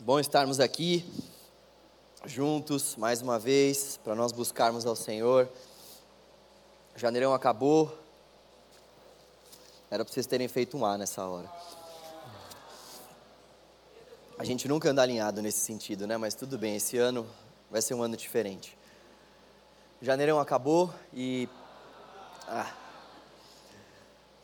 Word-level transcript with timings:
Bom 0.00 0.20
estarmos 0.20 0.60
aqui 0.60 1.04
juntos 2.24 2.94
mais 2.94 3.20
uma 3.20 3.36
vez 3.36 3.98
para 4.04 4.14
nós 4.14 4.30
buscarmos 4.30 4.86
ao 4.86 4.94
Senhor. 4.94 5.48
Janeirão 6.94 7.34
acabou. 7.34 7.92
Era 9.90 10.04
para 10.04 10.14
vocês 10.14 10.24
terem 10.24 10.46
feito 10.46 10.78
um 10.78 10.86
A 10.86 10.96
nessa 10.96 11.26
hora. 11.26 11.50
A 14.38 14.44
gente 14.44 14.68
nunca 14.68 14.88
anda 14.88 15.02
alinhado 15.02 15.42
nesse 15.42 15.58
sentido, 15.58 16.06
né? 16.06 16.16
Mas 16.16 16.32
tudo 16.32 16.56
bem, 16.56 16.76
esse 16.76 16.96
ano 16.96 17.28
vai 17.68 17.82
ser 17.82 17.94
um 17.94 18.02
ano 18.02 18.16
diferente. 18.16 18.78
Janeirão 20.00 20.38
acabou 20.38 20.94
e. 21.12 21.48
Ah. 22.46 22.72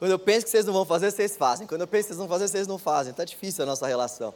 Quando 0.01 0.11
eu 0.11 0.19
penso 0.19 0.47
que 0.47 0.51
vocês 0.51 0.67
não 0.67 0.73
vão 0.73 0.85
fazer, 0.85 1.13
vocês 1.13 1.37
fazem. 1.37 1.65
Quando 1.65 1.83
eu 1.83 1.87
penso 1.87 2.09
que 2.09 2.09
vocês 2.09 2.19
vão 2.19 2.29
fazer, 2.29 2.49
vocês 2.49 2.67
não 2.67 2.77
fazem. 2.77 3.13
Está 3.13 3.25
difícil 3.25 3.63
a 3.63 3.67
nossa 3.67 3.87
relação. 3.87 4.35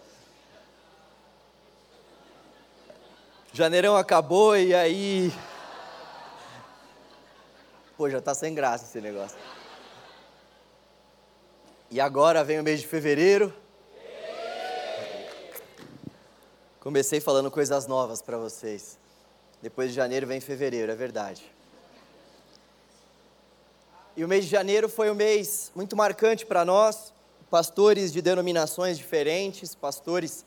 Janeirão 3.59 3.97
acabou 3.97 4.57
e 4.57 4.73
aí. 4.73 5.33
Pô, 7.97 8.09
já 8.09 8.21
tá 8.21 8.33
sem 8.33 8.55
graça 8.55 8.85
esse 8.85 9.01
negócio. 9.01 9.37
E 11.91 12.01
agora 12.01 12.45
vem 12.45 12.61
o 12.61 12.63
mês 12.63 12.81
de 12.81 12.87
fevereiro. 12.87 13.53
Comecei 16.79 17.19
falando 17.19 17.51
coisas 17.51 17.89
novas 17.89 18.23
para 18.23 18.39
vocês. 18.39 18.97
Depois 19.61 19.91
de 19.91 19.97
janeiro 19.97 20.25
vem 20.25 20.39
fevereiro, 20.41 20.93
é 20.93 20.95
verdade. 20.95 21.45
E 24.17 24.25
o 24.25 24.29
mês 24.29 24.45
de 24.45 24.53
janeiro 24.53 24.89
foi 24.89 25.11
um 25.11 25.17
mês 25.17 25.73
muito 25.75 25.97
marcante 25.97 26.47
para 26.47 26.65
nós, 26.65 27.13
pastores 27.51 28.13
de 28.13 28.23
denominações 28.23 28.97
diferentes, 28.97 29.75
pastores 29.75 30.47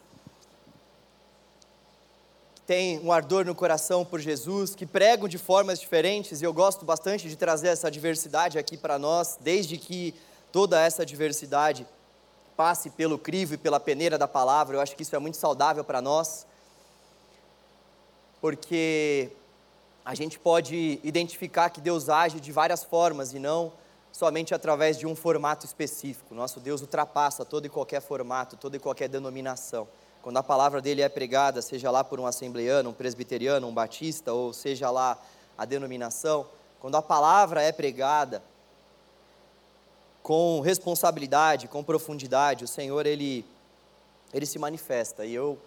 têm 2.72 3.02
um 3.03 3.11
ardor 3.11 3.44
no 3.44 3.53
coração 3.53 4.05
por 4.05 4.22
Jesus, 4.22 4.73
que 4.73 4.86
pregam 4.86 5.27
de 5.27 5.38
formas 5.38 5.77
diferentes, 5.77 6.41
e 6.41 6.45
eu 6.45 6.53
gosto 6.53 6.86
bastante 6.86 7.27
de 7.27 7.36
trazer 7.36 7.67
essa 7.67 7.91
diversidade 7.91 8.58
aqui 8.58 8.77
para 8.77 8.97
nós, 8.97 9.38
desde 9.41 9.77
que 9.77 10.16
toda 10.53 10.80
essa 10.80 11.05
diversidade 11.05 11.86
passe 12.55 12.89
pelo 12.89 13.19
crivo 13.19 13.55
e 13.55 13.58
pela 13.58 13.77
peneira 13.77 14.17
da 14.17 14.25
palavra, 14.25 14.77
eu 14.77 14.80
acho 14.80 14.95
que 14.95 15.02
isso 15.02 15.14
é 15.14 15.19
muito 15.19 15.36
saudável 15.36 15.83
para 15.83 16.02
nós, 16.02 16.47
porque 18.39 19.30
a 20.05 20.16
gente 20.16 20.39
pode 20.39 20.97
identificar 21.03 21.69
que 21.72 21.81
Deus 21.81 22.08
age 22.08 22.39
de 22.39 22.53
várias 22.53 22.86
formas 22.86 23.33
e 23.33 23.39
não 23.39 23.73
somente 24.14 24.53
através 24.53 24.97
de 24.97 25.05
um 25.05 25.14
formato 25.14 25.66
específico. 25.66 26.33
Nosso 26.33 26.61
Deus 26.61 26.80
ultrapassa 26.80 27.44
todo 27.44 27.66
e 27.66 27.69
qualquer 27.69 28.02
formato, 28.02 28.55
toda 28.55 28.77
e 28.77 28.80
qualquer 28.80 29.09
denominação. 29.09 29.89
Quando 30.22 30.38
a 30.38 30.44
palavra 30.44 30.81
dele 30.81 31.02
é 31.02 31.09
pregada, 31.09 31.61
seja 31.61 31.89
lá 31.89 32.03
por 32.03 32.19
um 32.19 32.27
assembleano, 32.27 32.91
um 32.91 32.94
presbiteriano, 32.94 33.67
um 33.67 33.73
batista, 33.73 34.31
ou 34.31 34.53
seja 34.53 34.91
lá 34.91 35.17
a 35.58 35.66
denominação, 35.66 36.47
quando 36.80 36.95
a 36.95 37.02
palavra 37.02 37.61
é 37.61 37.72
pregada 37.72 38.44
com 40.22 40.59
responsabilidade, 40.61 41.67
com 41.67 41.83
profundidade, 41.83 42.64
o 42.64 42.67
Senhor 42.67 43.05
ele 43.05 43.45
ele 44.33 44.45
se 44.45 44.59
manifesta. 44.59 45.25
E 45.25 45.33
eu 45.33 45.58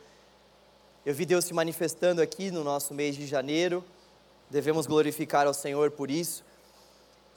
eu 1.04 1.12
vi 1.12 1.26
Deus 1.26 1.44
se 1.44 1.52
manifestando 1.52 2.22
aqui 2.22 2.50
no 2.50 2.64
nosso 2.64 2.94
mês 2.94 3.14
de 3.14 3.26
janeiro. 3.26 3.84
Devemos 4.48 4.86
glorificar 4.86 5.46
ao 5.46 5.52
Senhor 5.52 5.90
por 5.90 6.10
isso. 6.10 6.44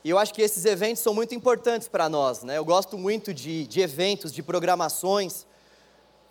E 0.04 0.10
eu 0.10 0.18
acho 0.18 0.34
que 0.34 0.42
esses 0.42 0.64
eventos 0.64 1.04
são 1.04 1.14
muito 1.14 1.36
importantes 1.36 1.88
para 1.88 2.08
nós, 2.08 2.44
né? 2.44 2.58
Eu 2.58 2.64
gosto 2.64 2.98
muito 2.98 3.34
de, 3.34 3.68
de 3.68 3.82
eventos, 3.82 4.32
de 4.32 4.42
programações. 4.42 5.46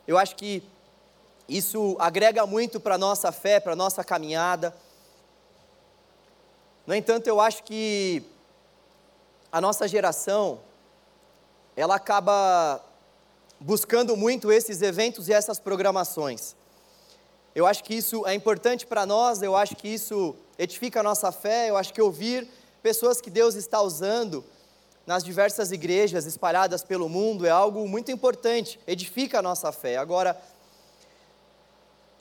Eu 0.06 0.16
acho 0.16 0.34
que 0.36 0.62
isso 1.48 1.96
agrega 1.98 2.46
muito 2.46 2.80
para 2.80 2.96
a 2.96 2.98
nossa 2.98 3.30
fé, 3.30 3.60
para 3.60 3.72
a 3.72 3.76
nossa 3.76 4.02
caminhada. 4.02 4.74
No 6.86 6.94
entanto, 6.94 7.26
eu 7.26 7.40
acho 7.40 7.62
que 7.62 8.22
a 9.50 9.60
nossa 9.60 9.86
geração, 9.86 10.60
ela 11.76 11.96
acaba 11.96 12.82
buscando 13.60 14.16
muito 14.16 14.52
esses 14.52 14.82
eventos 14.82 15.28
e 15.28 15.32
essas 15.32 15.58
programações. 15.58 16.54
Eu 17.54 17.66
acho 17.66 17.82
que 17.84 17.94
isso 17.94 18.26
é 18.26 18.34
importante 18.34 18.86
para 18.86 19.06
nós, 19.06 19.40
eu 19.40 19.56
acho 19.56 19.76
que 19.76 19.88
isso 19.88 20.36
edifica 20.58 21.00
a 21.00 21.02
nossa 21.02 21.32
fé, 21.32 21.70
eu 21.70 21.76
acho 21.76 21.92
que 21.92 22.02
ouvir 22.02 22.48
pessoas 22.82 23.20
que 23.20 23.30
Deus 23.30 23.54
está 23.54 23.80
usando 23.80 24.44
nas 25.06 25.24
diversas 25.24 25.70
igrejas 25.72 26.26
espalhadas 26.26 26.82
pelo 26.82 27.08
mundo 27.08 27.46
é 27.46 27.50
algo 27.50 27.88
muito 27.88 28.10
importante, 28.10 28.78
edifica 28.86 29.38
a 29.38 29.42
nossa 29.42 29.72
fé. 29.72 29.96
Agora, 29.96 30.38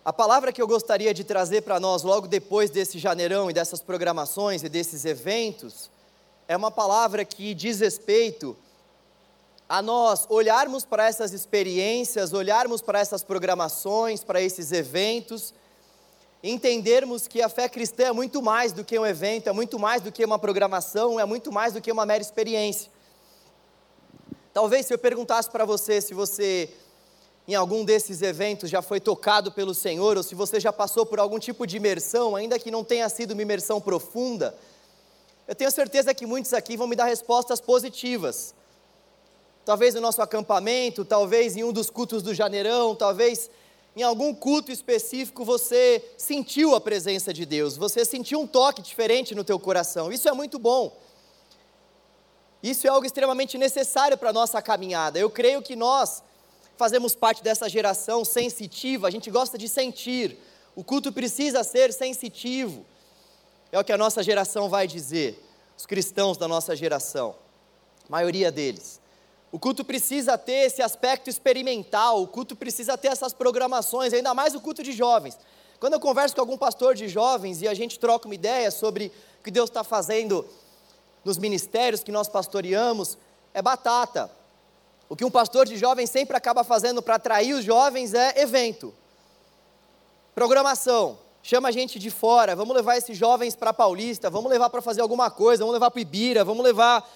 a 0.06 0.14
palavra 0.14 0.54
que 0.54 0.62
eu 0.62 0.68
gostaria 0.68 1.12
de 1.16 1.24
trazer 1.24 1.64
para 1.64 1.80
nós 1.80 2.04
logo 2.04 2.28
depois 2.28 2.70
desse 2.70 3.00
janeirão 3.00 3.50
e 3.50 3.54
dessas 3.54 3.82
programações 3.82 4.62
e 4.62 4.70
desses 4.70 5.04
eventos 5.04 5.90
é 6.48 6.56
uma 6.56 6.70
palavra 6.70 7.26
que 7.26 7.56
diz 7.56 7.80
respeito 7.80 8.56
a 9.68 9.82
nós 9.82 10.28
olharmos 10.30 10.86
para 10.86 11.08
essas 11.08 11.34
experiências, 11.34 12.34
olharmos 12.34 12.84
para 12.84 13.00
essas 13.00 13.24
programações, 13.24 14.24
para 14.24 14.40
esses 14.40 14.72
eventos, 14.72 15.56
entendermos 16.44 17.28
que 17.28 17.42
a 17.42 17.50
fé 17.50 17.68
cristã 17.68 18.04
é 18.04 18.12
muito 18.12 18.44
mais 18.44 18.72
do 18.72 18.86
que 18.86 19.00
um 19.00 19.06
evento, 19.08 19.50
é 19.50 19.52
muito 19.52 19.80
mais 19.80 20.04
do 20.04 20.12
que 20.12 20.24
uma 20.24 20.38
programação, 20.38 21.20
é 21.20 21.26
muito 21.26 21.52
mais 21.52 21.74
do 21.74 21.82
que 21.82 21.92
uma 21.92 22.06
mera 22.06 22.22
experiência. 22.22 22.92
Talvez 24.54 24.86
se 24.86 24.94
eu 24.94 25.00
perguntasse 25.00 25.50
para 25.50 25.66
você 25.66 26.00
se 26.00 26.14
você 26.14 26.70
em 27.48 27.54
algum 27.54 27.86
desses 27.86 28.22
eventos 28.22 28.70
já 28.70 28.82
foi 28.82 29.00
tocado 29.00 29.52
pelo 29.52 29.74
Senhor, 29.74 30.18
ou 30.18 30.24
se 30.24 30.34
você 30.34 30.60
já 30.60 30.74
passou 30.74 31.06
por 31.06 31.20
algum 31.20 31.38
tipo 31.38 31.68
de 31.68 31.78
imersão, 31.78 32.36
ainda 32.36 32.58
que 32.58 32.72
não 32.72 32.84
tenha 32.84 33.08
sido 33.08 33.32
uma 33.32 33.42
imersão 33.42 33.80
profunda, 33.80 34.56
eu 35.48 35.54
tenho 35.54 35.70
certeza 35.70 36.14
que 36.14 36.26
muitos 36.26 36.54
aqui 36.54 36.76
vão 36.76 36.88
me 36.88 36.96
dar 36.96 37.06
respostas 37.06 37.62
positivas. 37.62 38.56
Talvez 39.64 39.94
no 39.94 40.02
nosso 40.02 40.22
acampamento, 40.22 41.06
talvez 41.06 41.56
em 41.56 41.64
um 41.64 41.72
dos 41.72 41.90
cultos 41.90 42.24
do 42.24 42.34
janeirão, 42.34 42.96
talvez 42.96 43.50
em 43.96 44.02
algum 44.02 44.34
culto 44.34 44.72
específico 44.72 45.46
você 45.46 46.04
sentiu 46.18 46.76
a 46.76 46.82
presença 46.82 47.32
de 47.32 47.46
Deus, 47.46 47.78
você 47.78 48.04
sentiu 48.04 48.42
um 48.42 48.48
toque 48.48 48.82
diferente 48.82 49.36
no 49.36 49.44
teu 49.44 49.60
coração. 49.60 50.12
Isso 50.12 50.28
é 50.28 50.34
muito 50.34 50.58
bom. 50.58 50.96
Isso 52.62 52.88
é 52.88 52.90
algo 52.90 53.06
extremamente 53.06 53.58
necessário 53.58 54.18
para 54.18 54.32
a 54.32 54.34
nossa 54.34 54.60
caminhada. 54.62 55.20
Eu 55.20 55.30
creio 55.30 55.62
que 55.62 55.76
nós 55.76 56.24
fazemos 56.78 57.16
parte 57.16 57.44
dessa 57.44 57.70
geração 57.70 58.26
sensitiva, 58.26 59.08
a 59.08 59.12
gente 59.12 59.30
gosta 59.32 59.58
de 59.58 59.68
sentir. 59.68 60.38
O 60.76 60.84
culto 60.84 61.12
precisa 61.12 61.64
ser 61.64 61.94
sensitivo. 61.94 62.86
É 63.72 63.80
o 63.80 63.84
que 63.84 63.94
a 63.94 63.98
nossa 63.98 64.22
geração 64.22 64.70
vai 64.70 64.88
dizer, 64.88 65.42
os 65.78 65.86
cristãos 65.86 66.38
da 66.38 66.48
nossa 66.48 66.76
geração, 66.76 67.36
a 68.08 68.12
maioria 68.12 68.52
deles. 68.52 69.02
O 69.52 69.60
culto 69.60 69.86
precisa 69.86 70.38
ter 70.38 70.66
esse 70.66 70.82
aspecto 70.82 71.30
experimental, 71.30 72.22
o 72.22 72.28
culto 72.28 72.56
precisa 72.56 72.98
ter 72.98 73.08
essas 73.08 73.34
programações, 73.34 74.14
ainda 74.14 74.34
mais 74.34 74.54
o 74.54 74.62
culto 74.62 74.84
de 74.84 74.92
jovens. 74.92 75.38
Quando 75.80 75.94
eu 75.94 76.00
converso 76.00 76.36
com 76.36 76.42
algum 76.42 76.58
pastor 76.58 76.96
de 76.96 77.08
jovens 77.08 77.62
e 77.62 77.68
a 77.68 77.74
gente 77.74 78.00
troca 78.00 78.28
uma 78.28 78.36
ideia 78.36 78.70
sobre 78.72 79.12
o 79.40 79.44
que 79.44 79.52
Deus 79.52 79.70
está 79.70 79.84
fazendo 79.84 80.46
nos 81.24 81.38
ministérios 81.38 82.04
que 82.04 82.12
nós 82.12 82.28
pastoreamos, 82.28 83.18
é 83.54 83.62
batata. 83.62 84.30
O 85.08 85.16
que 85.16 85.26
um 85.26 85.32
pastor 85.32 85.66
de 85.66 85.78
jovens 85.78 86.10
sempre 86.10 86.36
acaba 86.36 86.64
fazendo 86.64 87.02
para 87.02 87.16
atrair 87.16 87.54
os 87.54 87.64
jovens 87.64 88.14
é 88.14 88.42
evento, 88.42 88.94
programação. 90.34 91.20
Chama 91.44 91.68
a 91.70 91.72
gente 91.72 92.00
de 92.00 92.10
fora, 92.10 92.56
vamos 92.56 92.76
levar 92.76 92.98
esses 92.98 93.16
jovens 93.16 93.56
para 93.56 93.72
Paulista, 93.72 94.32
vamos 94.32 94.50
levar 94.50 94.68
para 94.72 94.82
fazer 94.82 95.02
alguma 95.02 95.30
coisa, 95.30 95.62
vamos 95.62 95.74
levar 95.74 95.92
para 95.92 96.02
Ibira, 96.02 96.44
vamos 96.44 96.66
levar, 96.66 97.08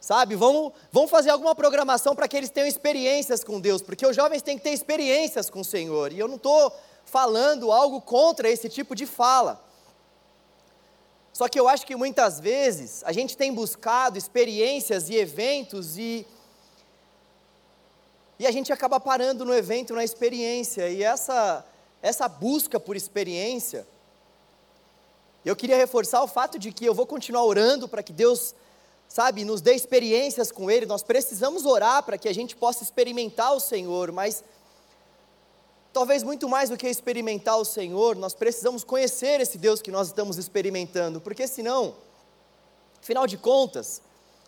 sabe, 0.00 0.34
vamos, 0.34 0.72
vamos 0.90 1.08
fazer 1.08 1.30
alguma 1.30 1.54
programação 1.54 2.16
para 2.16 2.26
que 2.26 2.36
eles 2.36 2.50
tenham 2.50 2.66
experiências 2.66 3.44
com 3.44 3.60
Deus, 3.60 3.80
porque 3.80 4.04
os 4.04 4.16
jovens 4.16 4.42
têm 4.42 4.58
que 4.58 4.64
ter 4.64 4.72
experiências 4.72 5.48
com 5.48 5.60
o 5.60 5.64
Senhor, 5.64 6.12
e 6.12 6.18
eu 6.18 6.26
não 6.26 6.34
estou 6.34 6.72
falando 7.04 7.70
algo 7.70 8.00
contra 8.00 8.48
esse 8.50 8.68
tipo 8.68 8.96
de 8.96 9.06
fala. 9.06 9.64
Só 11.32 11.48
que 11.48 11.58
eu 11.58 11.68
acho 11.68 11.86
que 11.86 11.94
muitas 11.94 12.40
vezes 12.40 13.02
a 13.04 13.12
gente 13.12 13.36
tem 13.36 13.52
buscado 13.54 14.18
experiências 14.18 15.08
e 15.08 15.16
eventos 15.16 15.96
e 15.96 16.26
e 18.42 18.46
a 18.46 18.50
gente 18.50 18.72
acaba 18.72 18.98
parando 18.98 19.44
no 19.44 19.54
evento, 19.54 19.94
na 19.94 20.02
experiência, 20.02 20.88
e 20.88 21.00
essa, 21.00 21.64
essa 22.02 22.26
busca 22.26 22.80
por 22.80 22.96
experiência, 22.96 23.86
eu 25.44 25.54
queria 25.54 25.76
reforçar 25.76 26.20
o 26.24 26.26
fato 26.26 26.58
de 26.58 26.72
que 26.72 26.84
eu 26.84 26.92
vou 26.92 27.06
continuar 27.06 27.44
orando 27.44 27.86
para 27.86 28.02
que 28.02 28.12
Deus, 28.12 28.52
sabe, 29.08 29.44
nos 29.44 29.60
dê 29.60 29.74
experiências 29.74 30.50
com 30.50 30.68
Ele, 30.68 30.86
nós 30.86 31.04
precisamos 31.04 31.64
orar 31.64 32.02
para 32.02 32.18
que 32.18 32.28
a 32.28 32.34
gente 32.34 32.56
possa 32.56 32.82
experimentar 32.82 33.54
o 33.54 33.60
Senhor, 33.60 34.10
mas 34.10 34.42
talvez 35.92 36.24
muito 36.24 36.48
mais 36.48 36.68
do 36.68 36.76
que 36.76 36.88
experimentar 36.88 37.58
o 37.58 37.64
Senhor, 37.64 38.16
nós 38.16 38.34
precisamos 38.34 38.82
conhecer 38.82 39.40
esse 39.40 39.56
Deus 39.56 39.80
que 39.80 39.92
nós 39.92 40.08
estamos 40.08 40.36
experimentando, 40.36 41.20
porque 41.20 41.46
senão, 41.46 41.94
afinal 43.00 43.24
de 43.24 43.38
contas, 43.38 44.02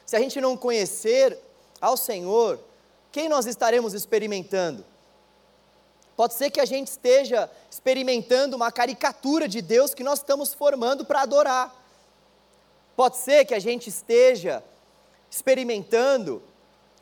se 0.04 0.16
a 0.16 0.18
gente 0.18 0.40
não 0.40 0.56
conhecer 0.56 1.38
ao 1.80 1.96
Senhor, 1.96 2.58
quem 3.14 3.28
nós 3.28 3.46
estaremos 3.46 3.94
experimentando? 3.94 4.84
Pode 6.16 6.34
ser 6.34 6.50
que 6.50 6.60
a 6.60 6.64
gente 6.64 6.88
esteja 6.88 7.48
experimentando 7.70 8.56
uma 8.56 8.72
caricatura 8.72 9.46
de 9.46 9.62
Deus 9.62 9.94
que 9.94 10.02
nós 10.02 10.18
estamos 10.18 10.52
formando 10.52 11.04
para 11.04 11.20
adorar. 11.20 11.72
Pode 12.96 13.18
ser 13.18 13.44
que 13.44 13.54
a 13.54 13.60
gente 13.60 13.88
esteja 13.88 14.64
experimentando 15.30 16.42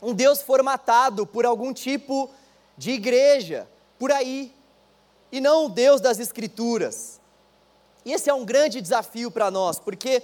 um 0.03 0.13
Deus 0.13 0.43
formatado 0.43 1.27
por 1.27 1.47
algum 1.47 1.73
tipo 1.73 2.29
de 2.77 2.91
igreja 2.91 3.67
por 3.99 4.13
aí, 4.13 4.55
e 5.31 5.41
não 5.41 5.65
o 5.65 5.69
Deus 5.71 5.99
das 5.99 6.19
Escrituras. 6.19 7.23
E 8.05 8.13
esse 8.13 8.29
é 8.29 8.35
um 8.35 8.45
grande 8.45 8.83
desafio 8.83 9.31
para 9.31 9.51
nós, 9.51 9.79
porque 9.79 10.23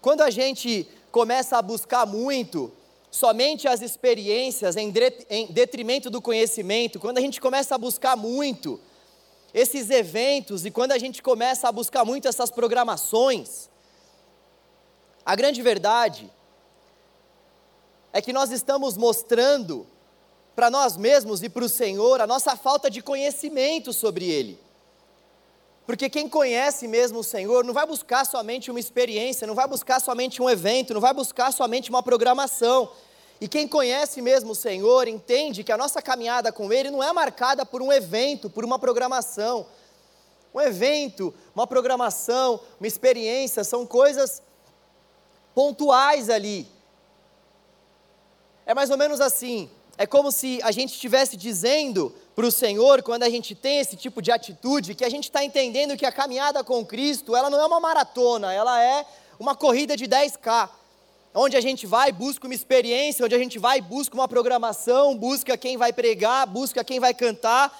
quando 0.00 0.22
a 0.22 0.30
gente 0.30 0.88
começa 1.12 1.58
a 1.58 1.60
buscar 1.60 2.06
muito 2.06 2.72
somente 3.10 3.66
as 3.66 3.80
experiências 3.80 4.76
em 4.76 4.90
detrimento 5.50 6.10
do 6.10 6.20
conhecimento, 6.20 7.00
quando 7.00 7.18
a 7.18 7.20
gente 7.20 7.40
começa 7.40 7.74
a 7.74 7.78
buscar 7.78 8.16
muito 8.16 8.80
esses 9.52 9.88
eventos 9.90 10.66
e 10.66 10.70
quando 10.70 10.92
a 10.92 10.98
gente 10.98 11.22
começa 11.22 11.68
a 11.68 11.72
buscar 11.72 12.04
muito 12.04 12.28
essas 12.28 12.50
programações, 12.50 13.68
a 15.24 15.34
grande 15.34 15.62
verdade 15.62 16.30
é 18.12 18.20
que 18.20 18.32
nós 18.32 18.50
estamos 18.50 18.96
mostrando 18.96 19.86
para 20.54 20.70
nós 20.70 20.96
mesmos 20.96 21.42
e 21.42 21.48
para 21.48 21.64
o 21.64 21.68
Senhor 21.68 22.20
a 22.20 22.26
nossa 22.26 22.56
falta 22.56 22.90
de 22.90 23.00
conhecimento 23.00 23.92
sobre 23.92 24.28
Ele. 24.28 24.58
Porque 25.88 26.10
quem 26.10 26.28
conhece 26.28 26.86
mesmo 26.86 27.20
o 27.20 27.24
Senhor 27.24 27.64
não 27.64 27.72
vai 27.72 27.86
buscar 27.86 28.26
somente 28.26 28.70
uma 28.70 28.78
experiência, 28.78 29.46
não 29.46 29.54
vai 29.54 29.66
buscar 29.66 29.98
somente 30.02 30.42
um 30.42 30.50
evento, 30.50 30.92
não 30.92 31.00
vai 31.00 31.14
buscar 31.14 31.50
somente 31.50 31.88
uma 31.88 32.02
programação. 32.02 32.92
E 33.40 33.48
quem 33.48 33.66
conhece 33.66 34.20
mesmo 34.20 34.50
o 34.50 34.54
Senhor 34.54 35.08
entende 35.08 35.64
que 35.64 35.72
a 35.72 35.78
nossa 35.78 36.02
caminhada 36.02 36.52
com 36.52 36.70
Ele 36.70 36.90
não 36.90 37.02
é 37.02 37.10
marcada 37.10 37.64
por 37.64 37.80
um 37.80 37.90
evento, 37.90 38.50
por 38.50 38.66
uma 38.66 38.78
programação. 38.78 39.66
Um 40.54 40.60
evento, 40.60 41.32
uma 41.54 41.66
programação, 41.66 42.60
uma 42.78 42.86
experiência 42.86 43.64
são 43.64 43.86
coisas 43.86 44.42
pontuais 45.54 46.28
ali. 46.28 46.68
É 48.66 48.74
mais 48.74 48.90
ou 48.90 48.98
menos 48.98 49.22
assim. 49.22 49.70
É 49.98 50.06
como 50.06 50.30
se 50.30 50.60
a 50.62 50.70
gente 50.70 50.92
estivesse 50.92 51.36
dizendo 51.36 52.14
para 52.36 52.46
o 52.46 52.52
Senhor, 52.52 53.02
quando 53.02 53.24
a 53.24 53.28
gente 53.28 53.52
tem 53.52 53.80
esse 53.80 53.96
tipo 53.96 54.22
de 54.22 54.30
atitude, 54.30 54.94
que 54.94 55.04
a 55.04 55.10
gente 55.10 55.24
está 55.24 55.44
entendendo 55.44 55.96
que 55.96 56.06
a 56.06 56.12
caminhada 56.12 56.62
com 56.62 56.86
Cristo, 56.86 57.34
ela 57.34 57.50
não 57.50 57.60
é 57.60 57.66
uma 57.66 57.80
maratona, 57.80 58.52
ela 58.52 58.80
é 58.80 59.04
uma 59.40 59.56
corrida 59.56 59.96
de 59.96 60.06
10K, 60.06 60.70
onde 61.34 61.56
a 61.56 61.60
gente 61.60 61.84
vai, 61.84 62.12
busca 62.12 62.46
uma 62.46 62.54
experiência, 62.54 63.24
onde 63.24 63.34
a 63.34 63.38
gente 63.38 63.58
vai, 63.58 63.80
busca 63.80 64.14
uma 64.14 64.28
programação, 64.28 65.16
busca 65.16 65.56
quem 65.56 65.76
vai 65.76 65.92
pregar, 65.92 66.46
busca 66.46 66.84
quem 66.84 67.00
vai 67.00 67.12
cantar, 67.12 67.76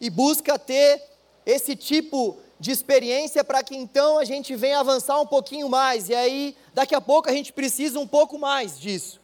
e 0.00 0.08
busca 0.08 0.56
ter 0.56 1.02
esse 1.44 1.74
tipo 1.74 2.38
de 2.58 2.70
experiência 2.70 3.42
para 3.42 3.64
que 3.64 3.76
então 3.76 4.18
a 4.18 4.24
gente 4.24 4.54
venha 4.54 4.78
avançar 4.78 5.20
um 5.20 5.26
pouquinho 5.26 5.68
mais, 5.68 6.08
e 6.08 6.14
aí 6.14 6.56
daqui 6.72 6.94
a 6.94 7.00
pouco 7.00 7.28
a 7.28 7.32
gente 7.32 7.52
precisa 7.52 7.98
um 7.98 8.06
pouco 8.06 8.38
mais 8.38 8.78
disso, 8.78 9.20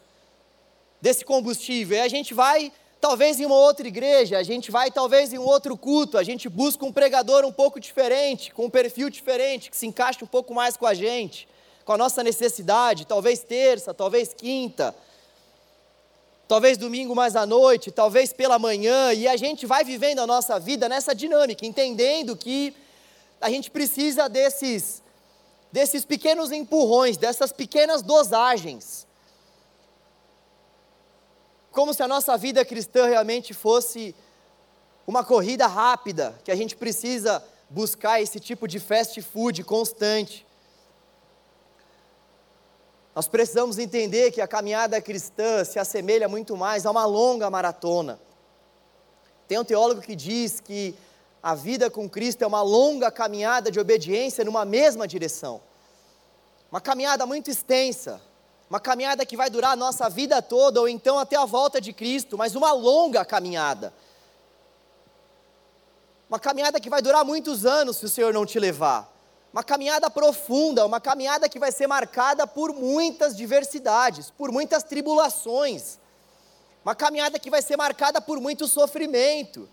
desse 1.01 1.23
combustível, 1.23 1.97
e 1.97 2.01
a 2.01 2.07
gente 2.07 2.33
vai 2.33 2.71
talvez 2.99 3.39
em 3.39 3.45
uma 3.45 3.55
outra 3.55 3.87
igreja, 3.87 4.37
a 4.37 4.43
gente 4.43 4.69
vai 4.71 4.91
talvez 4.91 5.31
em 5.31 5.37
um 5.37 5.45
outro 5.45 5.77
culto, 5.77 6.17
a 6.17 6.23
gente 6.23 6.49
busca 6.49 6.85
um 6.85 6.91
pregador 6.91 7.45
um 7.45 7.51
pouco 7.51 7.79
diferente, 7.79 8.51
com 8.53 8.65
um 8.65 8.69
perfil 8.69 9.09
diferente, 9.09 9.69
que 9.69 9.77
se 9.77 9.87
encaixe 9.87 10.23
um 10.23 10.27
pouco 10.27 10.53
mais 10.53 10.75
com 10.75 10.85
a 10.85 10.93
gente, 10.93 11.47
com 11.85 11.93
a 11.93 11.97
nossa 11.97 12.21
necessidade, 12.21 13.05
talvez 13.05 13.39
terça, 13.39 13.93
talvez 13.93 14.33
quinta, 14.33 14.93
talvez 16.47 16.77
domingo 16.77 17.15
mais 17.15 17.35
à 17.35 17.45
noite, 17.45 17.89
talvez 17.89 18.33
pela 18.33 18.59
manhã, 18.59 19.13
e 19.13 19.27
a 19.27 19.37
gente 19.37 19.65
vai 19.65 19.83
vivendo 19.83 20.19
a 20.19 20.27
nossa 20.27 20.59
vida 20.59 20.89
nessa 20.89 21.15
dinâmica, 21.15 21.65
entendendo 21.65 22.35
que 22.35 22.75
a 23.39 23.49
gente 23.49 23.71
precisa 23.71 24.27
desses 24.27 25.01
desses 25.71 26.03
pequenos 26.03 26.51
empurrões, 26.51 27.15
dessas 27.15 27.51
pequenas 27.51 28.01
dosagens 28.01 29.07
como 31.71 31.93
se 31.93 32.01
a 32.01 32.07
nossa 32.07 32.35
vida 32.37 32.65
cristã 32.65 33.05
realmente 33.05 33.53
fosse 33.53 34.15
uma 35.05 35.23
corrida 35.23 35.67
rápida, 35.67 36.39
que 36.43 36.51
a 36.51 36.55
gente 36.55 36.75
precisa 36.75 37.43
buscar 37.69 38.21
esse 38.21 38.39
tipo 38.39 38.67
de 38.67 38.79
fast 38.79 39.21
food 39.21 39.63
constante. 39.63 40.45
Nós 43.15 43.27
precisamos 43.27 43.77
entender 43.77 44.31
que 44.31 44.41
a 44.41 44.47
caminhada 44.47 45.01
cristã 45.01 45.63
se 45.63 45.77
assemelha 45.79 46.27
muito 46.27 46.55
mais 46.55 46.85
a 46.85 46.91
uma 46.91 47.05
longa 47.05 47.49
maratona. 47.49 48.19
Tem 49.47 49.57
um 49.57 49.63
teólogo 49.63 50.01
que 50.01 50.15
diz 50.15 50.59
que 50.59 50.95
a 51.41 51.55
vida 51.55 51.89
com 51.89 52.07
Cristo 52.07 52.43
é 52.43 52.47
uma 52.47 52.61
longa 52.61 53.11
caminhada 53.11 53.71
de 53.71 53.79
obediência 53.79 54.45
numa 54.45 54.63
mesma 54.63 55.07
direção. 55.07 55.61
Uma 56.71 56.79
caminhada 56.79 57.25
muito 57.25 57.49
extensa, 57.49 58.21
uma 58.69 58.79
caminhada 58.79 59.25
que 59.25 59.35
vai 59.35 59.49
durar 59.49 59.71
a 59.71 59.75
nossa 59.75 60.07
vida 60.09 60.41
toda, 60.41 60.79
ou 60.79 60.87
então 60.87 61.17
até 61.17 61.35
a 61.35 61.45
volta 61.45 61.81
de 61.81 61.91
Cristo, 61.91 62.37
mas 62.37 62.55
uma 62.55 62.71
longa 62.71 63.25
caminhada. 63.25 63.91
Uma 66.29 66.39
caminhada 66.39 66.79
que 66.79 66.89
vai 66.89 67.01
durar 67.01 67.25
muitos 67.25 67.65
anos 67.65 67.97
se 67.97 68.05
o 68.05 68.09
Senhor 68.09 68.31
não 68.31 68.45
te 68.45 68.59
levar. 68.59 69.11
Uma 69.51 69.63
caminhada 69.63 70.11
profunda, 70.11 70.85
uma 70.85 71.01
caminhada 71.01 71.49
que 71.49 71.57
vai 71.57 71.71
ser 71.71 71.87
marcada 71.87 72.45
por 72.45 72.71
muitas 72.71 73.35
diversidades, 73.35 74.29
por 74.29 74.51
muitas 74.51 74.83
tribulações. 74.83 75.97
Uma 76.85 76.93
caminhada 76.93 77.39
que 77.39 77.49
vai 77.49 77.63
ser 77.63 77.75
marcada 77.75 78.21
por 78.21 78.39
muito 78.39 78.67
sofrimento. 78.67 79.67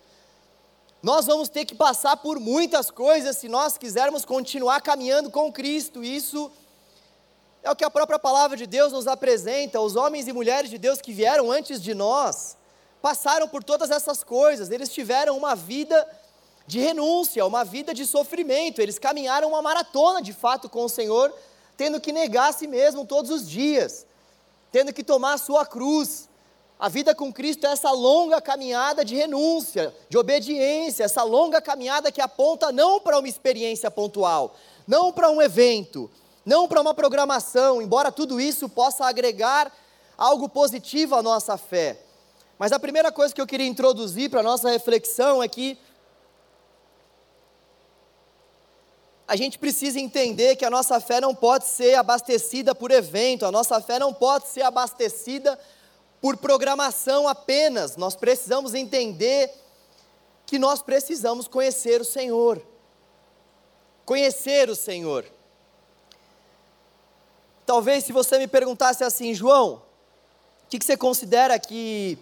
Nós 1.03 1.27
vamos 1.27 1.47
ter 1.47 1.65
que 1.65 1.75
passar 1.75 2.17
por 2.17 2.39
muitas 2.39 2.89
coisas 2.89 3.37
se 3.37 3.47
nós 3.47 3.77
quisermos 3.77 4.25
continuar 4.25 4.81
caminhando 4.81 5.29
com 5.29 5.53
Cristo. 5.53 6.03
Isso 6.03 6.51
é 6.63 6.66
o 7.71 7.75
que 7.75 7.85
a 7.85 7.89
própria 7.89 8.19
palavra 8.19 8.55
de 8.55 8.65
Deus 8.65 8.91
nos 8.91 9.07
apresenta. 9.07 9.79
Os 9.79 9.95
homens 9.95 10.27
e 10.27 10.33
mulheres 10.33 10.69
de 10.69 10.77
Deus 10.77 11.01
que 11.01 11.13
vieram 11.13 11.51
antes 11.51 11.81
de 11.81 11.93
nós 11.93 12.57
passaram 13.01 13.47
por 13.47 13.63
todas 13.63 13.91
essas 13.91 14.23
coisas. 14.23 14.69
Eles 14.69 14.89
tiveram 14.89 15.37
uma 15.37 15.55
vida 15.55 16.07
de 16.67 16.79
renúncia, 16.79 17.45
uma 17.45 17.63
vida 17.63 17.93
de 17.93 18.05
sofrimento. 18.05 18.81
Eles 18.81 18.99
caminharam 18.99 19.47
uma 19.47 19.61
maratona 19.61 20.21
de 20.21 20.33
fato 20.33 20.69
com 20.69 20.83
o 20.83 20.89
Senhor, 20.89 21.33
tendo 21.77 22.01
que 22.01 22.11
negar 22.11 22.49
a 22.49 22.53
si 22.53 22.67
mesmo 22.67 23.05
todos 23.05 23.31
os 23.31 23.49
dias, 23.49 24.05
tendo 24.71 24.93
que 24.93 25.03
tomar 25.03 25.33
a 25.33 25.37
sua 25.37 25.65
cruz. 25.65 26.27
A 26.79 26.89
vida 26.89 27.15
com 27.15 27.33
Cristo 27.33 27.65
é 27.65 27.71
essa 27.71 27.89
longa 27.91 28.39
caminhada 28.39 29.03
de 29.03 29.15
renúncia, 29.15 29.95
de 30.09 30.17
obediência, 30.17 31.05
essa 31.05 31.23
longa 31.23 31.59
caminhada 31.59 32.11
que 32.11 32.21
aponta 32.21 32.71
não 32.71 32.99
para 32.99 33.17
uma 33.17 33.27
experiência 33.27 33.89
pontual, 33.89 34.55
não 34.85 35.11
para 35.11 35.29
um 35.29 35.41
evento, 35.41 36.09
não 36.47 36.65
para 36.65 36.79
uma 36.79 36.93
programação, 36.93 37.81
embora 37.81 38.09
tudo 38.09 38.39
isso 38.39 38.69
possa 38.69 39.05
agregar 39.05 39.69
algo 40.17 40.47
positivo 40.47 41.13
à 41.13 41.21
nossa 41.21 41.57
fé. 41.57 41.99
Mas 42.57 42.71
a 42.71 42.79
primeira 42.79 43.11
coisa 43.11 43.35
que 43.35 43.41
eu 43.41 43.45
queria 43.45 43.67
introduzir 43.67 44.29
para 44.29 44.39
a 44.39 44.43
nossa 44.43 44.69
reflexão 44.69 45.43
é 45.43 45.47
que 45.49 45.77
a 49.27 49.35
gente 49.35 49.59
precisa 49.59 49.99
entender 49.99 50.55
que 50.55 50.63
a 50.63 50.69
nossa 50.69 51.01
fé 51.01 51.19
não 51.19 51.35
pode 51.35 51.65
ser 51.65 51.95
abastecida 51.95 52.73
por 52.73 52.91
evento, 52.91 53.45
a 53.45 53.51
nossa 53.51 53.81
fé 53.81 53.99
não 53.99 54.13
pode 54.13 54.47
ser 54.47 54.61
abastecida 54.61 55.59
por 56.21 56.37
programação 56.37 57.27
apenas. 57.27 57.97
Nós 57.97 58.15
precisamos 58.15 58.73
entender 58.73 59.53
que 60.45 60.57
nós 60.57 60.81
precisamos 60.81 61.45
conhecer 61.45 61.99
o 61.99 62.05
Senhor. 62.05 62.65
Conhecer 64.05 64.69
o 64.69 64.75
Senhor. 64.77 65.25
Talvez 67.67 68.05
se 68.05 68.13
você 68.13 68.39
me 68.39 68.47
perguntasse 68.47 69.03
assim, 69.03 69.33
João, 69.33 69.81
o 70.63 70.69
que, 70.69 70.79
que 70.79 70.85
você 70.85 70.95
considera 70.95 71.59
que, 71.59 72.17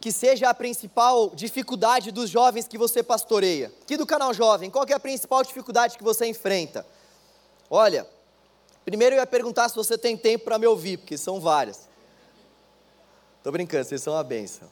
que 0.00 0.10
seja 0.10 0.48
a 0.48 0.54
principal 0.54 1.28
dificuldade 1.34 2.10
dos 2.10 2.30
jovens 2.30 2.66
que 2.66 2.78
você 2.78 3.02
pastoreia? 3.02 3.70
Aqui 3.82 3.98
do 3.98 4.06
canal 4.06 4.32
Jovem, 4.32 4.70
qual 4.70 4.86
é 4.88 4.94
a 4.94 4.98
principal 4.98 5.42
dificuldade 5.42 5.98
que 5.98 6.02
você 6.02 6.24
enfrenta? 6.24 6.86
Olha, 7.68 8.08
primeiro 8.82 9.16
eu 9.16 9.20
ia 9.20 9.26
perguntar 9.26 9.68
se 9.68 9.76
você 9.76 9.98
tem 9.98 10.16
tempo 10.16 10.46
para 10.46 10.58
me 10.58 10.66
ouvir, 10.66 10.96
porque 10.96 11.18
são 11.18 11.38
várias. 11.38 11.86
Estou 13.36 13.52
brincando, 13.52 13.84
vocês 13.84 14.02
são 14.02 14.14
uma 14.14 14.24
benção. 14.24 14.66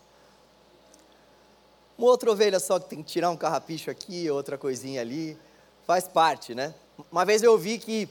Uma 1.98 2.06
outra 2.06 2.30
ovelha 2.30 2.58
só 2.58 2.78
que 2.78 2.88
tem 2.88 3.02
que 3.02 3.12
tirar 3.12 3.28
um 3.28 3.36
carrapicho 3.36 3.90
aqui, 3.90 4.30
outra 4.30 4.56
coisinha 4.56 5.02
ali. 5.02 5.38
Faz 5.86 6.08
parte, 6.08 6.54
né? 6.54 6.74
Uma 7.12 7.26
vez 7.26 7.42
eu 7.42 7.52
ouvi 7.52 7.78
que 7.78 8.08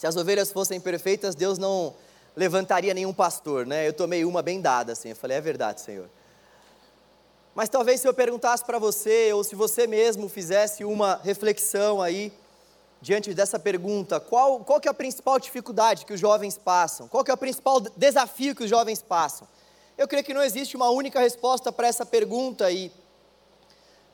se 0.00 0.06
as 0.06 0.16
ovelhas 0.16 0.50
fossem 0.50 0.80
perfeitas, 0.80 1.34
Deus 1.34 1.58
não 1.58 1.92
levantaria 2.34 2.94
nenhum 2.94 3.12
pastor, 3.12 3.66
né? 3.66 3.86
Eu 3.86 3.92
tomei 3.92 4.24
uma 4.24 4.40
bem 4.40 4.58
dada, 4.58 4.92
assim. 4.92 5.10
Eu 5.10 5.16
falei, 5.16 5.36
é 5.36 5.42
verdade, 5.42 5.82
Senhor. 5.82 6.08
Mas 7.54 7.68
talvez 7.68 8.00
se 8.00 8.08
eu 8.08 8.14
perguntasse 8.14 8.64
para 8.64 8.78
você, 8.78 9.30
ou 9.34 9.44
se 9.44 9.54
você 9.54 9.86
mesmo 9.86 10.26
fizesse 10.26 10.86
uma 10.86 11.20
reflexão 11.22 12.00
aí, 12.00 12.32
diante 13.02 13.34
dessa 13.34 13.58
pergunta, 13.58 14.18
qual, 14.18 14.60
qual 14.60 14.80
que 14.80 14.88
é 14.88 14.90
a 14.90 14.94
principal 14.94 15.38
dificuldade 15.38 16.06
que 16.06 16.14
os 16.14 16.20
jovens 16.20 16.56
passam? 16.56 17.06
Qual 17.06 17.22
que 17.22 17.30
é 17.30 17.34
o 17.34 17.36
principal 17.36 17.78
desafio 17.94 18.56
que 18.56 18.64
os 18.64 18.70
jovens 18.70 19.02
passam? 19.02 19.46
Eu 19.98 20.08
creio 20.08 20.24
que 20.24 20.32
não 20.32 20.42
existe 20.42 20.76
uma 20.76 20.88
única 20.88 21.20
resposta 21.20 21.70
para 21.70 21.88
essa 21.88 22.06
pergunta 22.06 22.70
e 22.70 22.90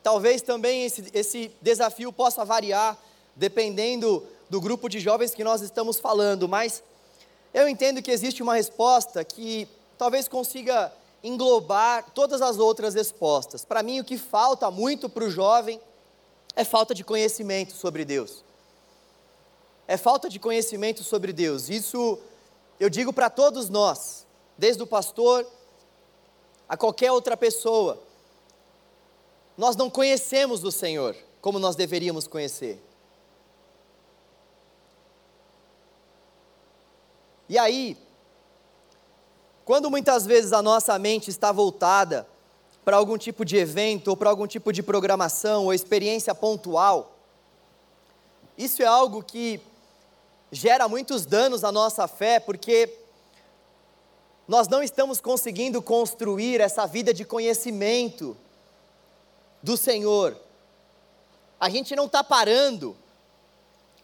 talvez 0.02 0.43
também 0.43 0.85
esse, 0.85 1.05
esse 1.14 1.52
desafio 1.62 2.12
possa 2.12 2.45
variar, 2.45 2.99
dependendo 3.37 4.26
do 4.49 4.61
grupo 4.61 4.88
de 4.88 5.00
jovens 5.00 5.35
que 5.35 5.45
nós 5.45 5.61
estamos 5.61 5.99
falando, 5.99 6.49
mas 6.49 6.83
eu 7.53 7.69
entendo 7.69 8.03
que 8.03 8.11
existe 8.11 8.43
uma 8.43 8.55
resposta 8.55 9.25
que 9.25 9.69
talvez 9.97 10.29
consiga 10.29 10.93
englobar 11.23 12.11
todas 12.15 12.41
as 12.43 12.59
outras 12.59 12.95
respostas. 12.95 13.65
Para 13.65 13.83
mim, 13.83 14.00
o 14.00 14.05
que 14.05 14.17
falta 14.17 14.71
muito 14.71 15.09
para 15.09 15.25
o 15.25 15.31
jovem 15.31 15.81
é 16.55 16.65
falta 16.65 16.95
de 16.95 17.03
conhecimento 17.03 17.73
sobre 17.73 18.05
Deus. 18.05 18.45
É 19.88 19.97
falta 19.97 20.29
de 20.29 20.38
conhecimento 20.38 21.03
sobre 21.03 21.33
Deus. 21.33 21.69
Isso 21.69 22.19
eu 22.79 22.91
digo 22.91 23.12
para 23.12 23.31
todos 23.31 23.69
nós, 23.69 24.26
desde 24.57 24.83
o 24.83 24.87
pastor 24.87 25.47
a 26.69 26.76
qualquer 26.76 27.12
outra 27.12 27.37
pessoa. 27.37 28.03
Nós 29.57 29.76
não 29.76 29.88
conhecemos 29.88 30.62
o 30.65 30.71
Senhor 30.71 31.17
como 31.41 31.59
nós 31.59 31.76
deveríamos 31.76 32.26
conhecer. 32.26 32.83
E 37.49 37.59
aí, 37.59 37.97
quando 39.65 39.91
muitas 39.91 40.25
vezes 40.25 40.53
a 40.53 40.62
nossa 40.62 40.99
mente 40.99 41.29
está 41.29 41.53
voltada 41.53 42.26
para 42.85 42.97
algum 42.97 43.19
tipo 43.19 43.45
de 43.45 43.57
evento 43.57 44.09
ou 44.09 44.17
para 44.17 44.31
algum 44.31 44.47
tipo 44.47 44.73
de 44.73 44.83
programação 44.83 45.65
ou 45.65 45.75
experiência 45.75 46.35
pontual, 46.35 47.12
isso 48.57 48.83
é 48.83 48.87
algo 48.87 49.23
que 49.23 49.61
gera 50.50 50.88
muitos 50.88 51.26
danos 51.26 51.65
à 51.65 51.71
nossa 51.71 52.07
fé, 52.09 52.41
porque 52.41 52.93
nós 54.49 54.69
não 54.69 54.83
estamos 54.83 55.21
conseguindo 55.21 55.83
construir 55.83 56.61
essa 56.61 56.87
vida 56.87 57.12
de 57.12 57.25
conhecimento 57.25 58.37
do 59.62 59.76
Senhor. 59.76 60.37
A 61.59 61.69
gente 61.69 61.97
não 61.97 62.07
está 62.07 62.23
parando 62.23 62.97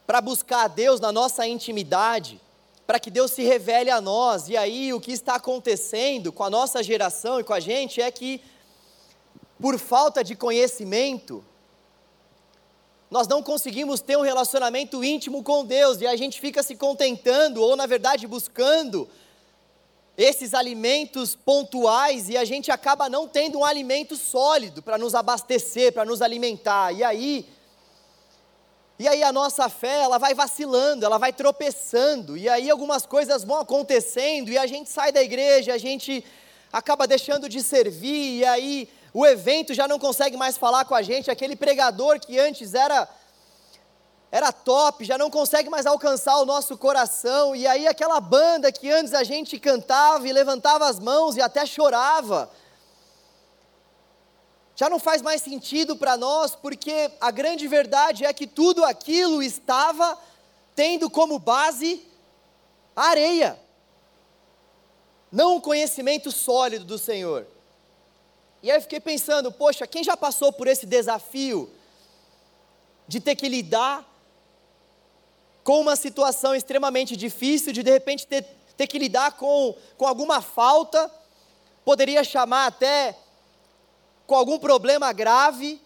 para 0.05 0.19
buscar 0.19 0.65
a 0.65 0.67
Deus 0.67 0.99
na 0.99 1.11
nossa 1.11 1.47
intimidade 1.47 2.41
para 2.85 2.99
que 2.99 3.09
Deus 3.09 3.31
se 3.31 3.43
revele 3.43 3.89
a 3.89 4.01
nós. 4.01 4.49
E 4.49 4.57
aí 4.57 4.93
o 4.93 4.99
que 4.99 5.11
está 5.11 5.35
acontecendo 5.35 6.31
com 6.31 6.43
a 6.43 6.49
nossa 6.49 6.83
geração 6.83 7.39
e 7.39 7.43
com 7.43 7.53
a 7.53 7.59
gente 7.59 8.01
é 8.01 8.11
que, 8.11 8.41
por 9.59 9.79
falta 9.79 10.23
de 10.23 10.35
conhecimento, 10.35 11.43
nós 13.09 13.27
não 13.27 13.43
conseguimos 13.43 14.01
ter 14.01 14.17
um 14.17 14.21
relacionamento 14.21 15.03
íntimo 15.03 15.43
com 15.43 15.63
Deus 15.63 16.01
e 16.01 16.07
a 16.07 16.15
gente 16.15 16.41
fica 16.41 16.63
se 16.63 16.75
contentando, 16.75 17.61
ou 17.61 17.75
na 17.75 17.85
verdade 17.85 18.25
buscando, 18.25 19.07
esses 20.17 20.53
alimentos 20.53 21.35
pontuais 21.35 22.29
e 22.29 22.37
a 22.37 22.45
gente 22.45 22.71
acaba 22.71 23.09
não 23.09 23.27
tendo 23.27 23.59
um 23.59 23.65
alimento 23.65 24.15
sólido 24.15 24.81
para 24.81 24.97
nos 24.97 25.15
abastecer, 25.15 25.91
para 25.91 26.05
nos 26.05 26.21
alimentar. 26.21 26.91
E 26.91 27.03
aí, 27.03 27.47
e 28.99 29.07
aí 29.07 29.23
a 29.23 29.31
nossa 29.31 29.67
fé, 29.69 30.01
ela 30.01 30.17
vai 30.17 30.33
vacilando, 30.33 31.05
ela 31.05 31.17
vai 31.17 31.33
tropeçando, 31.33 32.37
e 32.37 32.47
aí 32.47 32.69
algumas 32.69 33.05
coisas 33.05 33.43
vão 33.43 33.59
acontecendo, 33.59 34.49
e 34.49 34.57
a 34.57 34.67
gente 34.67 34.89
sai 34.89 35.11
da 35.11 35.21
igreja, 35.21 35.73
a 35.73 35.77
gente 35.77 36.23
acaba 36.71 37.07
deixando 37.07 37.49
de 37.49 37.61
servir, 37.61 38.39
e 38.39 38.45
aí 38.45 38.89
o 39.13 39.25
evento 39.25 39.73
já 39.73 39.87
não 39.87 39.97
consegue 39.97 40.37
mais 40.37 40.57
falar 40.57 40.85
com 40.85 40.93
a 40.93 41.01
gente, 41.01 41.31
aquele 41.31 41.55
pregador 41.55 42.19
que 42.19 42.39
antes 42.39 42.73
era 42.73 43.07
era 44.31 44.51
top, 44.51 45.05
já 45.05 45.15
não 45.15 45.29
consegue 45.29 45.69
mais 45.69 45.85
alcançar 45.85 46.37
o 46.37 46.45
nosso 46.45 46.75
coração, 46.75 47.55
e 47.55 47.67
aí 47.67 47.85
aquela 47.85 48.19
banda 48.19 48.71
que 48.71 48.89
antes 48.89 49.13
a 49.13 49.23
gente 49.23 49.59
cantava 49.59 50.27
e 50.27 50.33
levantava 50.33 50.87
as 50.87 50.99
mãos 50.99 51.35
e 51.37 51.41
até 51.41 51.67
chorava, 51.67 52.49
já 54.75 54.89
não 54.89 54.99
faz 54.99 55.21
mais 55.21 55.41
sentido 55.41 55.95
para 55.95 56.17
nós, 56.17 56.55
porque 56.55 57.11
a 57.21 57.29
grande 57.29 57.67
verdade 57.67 58.25
é 58.25 58.33
que 58.33 58.47
tudo 58.47 58.83
aquilo 58.83 59.43
estava 59.43 60.17
tendo 60.75 61.09
como 61.09 61.37
base 61.37 62.05
a 62.95 63.09
areia, 63.09 63.59
não 65.31 65.55
um 65.55 65.61
conhecimento 65.61 66.31
sólido 66.31 66.85
do 66.85 66.97
Senhor. 66.97 67.47
E 68.61 68.71
aí 68.71 68.77
eu 68.77 68.81
fiquei 68.81 68.99
pensando, 68.99 69.51
poxa, 69.51 69.85
quem 69.85 70.03
já 70.03 70.15
passou 70.15 70.53
por 70.53 70.67
esse 70.67 70.85
desafio 70.85 71.69
de 73.07 73.19
ter 73.19 73.35
que 73.35 73.49
lidar 73.49 74.09
com 75.63 75.79
uma 75.79 75.95
situação 75.95 76.55
extremamente 76.55 77.15
difícil, 77.15 77.73
de 77.73 77.83
de 77.83 77.91
repente 77.91 78.25
ter, 78.25 78.45
ter 78.75 78.87
que 78.87 78.97
lidar 78.97 79.33
com, 79.33 79.75
com 79.97 80.07
alguma 80.07 80.41
falta, 80.41 81.11
poderia 81.85 82.23
chamar 82.23 82.67
até 82.67 83.17
com 84.25 84.35
algum 84.35 84.57
problema 84.57 85.11
grave 85.11 85.81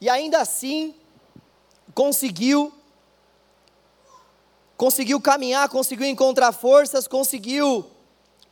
e 0.00 0.08
ainda 0.08 0.40
assim 0.40 0.94
conseguiu 1.94 2.72
conseguiu 4.76 5.20
caminhar, 5.20 5.68
conseguiu 5.68 6.06
encontrar 6.06 6.52
forças, 6.52 7.06
conseguiu 7.06 7.86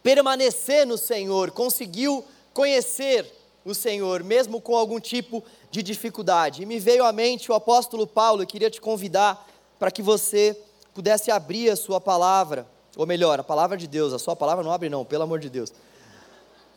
permanecer 0.02 0.87
no 0.87 0.97
Senhor, 0.97 1.50
conseguiu 1.50 2.25
conhecer 2.55 3.26
o 3.64 3.75
Senhor, 3.75 4.23
mesmo 4.23 4.61
com 4.61 4.76
algum 4.76 5.00
tipo 5.00 5.43
de 5.71 5.83
dificuldade. 5.83 6.62
E 6.62 6.67
me 6.67 6.79
veio 6.79 7.05
à 7.05 7.12
mente 7.12 7.50
o 7.50 7.55
apóstolo 7.55 8.07
Paulo, 8.07 8.43
eu 8.43 8.47
queria 8.47 8.71
te 8.71 8.81
convidar 8.81 9.49
para 9.79 9.91
que 9.91 10.02
você 10.02 10.59
pudesse 10.95 11.31
abrir 11.31 11.71
a 11.71 11.76
sua 11.76 12.00
palavra, 12.00 12.67
ou 12.97 13.07
melhor, 13.07 13.41
a 13.41 13.45
palavra 13.45 13.76
de 13.76 13.87
Deus, 13.87 14.12
a 14.12 14.19
sua 14.19 14.37
palavra 14.37 14.62
não 14.62 14.73
abre 14.73 14.88
não, 14.88 15.05
pelo 15.05 15.25
amor 15.25 15.38
de 15.38 15.49
Deus. 15.49 15.73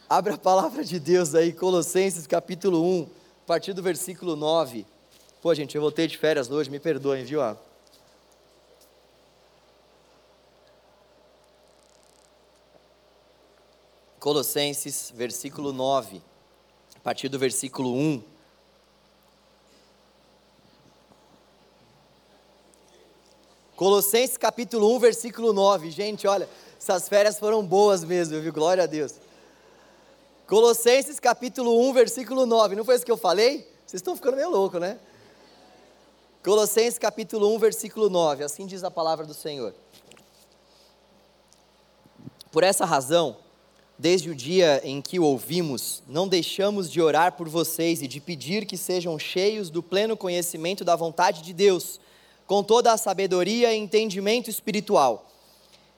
Abre 0.07 0.33
a 0.33 0.38
palavra 0.38 0.83
de 0.83 1.00
Deus 1.00 1.33
aí, 1.33 1.51
Colossenses 1.51 2.27
capítulo 2.27 2.79
1, 2.83 3.03
a 3.43 3.47
partir 3.47 3.74
do 3.74 3.81
versículo 3.81 4.35
9. 4.35 4.85
Pô, 5.41 5.51
gente, 5.55 5.74
eu 5.74 5.81
voltei 5.81 6.05
de 6.05 6.15
férias 6.15 6.51
hoje, 6.51 6.69
me 6.69 6.79
perdoem, 6.79 7.25
viu? 7.25 7.39
Colossenses, 14.19 15.12
versículo 15.15 15.74
9, 15.74 16.21
a 16.95 17.00
partir 17.00 17.27
do 17.27 17.39
versículo 17.39 17.91
1. 17.95 18.24
Colossenses 23.75 24.38
capítulo 24.38 24.95
1, 24.97 25.00
versículo 25.00 25.51
9. 25.51 25.89
Gente, 25.89 26.27
olha, 26.27 26.47
essas 26.77 27.09
férias 27.09 27.39
foram 27.39 27.65
boas 27.65 28.03
mesmo, 28.03 28.39
viu? 28.39 28.53
Glória 28.53 28.83
a 28.83 28.88
Deus. 28.88 29.25
Colossenses 30.47 31.19
capítulo 31.19 31.89
1, 31.89 31.93
versículo 31.93 32.45
9. 32.45 32.75
Não 32.75 32.85
foi 32.85 32.95
isso 32.95 33.05
que 33.05 33.11
eu 33.11 33.17
falei? 33.17 33.67
Vocês 33.85 33.99
estão 33.99 34.15
ficando 34.15 34.35
meio 34.35 34.51
louco, 34.51 34.77
né? 34.77 34.99
Colossenses 36.43 36.99
capítulo 36.99 37.55
1, 37.55 37.57
versículo 37.57 38.11
9. 38.11 38.43
Assim 38.43 38.67
diz 38.67 38.83
a 38.83 38.91
palavra 38.91 39.25
do 39.25 39.33
Senhor. 39.33 39.73
Por 42.51 42.63
essa 42.63 42.85
razão, 42.85 43.37
desde 43.97 44.29
o 44.29 44.35
dia 44.35 44.81
em 44.83 45.01
que 45.01 45.19
o 45.19 45.23
ouvimos, 45.23 46.03
não 46.07 46.27
deixamos 46.27 46.91
de 46.91 47.01
orar 47.01 47.31
por 47.31 47.49
vocês 47.49 48.03
e 48.03 48.07
de 48.07 48.19
pedir 48.19 48.67
que 48.67 48.77
sejam 48.77 49.17
cheios 49.17 49.71
do 49.71 49.81
pleno 49.81 50.15
conhecimento 50.15 50.85
da 50.85 50.95
vontade 50.95 51.41
de 51.41 51.53
Deus, 51.53 51.99
com 52.45 52.63
toda 52.63 52.93
a 52.93 52.97
sabedoria 52.97 53.73
e 53.73 53.77
entendimento 53.77 54.47
espiritual 54.47 55.25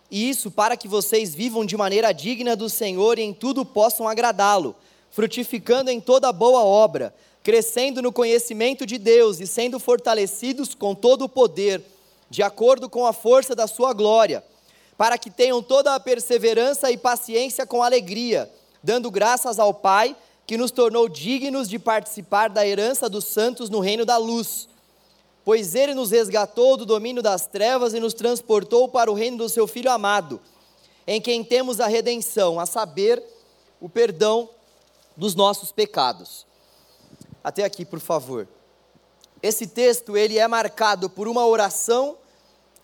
e 0.10 0.30
isso 0.30 0.50
para 0.50 0.78
que 0.78 0.88
vocês 0.88 1.36
vivam 1.36 1.66
de 1.66 1.76
maneira 1.76 2.14
digna 2.14 2.56
do 2.56 2.70
Senhor 2.70 3.20
e 3.20 3.24
em 3.24 3.34
tudo 3.34 3.66
possam 3.66 4.08
agradá-lo, 4.08 4.76
frutificando 5.12 5.90
em 5.90 6.00
toda 6.00 6.32
boa 6.32 6.64
obra, 6.64 7.14
crescendo 7.44 8.02
no 8.02 8.12
conhecimento 8.12 8.86
de 8.86 8.98
Deus 8.98 9.40
e 9.40 9.48
sendo 9.48 9.80
fortalecidos 9.80 10.74
com 10.74 10.96
todo 10.96 11.26
o 11.26 11.30
poder, 11.30 11.82
de 12.30 12.42
acordo 12.42 12.90
com 12.90 13.06
a 13.06 13.14
força 13.14 13.56
da 13.56 13.68
sua 13.68 13.94
glória, 13.94 14.44
para 14.98 15.18
que 15.18 15.30
tenham 15.30 15.62
toda 15.62 15.94
a 15.94 16.00
perseverança 16.00 16.90
e 16.92 16.98
paciência 16.98 17.66
com 17.66 17.84
alegria, 17.84 18.52
dando 18.82 19.12
graças 19.12 19.60
ao 19.60 19.74
Pai 19.74 20.16
que 20.46 20.58
nos 20.58 20.72
tornou 20.72 21.10
dignos 21.10 21.68
de 21.68 21.78
participar 21.78 22.50
da 22.50 22.66
herança 22.66 23.10
dos 23.10 23.26
santos 23.26 23.70
no 23.70 23.82
reino 23.82 24.06
da 24.06 24.18
luz 24.18 24.70
pois 25.48 25.75
ele 25.75 25.94
nos 25.94 26.12
resgatou 26.12 26.75
do 26.75 26.86
domínio 26.86 27.24
das 27.24 27.48
trevas 27.48 27.94
e 27.94 28.01
nos 28.01 28.13
transportou 28.13 28.89
para 28.89 29.10
o 29.10 29.13
reino 29.13 29.38
do 29.38 29.48
seu 29.48 29.66
Filho 29.66 29.89
amado, 29.89 30.42
em 31.08 31.22
quem 31.22 31.42
temos 31.42 31.80
a 31.80 31.88
redenção, 31.88 32.60
a 32.60 32.66
saber, 32.66 33.24
o 33.80 33.88
perdão 33.88 34.50
dos 35.16 35.36
nossos 35.36 35.72
pecados. 35.72 36.46
Até 37.42 37.63
aqui, 37.63 37.86
por 37.86 38.01
favor. 38.01 38.46
Esse 39.42 39.68
texto 39.68 40.18
ele 40.18 40.38
é 40.38 40.46
marcado 40.50 41.10
por 41.10 41.30
uma 41.30 41.48
oração, 41.48 42.18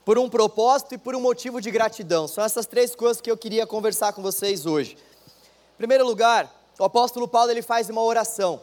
por 0.06 0.18
um 0.18 0.30
propósito 0.30 0.96
e 0.96 0.98
por 0.98 1.18
um 1.18 1.20
motivo 1.20 1.60
de 1.60 1.70
gratidão. 1.70 2.30
São 2.30 2.46
essas 2.46 2.66
três 2.66 2.96
coisas 2.96 3.20
que 3.20 3.30
eu 3.30 3.36
queria 3.36 3.68
conversar 3.68 4.14
com 4.14 4.22
vocês 4.22 4.66
hoje. 4.66 4.96
Em 5.74 5.78
primeiro 5.80 6.06
lugar, 6.06 6.50
o 6.80 6.86
apóstolo 6.86 7.28
Paulo 7.28 7.52
ele 7.52 7.62
faz 7.62 7.90
uma 7.90 8.02
oração 8.02 8.62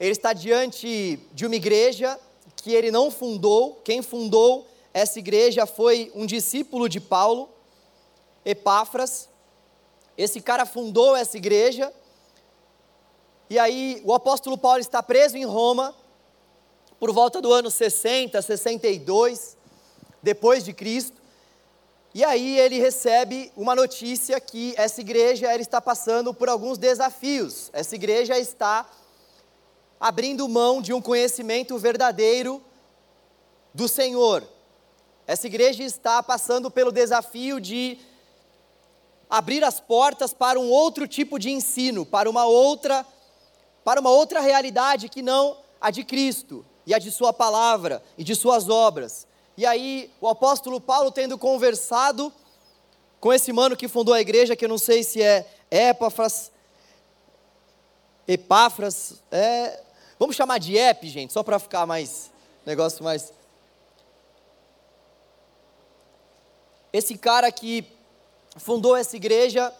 ele 0.00 0.12
está 0.12 0.32
diante 0.32 1.20
de 1.34 1.44
uma 1.44 1.54
igreja 1.54 2.18
que 2.56 2.72
ele 2.72 2.90
não 2.90 3.10
fundou, 3.10 3.74
quem 3.84 4.00
fundou 4.00 4.66
essa 4.94 5.18
igreja 5.18 5.66
foi 5.66 6.10
um 6.14 6.24
discípulo 6.24 6.88
de 6.88 6.98
Paulo, 6.98 7.50
Epáfras. 8.42 9.28
Esse 10.16 10.40
cara 10.40 10.64
fundou 10.64 11.14
essa 11.14 11.36
igreja 11.36 11.92
E 13.48 13.58
aí 13.58 14.00
o 14.04 14.14
apóstolo 14.14 14.56
Paulo 14.56 14.80
está 14.80 15.02
preso 15.02 15.36
em 15.36 15.44
Roma 15.44 15.94
por 16.98 17.12
volta 17.12 17.40
do 17.42 17.52
ano 17.52 17.70
60, 17.70 18.40
62 18.40 19.56
depois 20.22 20.64
de 20.64 20.72
Cristo. 20.72 21.20
E 22.14 22.24
aí 22.24 22.58
ele 22.58 22.78
recebe 22.78 23.52
uma 23.56 23.74
notícia 23.74 24.40
que 24.40 24.74
essa 24.76 25.00
igreja 25.00 25.54
está 25.56 25.80
passando 25.80 26.32
por 26.32 26.48
alguns 26.48 26.78
desafios. 26.78 27.70
Essa 27.72 27.94
igreja 27.94 28.38
está 28.38 28.88
abrindo 30.00 30.48
mão 30.48 30.80
de 30.80 30.94
um 30.94 31.02
conhecimento 31.02 31.76
verdadeiro 31.78 32.62
do 33.74 33.86
Senhor. 33.86 34.42
Essa 35.26 35.46
igreja 35.46 35.84
está 35.84 36.22
passando 36.22 36.70
pelo 36.70 36.90
desafio 36.90 37.60
de 37.60 37.98
abrir 39.28 39.62
as 39.62 39.78
portas 39.78 40.32
para 40.32 40.58
um 40.58 40.70
outro 40.70 41.06
tipo 41.06 41.38
de 41.38 41.50
ensino, 41.50 42.06
para 42.06 42.28
uma 42.30 42.46
outra 42.46 43.06
para 43.84 44.00
uma 44.00 44.10
outra 44.10 44.40
realidade 44.40 45.08
que 45.08 45.22
não 45.22 45.56
a 45.80 45.90
de 45.90 46.04
Cristo 46.04 46.64
e 46.86 46.92
a 46.92 46.98
de 46.98 47.10
sua 47.10 47.32
palavra 47.32 48.02
e 48.18 48.24
de 48.24 48.34
suas 48.34 48.68
obras. 48.68 49.26
E 49.56 49.64
aí 49.64 50.10
o 50.20 50.28
apóstolo 50.28 50.80
Paulo 50.80 51.10
tendo 51.10 51.38
conversado 51.38 52.32
com 53.18 53.32
esse 53.32 53.52
mano 53.52 53.76
que 53.76 53.88
fundou 53.88 54.14
a 54.14 54.20
igreja, 54.20 54.56
que 54.56 54.64
eu 54.64 54.68
não 54.68 54.78
sei 54.78 55.02
se 55.02 55.22
é 55.22 55.46
Epáfras, 55.70 56.50
Epáfras, 58.26 59.22
é, 59.30 59.80
vamos 60.20 60.36
chamar 60.36 60.58
de 60.58 60.76
Ep, 60.76 61.08
gente, 61.08 61.32
só 61.32 61.42
para 61.42 61.58
ficar 61.58 61.84
mais 61.84 62.30
negócio 62.64 63.02
mais 63.02 63.32
Esse 66.92 67.16
cara 67.16 67.50
que 67.52 67.84
fundou 68.56 68.96
essa 68.96 69.14
igreja 69.14 69.72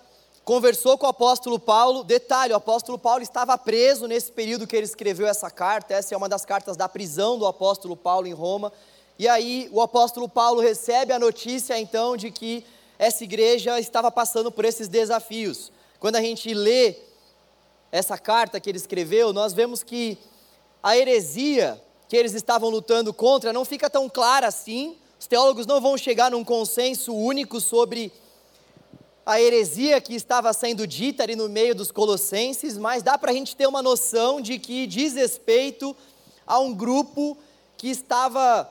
conversou 0.44 0.96
com 0.96 1.06
o 1.06 1.10
apóstolo 1.10 1.58
Paulo. 1.58 2.04
Detalhe: 2.04 2.52
o 2.52 2.56
apóstolo 2.56 2.98
Paulo 2.98 3.22
estava 3.22 3.58
preso 3.58 4.06
nesse 4.06 4.30
período 4.30 4.66
que 4.66 4.76
ele 4.76 4.86
escreveu 4.86 5.26
essa 5.26 5.50
carta. 5.50 5.92
Essa 5.92 6.14
é 6.14 6.16
uma 6.16 6.28
das 6.28 6.44
cartas 6.44 6.76
da 6.76 6.88
prisão 6.88 7.36
do 7.36 7.46
apóstolo 7.46 7.96
Paulo 7.96 8.28
em 8.28 8.32
Roma. 8.32 8.72
E 9.18 9.26
aí 9.26 9.68
o 9.72 9.80
apóstolo 9.80 10.28
Paulo 10.28 10.60
recebe 10.60 11.12
a 11.12 11.18
notícia 11.18 11.78
então 11.78 12.16
de 12.16 12.30
que 12.30 12.64
essa 12.96 13.24
igreja 13.24 13.80
estava 13.80 14.10
passando 14.10 14.52
por 14.52 14.64
esses 14.64 14.86
desafios. 14.86 15.72
Quando 15.98 16.16
a 16.16 16.20
gente 16.20 16.54
lê 16.54 16.96
essa 17.92 18.16
carta 18.16 18.60
que 18.60 18.68
ele 18.68 18.78
escreveu, 18.78 19.32
nós 19.32 19.52
vemos 19.52 19.82
que 19.82 20.18
a 20.82 20.96
heresia 20.96 21.82
que 22.08 22.16
eles 22.16 22.34
estavam 22.34 22.68
lutando 22.68 23.12
contra 23.12 23.52
não 23.52 23.64
fica 23.64 23.88
tão 23.88 24.08
clara 24.08 24.46
assim, 24.46 24.96
os 25.18 25.26
teólogos 25.26 25.66
não 25.66 25.80
vão 25.80 25.96
chegar 25.96 26.30
num 26.30 26.42
consenso 26.42 27.14
único 27.14 27.60
sobre 27.60 28.12
a 29.24 29.40
heresia 29.40 30.00
que 30.00 30.14
estava 30.14 30.52
sendo 30.52 30.86
dita 30.86 31.22
ali 31.22 31.36
no 31.36 31.48
meio 31.48 31.74
dos 31.74 31.92
colossenses, 31.92 32.78
mas 32.78 33.02
dá 33.02 33.18
para 33.18 33.30
a 33.30 33.34
gente 33.34 33.54
ter 33.54 33.66
uma 33.66 33.82
noção 33.82 34.40
de 34.40 34.58
que 34.58 34.86
diz 34.86 35.14
respeito 35.14 35.94
a 36.46 36.58
um 36.58 36.74
grupo 36.74 37.36
que 37.76 37.88
estava 37.88 38.68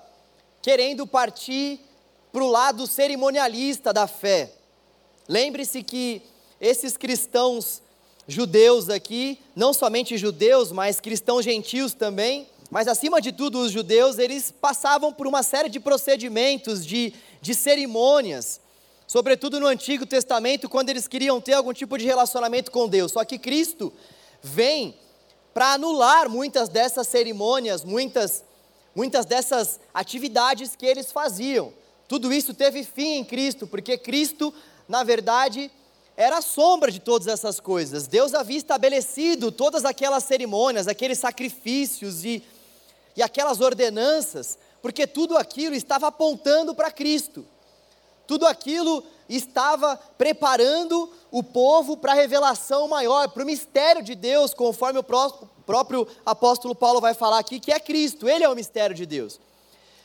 querendo 0.61 1.07
partir 1.07 1.79
para 2.31 2.43
o 2.43 2.49
lado 2.49 2.85
cerimonialista 2.88 3.93
da 3.93 4.05
fé. 4.07 4.51
Lembre-se 5.27 5.83
que 5.83 6.21
esses 6.59 6.97
cristãos 6.97 7.81
judeus 8.29 8.89
aqui, 8.89 9.39
não 9.55 9.74
somente 9.74 10.15
judeus, 10.15 10.71
mas 10.71 11.00
cristãos 11.00 11.43
gentios 11.43 11.95
também, 11.95 12.48
mas 12.69 12.88
acima 12.88 13.19
de 13.19 13.31
tudo, 13.31 13.59
os 13.59 13.71
judeus, 13.71 14.19
eles 14.19 14.51
passavam 14.51 15.12
por 15.12 15.25
uma 15.25 15.41
série 15.41 15.67
de 15.67 15.79
procedimentos, 15.79 16.86
de, 16.86 17.12
de 17.41 17.55
cerimônias, 17.55 18.62
sobretudo 19.07 19.59
no 19.59 19.65
Antigo 19.65 20.05
Testamento, 20.05 20.69
quando 20.69 20.91
eles 20.91 21.07
queriam 21.07 21.41
ter 21.41 21.53
algum 21.53 21.74
tipo 21.74 21.98
de 21.98 22.05
relacionamento 22.05 22.69
com 22.69 22.88
Deus. 22.88 23.13
Só 23.13 23.25
que 23.25 23.39
Cristo 23.39 23.91
vem 24.43 24.95
para 25.51 25.74
anular 25.74 26.29
muitas 26.29 26.69
dessas 26.69 27.07
cerimônias, 27.07 27.83
muitas, 27.83 28.43
muitas 28.95 29.25
dessas 29.25 29.79
atividades 29.92 30.75
que 30.75 30.85
eles 30.85 31.11
faziam. 31.11 31.74
Tudo 32.07 32.31
isso 32.31 32.53
teve 32.53 32.83
fim 32.83 33.15
em 33.15 33.25
Cristo, 33.25 33.65
porque 33.65 33.98
Cristo, 33.98 34.53
na 34.87 35.03
verdade, 35.03 35.72
era 36.20 36.38
a 36.40 36.42
sombra 36.42 36.92
de 36.92 37.00
todas 37.00 37.27
essas 37.27 37.60
coisas. 37.60 38.05
Deus 38.05 38.34
havia 38.34 38.58
estabelecido 38.58 39.51
todas 39.51 39.86
aquelas 39.86 40.25
cerimônias, 40.25 40.88
aqueles 40.88 41.18
sacrifícios 41.18 42.25
e 42.25 42.44
e 43.20 43.22
aquelas 43.22 43.60
ordenanças, 43.60 44.58
porque 44.82 45.05
tudo 45.05 45.38
aquilo 45.38 45.75
estava 45.75 46.08
apontando 46.08 46.74
para 46.74 46.90
Cristo. 46.90 47.46
Tudo 48.25 48.48
aquilo 48.48 49.03
estava 49.27 49.98
preparando 50.18 51.12
o 51.29 51.44
povo 51.44 51.98
para 51.98 52.14
a 52.14 52.16
revelação 52.16 52.88
maior, 52.88 53.27
para 53.29 53.44
o 53.44 53.46
mistério 53.46 54.01
de 54.01 54.16
Deus, 54.16 54.53
conforme 54.53 55.00
o 55.00 55.03
próprio 55.03 56.08
apóstolo 56.25 56.74
Paulo 56.74 57.01
vai 57.01 57.14
falar 57.14 57.40
aqui, 57.40 57.60
que 57.60 57.74
é 57.74 57.79
Cristo, 57.79 58.29
ele 58.29 58.46
é 58.46 58.50
o 58.50 58.55
mistério 58.55 58.96
de 58.96 59.05
Deus. 59.05 59.38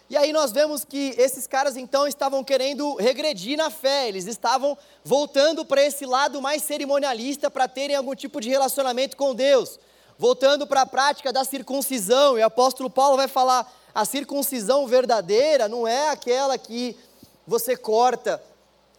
E 0.08 0.16
aí 0.16 0.32
nós 0.32 0.52
vemos 0.52 0.84
que 0.84 1.14
esses 1.16 1.46
caras 1.46 1.76
então 1.76 2.06
estavam 2.06 2.44
querendo 2.44 2.94
regredir 2.96 3.56
na 3.56 3.70
fé, 3.70 4.06
eles 4.06 4.26
estavam 4.26 4.76
voltando 5.02 5.64
para 5.64 5.82
esse 5.82 6.04
lado 6.04 6.42
mais 6.42 6.62
cerimonialista 6.62 7.50
para 7.50 7.66
terem 7.66 7.96
algum 7.96 8.14
tipo 8.14 8.40
de 8.40 8.50
relacionamento 8.50 9.16
com 9.16 9.34
Deus. 9.34 9.78
Voltando 10.18 10.66
para 10.66 10.82
a 10.82 10.86
prática 10.86 11.32
da 11.32 11.42
circuncisão, 11.42 12.38
e 12.38 12.42
o 12.42 12.46
apóstolo 12.46 12.90
Paulo 12.90 13.16
vai 13.16 13.26
falar: 13.26 13.72
a 13.94 14.04
circuncisão 14.04 14.86
verdadeira 14.86 15.68
não 15.68 15.88
é 15.88 16.10
aquela 16.10 16.58
que 16.58 16.96
você 17.46 17.76
corta 17.76 18.42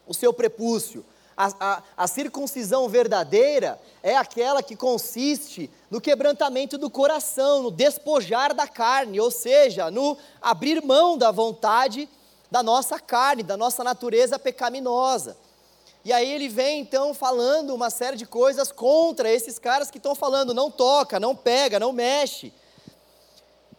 o 0.08 0.14
seu 0.14 0.34
prepúcio. 0.34 1.06
A, 1.38 1.52
a, 1.60 1.84
a, 1.98 2.08
circuncisão 2.08 2.88
verdadeira 2.88 3.80
é 4.02 4.16
aquela 4.16 4.64
que 4.64 4.76
consiste 4.76 5.70
no 5.92 6.00
quebrantamento 6.00 6.78
do 6.78 6.90
coração, 6.90 7.64
no 7.64 7.72
despojar 7.72 8.54
da 8.54 8.68
carne, 8.68 9.20
ou 9.20 9.30
seja, 9.30 9.92
no 9.92 10.18
abrir 10.42 10.82
mão 10.82 11.18
da 11.18 11.32
vontade 11.32 12.08
da 12.50 12.64
nossa 12.64 13.00
carne, 13.00 13.44
da 13.44 13.58
nossa 13.58 13.84
natureza 13.84 14.40
pecaminosa. 14.40 15.36
E 16.06 16.14
aí 16.14 16.32
ele 16.32 16.48
vem 16.48 16.82
então 16.82 17.14
falando 17.14 17.74
uma 17.74 17.90
série 17.90 18.16
de 18.16 18.26
coisas 18.26 18.72
contra 18.72 19.30
esses 19.30 19.58
caras 19.58 19.90
que 19.90 19.98
estão 19.98 20.14
falando, 20.14 20.54
não 20.54 20.70
toca, 20.70 21.20
não 21.20 21.36
pega, 21.36 21.80
não 21.80 21.92
mexe. 21.92 22.54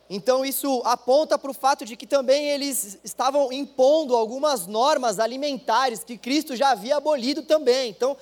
Então 0.08 0.44
isso 0.44 0.82
aponta 0.84 1.36
para 1.36 1.50
o 1.50 1.54
fato 1.54 1.84
de 1.84 1.96
que 1.96 2.06
também 2.06 2.48
eles 2.50 2.98
estavam 3.02 3.52
impondo 3.52 4.14
algumas 4.14 4.66
normas 4.66 5.18
alimentares 5.18 6.04
que 6.04 6.16
Cristo 6.16 6.54
já 6.54 6.70
havia 6.70 6.96
abolido 6.96 7.42
também. 7.42 7.90
Então 7.90 8.16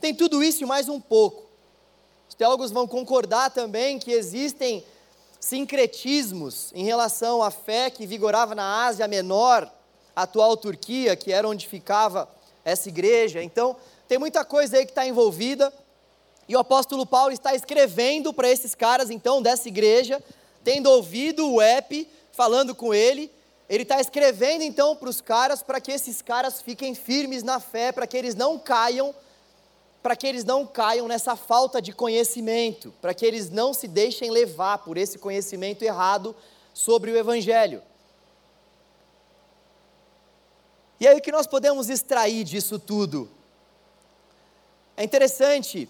tem 0.00 0.14
tudo 0.14 0.42
isso 0.42 0.62
e 0.62 0.66
mais 0.66 0.88
um 0.88 1.00
pouco. 1.00 1.44
Os 2.28 2.34
teólogos 2.34 2.70
vão 2.70 2.86
concordar 2.86 3.50
também 3.50 3.98
que 3.98 4.10
existem 4.10 4.84
sincretismos 5.40 6.72
em 6.74 6.84
relação 6.84 7.42
à 7.42 7.50
fé 7.50 7.90
que 7.90 8.06
vigorava 8.06 8.54
na 8.54 8.84
Ásia 8.86 9.06
Menor, 9.06 9.70
atual 10.16 10.56
Turquia, 10.56 11.16
que 11.16 11.32
era 11.32 11.48
onde 11.48 11.68
ficava 11.68 12.28
essa 12.64 12.88
igreja. 12.88 13.42
Então, 13.42 13.76
tem 14.08 14.18
muita 14.18 14.44
coisa 14.44 14.76
aí 14.76 14.84
que 14.84 14.92
está 14.92 15.06
envolvida. 15.06 15.72
E 16.48 16.56
o 16.56 16.58
apóstolo 16.58 17.06
Paulo 17.06 17.32
está 17.32 17.54
escrevendo 17.54 18.32
para 18.32 18.50
esses 18.50 18.74
caras, 18.74 19.10
então, 19.10 19.42
dessa 19.42 19.68
igreja, 19.68 20.22
tendo 20.64 20.90
ouvido 20.90 21.52
o 21.52 21.62
EP 21.62 22.08
falando 22.32 22.74
com 22.74 22.94
ele, 22.94 23.30
ele 23.68 23.82
está 23.82 24.00
escrevendo 24.00 24.62
então 24.62 24.96
para 24.96 25.08
os 25.08 25.20
caras 25.20 25.62
para 25.62 25.80
que 25.80 25.92
esses 25.92 26.20
caras 26.20 26.60
fiquem 26.60 26.94
firmes 26.94 27.42
na 27.42 27.60
fé, 27.60 27.92
para 27.92 28.06
que 28.06 28.16
eles 28.16 28.34
não 28.34 28.58
caiam, 28.58 29.14
para 30.02 30.16
que 30.16 30.26
eles 30.26 30.44
não 30.44 30.66
caiam 30.66 31.06
nessa 31.06 31.36
falta 31.36 31.80
de 31.80 31.92
conhecimento, 31.92 32.92
para 33.00 33.14
que 33.14 33.24
eles 33.24 33.50
não 33.50 33.72
se 33.72 33.86
deixem 33.86 34.30
levar 34.30 34.78
por 34.78 34.96
esse 34.96 35.18
conhecimento 35.18 35.82
errado 35.82 36.34
sobre 36.72 37.10
o 37.10 37.16
Evangelho. 37.16 37.82
E 40.98 41.06
aí 41.06 41.18
o 41.18 41.20
que 41.20 41.32
nós 41.32 41.46
podemos 41.46 41.88
extrair 41.88 42.44
disso 42.44 42.78
tudo? 42.78 43.30
É 44.96 45.04
interessante 45.04 45.88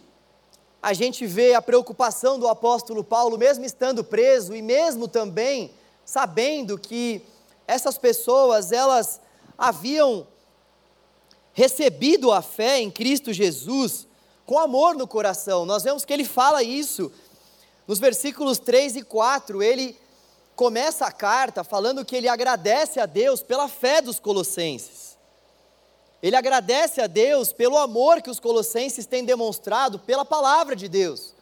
a 0.84 0.92
gente 0.92 1.26
ver 1.26 1.54
a 1.54 1.62
preocupação 1.62 2.38
do 2.38 2.46
apóstolo 2.46 3.02
Paulo, 3.02 3.38
mesmo 3.38 3.64
estando 3.64 4.04
preso 4.04 4.54
e 4.54 4.60
mesmo 4.60 5.08
também 5.08 5.70
sabendo 6.04 6.76
que 6.76 7.22
essas 7.66 7.96
pessoas, 7.96 8.70
elas 8.70 9.18
haviam 9.56 10.26
recebido 11.54 12.30
a 12.30 12.42
fé 12.42 12.80
em 12.80 12.90
Cristo 12.90 13.32
Jesus 13.32 14.06
com 14.44 14.58
amor 14.58 14.94
no 14.94 15.08
coração. 15.08 15.64
Nós 15.64 15.84
vemos 15.84 16.04
que 16.04 16.12
ele 16.12 16.26
fala 16.26 16.62
isso 16.62 17.10
nos 17.88 17.98
versículos 17.98 18.58
3 18.58 18.96
e 18.96 19.02
4. 19.02 19.62
Ele 19.62 19.96
começa 20.54 21.06
a 21.06 21.12
carta 21.12 21.64
falando 21.64 22.04
que 22.04 22.14
ele 22.14 22.28
agradece 22.28 23.00
a 23.00 23.06
Deus 23.06 23.42
pela 23.42 23.68
fé 23.68 24.02
dos 24.02 24.18
colossenses. 24.18 25.03
Ele 26.24 26.36
agradece 26.36 27.02
a 27.02 27.06
Deus 27.06 27.52
pelo 27.52 27.76
amor 27.76 28.22
que 28.22 28.30
os 28.30 28.40
colossenses 28.40 29.04
têm 29.04 29.26
demonstrado 29.26 29.98
pela 29.98 30.24
palavra 30.24 30.74
de 30.74 30.88
Deus. 30.88 31.34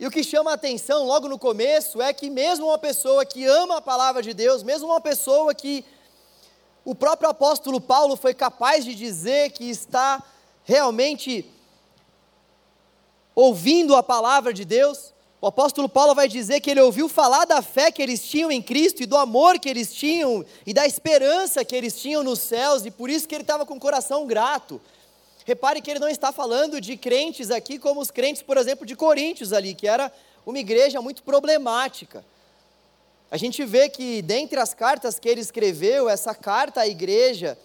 E 0.00 0.04
o 0.04 0.10
que 0.10 0.24
chama 0.24 0.50
a 0.50 0.54
atenção 0.54 1.04
logo 1.06 1.28
no 1.28 1.38
começo 1.38 2.02
é 2.02 2.12
que, 2.12 2.28
mesmo 2.28 2.66
uma 2.66 2.76
pessoa 2.76 3.24
que 3.24 3.44
ama 3.44 3.76
a 3.76 3.80
palavra 3.80 4.20
de 4.20 4.34
Deus, 4.34 4.64
mesmo 4.64 4.88
uma 4.88 5.00
pessoa 5.00 5.54
que 5.54 5.84
o 6.84 6.92
próprio 6.92 7.30
apóstolo 7.30 7.80
Paulo 7.80 8.16
foi 8.16 8.34
capaz 8.34 8.84
de 8.84 8.96
dizer 8.96 9.52
que 9.52 9.70
está 9.70 10.20
realmente 10.64 11.48
ouvindo 13.32 13.94
a 13.94 14.02
palavra 14.02 14.52
de 14.52 14.64
Deus. 14.64 15.14
O 15.46 15.48
apóstolo 15.48 15.88
Paulo 15.88 16.12
vai 16.12 16.26
dizer 16.26 16.58
que 16.58 16.68
ele 16.68 16.80
ouviu 16.80 17.08
falar 17.08 17.44
da 17.44 17.62
fé 17.62 17.92
que 17.92 18.02
eles 18.02 18.20
tinham 18.20 18.50
em 18.50 18.60
Cristo 18.60 19.04
e 19.04 19.06
do 19.06 19.16
amor 19.16 19.60
que 19.60 19.68
eles 19.68 19.94
tinham 19.94 20.44
e 20.66 20.74
da 20.74 20.84
esperança 20.84 21.64
que 21.64 21.76
eles 21.76 22.00
tinham 22.00 22.24
nos 22.24 22.40
céus, 22.40 22.84
e 22.84 22.90
por 22.90 23.08
isso 23.08 23.28
que 23.28 23.34
ele 23.36 23.42
estava 23.44 23.64
com 23.64 23.74
o 23.74 23.78
coração 23.78 24.26
grato. 24.26 24.80
Repare 25.44 25.80
que 25.80 25.88
ele 25.88 26.00
não 26.00 26.08
está 26.08 26.32
falando 26.32 26.80
de 26.80 26.96
crentes 26.96 27.52
aqui 27.52 27.78
como 27.78 28.00
os 28.00 28.10
crentes, 28.10 28.42
por 28.42 28.56
exemplo, 28.56 28.84
de 28.84 28.96
Coríntios 28.96 29.52
ali, 29.52 29.72
que 29.72 29.86
era 29.86 30.12
uma 30.44 30.58
igreja 30.58 31.00
muito 31.00 31.22
problemática. 31.22 32.24
A 33.30 33.36
gente 33.36 33.64
vê 33.64 33.88
que 33.88 34.22
dentre 34.22 34.58
as 34.58 34.74
cartas 34.74 35.16
que 35.16 35.28
ele 35.28 35.42
escreveu, 35.42 36.08
essa 36.08 36.34
carta 36.34 36.80
à 36.80 36.88
igreja 36.88 37.56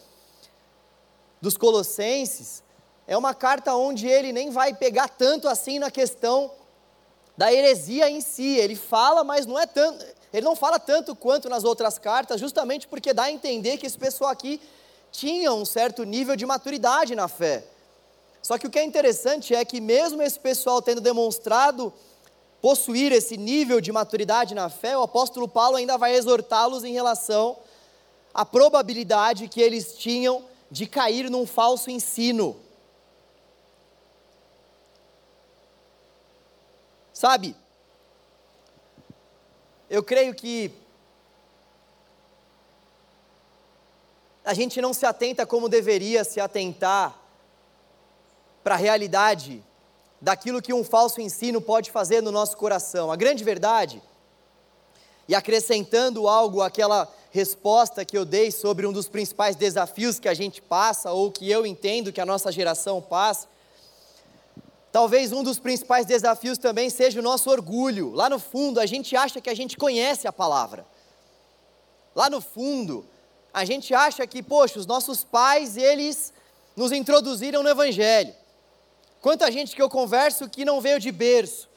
dos 1.41 1.57
Colossenses 1.57 2.61
é 3.07 3.17
uma 3.17 3.33
carta 3.33 3.73
onde 3.73 4.05
ele 4.05 4.31
nem 4.31 4.51
vai 4.51 4.71
pegar 4.71 5.09
tanto 5.09 5.47
assim 5.47 5.79
na 5.79 5.89
questão 5.89 6.60
da 7.37 7.51
heresia 7.51 8.09
em 8.09 8.21
si. 8.21 8.57
Ele 8.57 8.75
fala, 8.75 9.23
mas 9.23 9.45
não 9.45 9.59
é 9.59 9.65
tanto, 9.65 10.05
ele 10.33 10.45
não 10.45 10.55
fala 10.55 10.79
tanto 10.79 11.15
quanto 11.15 11.49
nas 11.49 11.63
outras 11.63 11.97
cartas, 11.97 12.39
justamente 12.39 12.87
porque 12.87 13.13
dá 13.13 13.23
a 13.23 13.31
entender 13.31 13.77
que 13.77 13.85
esse 13.85 13.97
pessoal 13.97 14.31
aqui 14.31 14.61
tinha 15.11 15.51
um 15.51 15.65
certo 15.65 16.03
nível 16.03 16.35
de 16.35 16.45
maturidade 16.45 17.15
na 17.15 17.27
fé. 17.27 17.65
Só 18.41 18.57
que 18.57 18.65
o 18.65 18.69
que 18.69 18.79
é 18.79 18.83
interessante 18.83 19.53
é 19.53 19.63
que 19.63 19.79
mesmo 19.79 20.21
esse 20.21 20.39
pessoal 20.39 20.81
tendo 20.81 21.01
demonstrado 21.01 21.93
possuir 22.61 23.11
esse 23.11 23.37
nível 23.37 23.81
de 23.81 23.91
maturidade 23.91 24.55
na 24.55 24.69
fé, 24.69 24.97
o 24.97 25.01
apóstolo 25.01 25.47
Paulo 25.47 25.77
ainda 25.77 25.97
vai 25.97 26.15
exortá-los 26.15 26.83
em 26.83 26.93
relação 26.93 27.57
à 28.33 28.45
probabilidade 28.45 29.47
que 29.47 29.59
eles 29.59 29.95
tinham 29.97 30.45
de 30.69 30.85
cair 30.85 31.29
num 31.29 31.45
falso 31.45 31.89
ensino. 31.91 32.55
Sabe, 37.21 37.55
eu 39.87 40.01
creio 40.01 40.33
que 40.33 40.73
a 44.43 44.55
gente 44.55 44.81
não 44.81 44.91
se 44.91 45.05
atenta 45.05 45.45
como 45.45 45.69
deveria 45.69 46.23
se 46.23 46.39
atentar 46.39 47.15
para 48.63 48.73
a 48.73 48.77
realidade 48.79 49.63
daquilo 50.19 50.63
que 50.63 50.73
um 50.73 50.83
falso 50.83 51.21
ensino 51.21 51.61
pode 51.61 51.91
fazer 51.91 52.23
no 52.23 52.31
nosso 52.31 52.57
coração. 52.57 53.11
A 53.11 53.15
grande 53.15 53.43
verdade, 53.43 54.01
e 55.27 55.35
acrescentando 55.35 56.27
algo 56.27 56.63
àquela 56.63 57.07
resposta 57.29 58.03
que 58.03 58.17
eu 58.17 58.25
dei 58.25 58.49
sobre 58.49 58.87
um 58.87 58.91
dos 58.91 59.07
principais 59.07 59.55
desafios 59.55 60.19
que 60.19 60.27
a 60.27 60.33
gente 60.33 60.59
passa, 60.59 61.11
ou 61.11 61.31
que 61.31 61.47
eu 61.47 61.67
entendo 61.67 62.11
que 62.11 62.19
a 62.19 62.25
nossa 62.25 62.51
geração 62.51 62.99
passa, 62.99 63.47
Talvez 64.91 65.31
um 65.31 65.41
dos 65.41 65.57
principais 65.57 66.05
desafios 66.05 66.57
também 66.57 66.89
seja 66.89 67.19
o 67.19 67.23
nosso 67.23 67.49
orgulho. 67.49 68.11
Lá 68.13 68.29
no 68.29 68.39
fundo, 68.39 68.79
a 68.79 68.85
gente 68.85 69.15
acha 69.15 69.39
que 69.39 69.49
a 69.49 69.55
gente 69.55 69.77
conhece 69.77 70.27
a 70.27 70.33
palavra. 70.33 70.85
Lá 72.13 72.29
no 72.29 72.41
fundo, 72.41 73.05
a 73.53 73.63
gente 73.63 73.93
acha 73.93 74.27
que, 74.27 74.43
poxa, 74.43 74.79
os 74.79 74.85
nossos 74.85 75.23
pais, 75.23 75.77
eles 75.77 76.33
nos 76.75 76.91
introduziram 76.91 77.63
no 77.63 77.69
Evangelho. 77.69 78.35
Quanta 79.21 79.49
gente 79.51 79.75
que 79.75 79.81
eu 79.81 79.89
converso 79.89 80.49
que 80.49 80.65
não 80.65 80.81
veio 80.81 80.99
de 80.99 81.11
berço. 81.11 81.69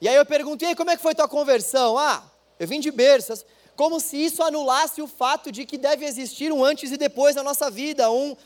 E 0.00 0.08
aí 0.08 0.14
eu 0.14 0.24
perguntei, 0.24 0.74
como 0.74 0.90
é 0.90 0.96
que 0.96 1.02
foi 1.02 1.14
tua 1.14 1.28
conversão? 1.28 1.98
Ah, 1.98 2.22
eu 2.58 2.66
vim 2.66 2.80
de 2.80 2.90
berço. 2.90 3.44
Como 3.76 4.00
se 4.00 4.16
isso 4.16 4.42
anulasse 4.42 5.02
o 5.02 5.06
fato 5.06 5.52
de 5.52 5.66
que 5.66 5.76
deve 5.76 6.06
existir 6.06 6.52
um 6.52 6.64
antes 6.64 6.90
e 6.90 6.96
depois 6.96 7.36
na 7.36 7.42
nossa 7.42 7.70
vida, 7.70 8.10
um 8.10 8.36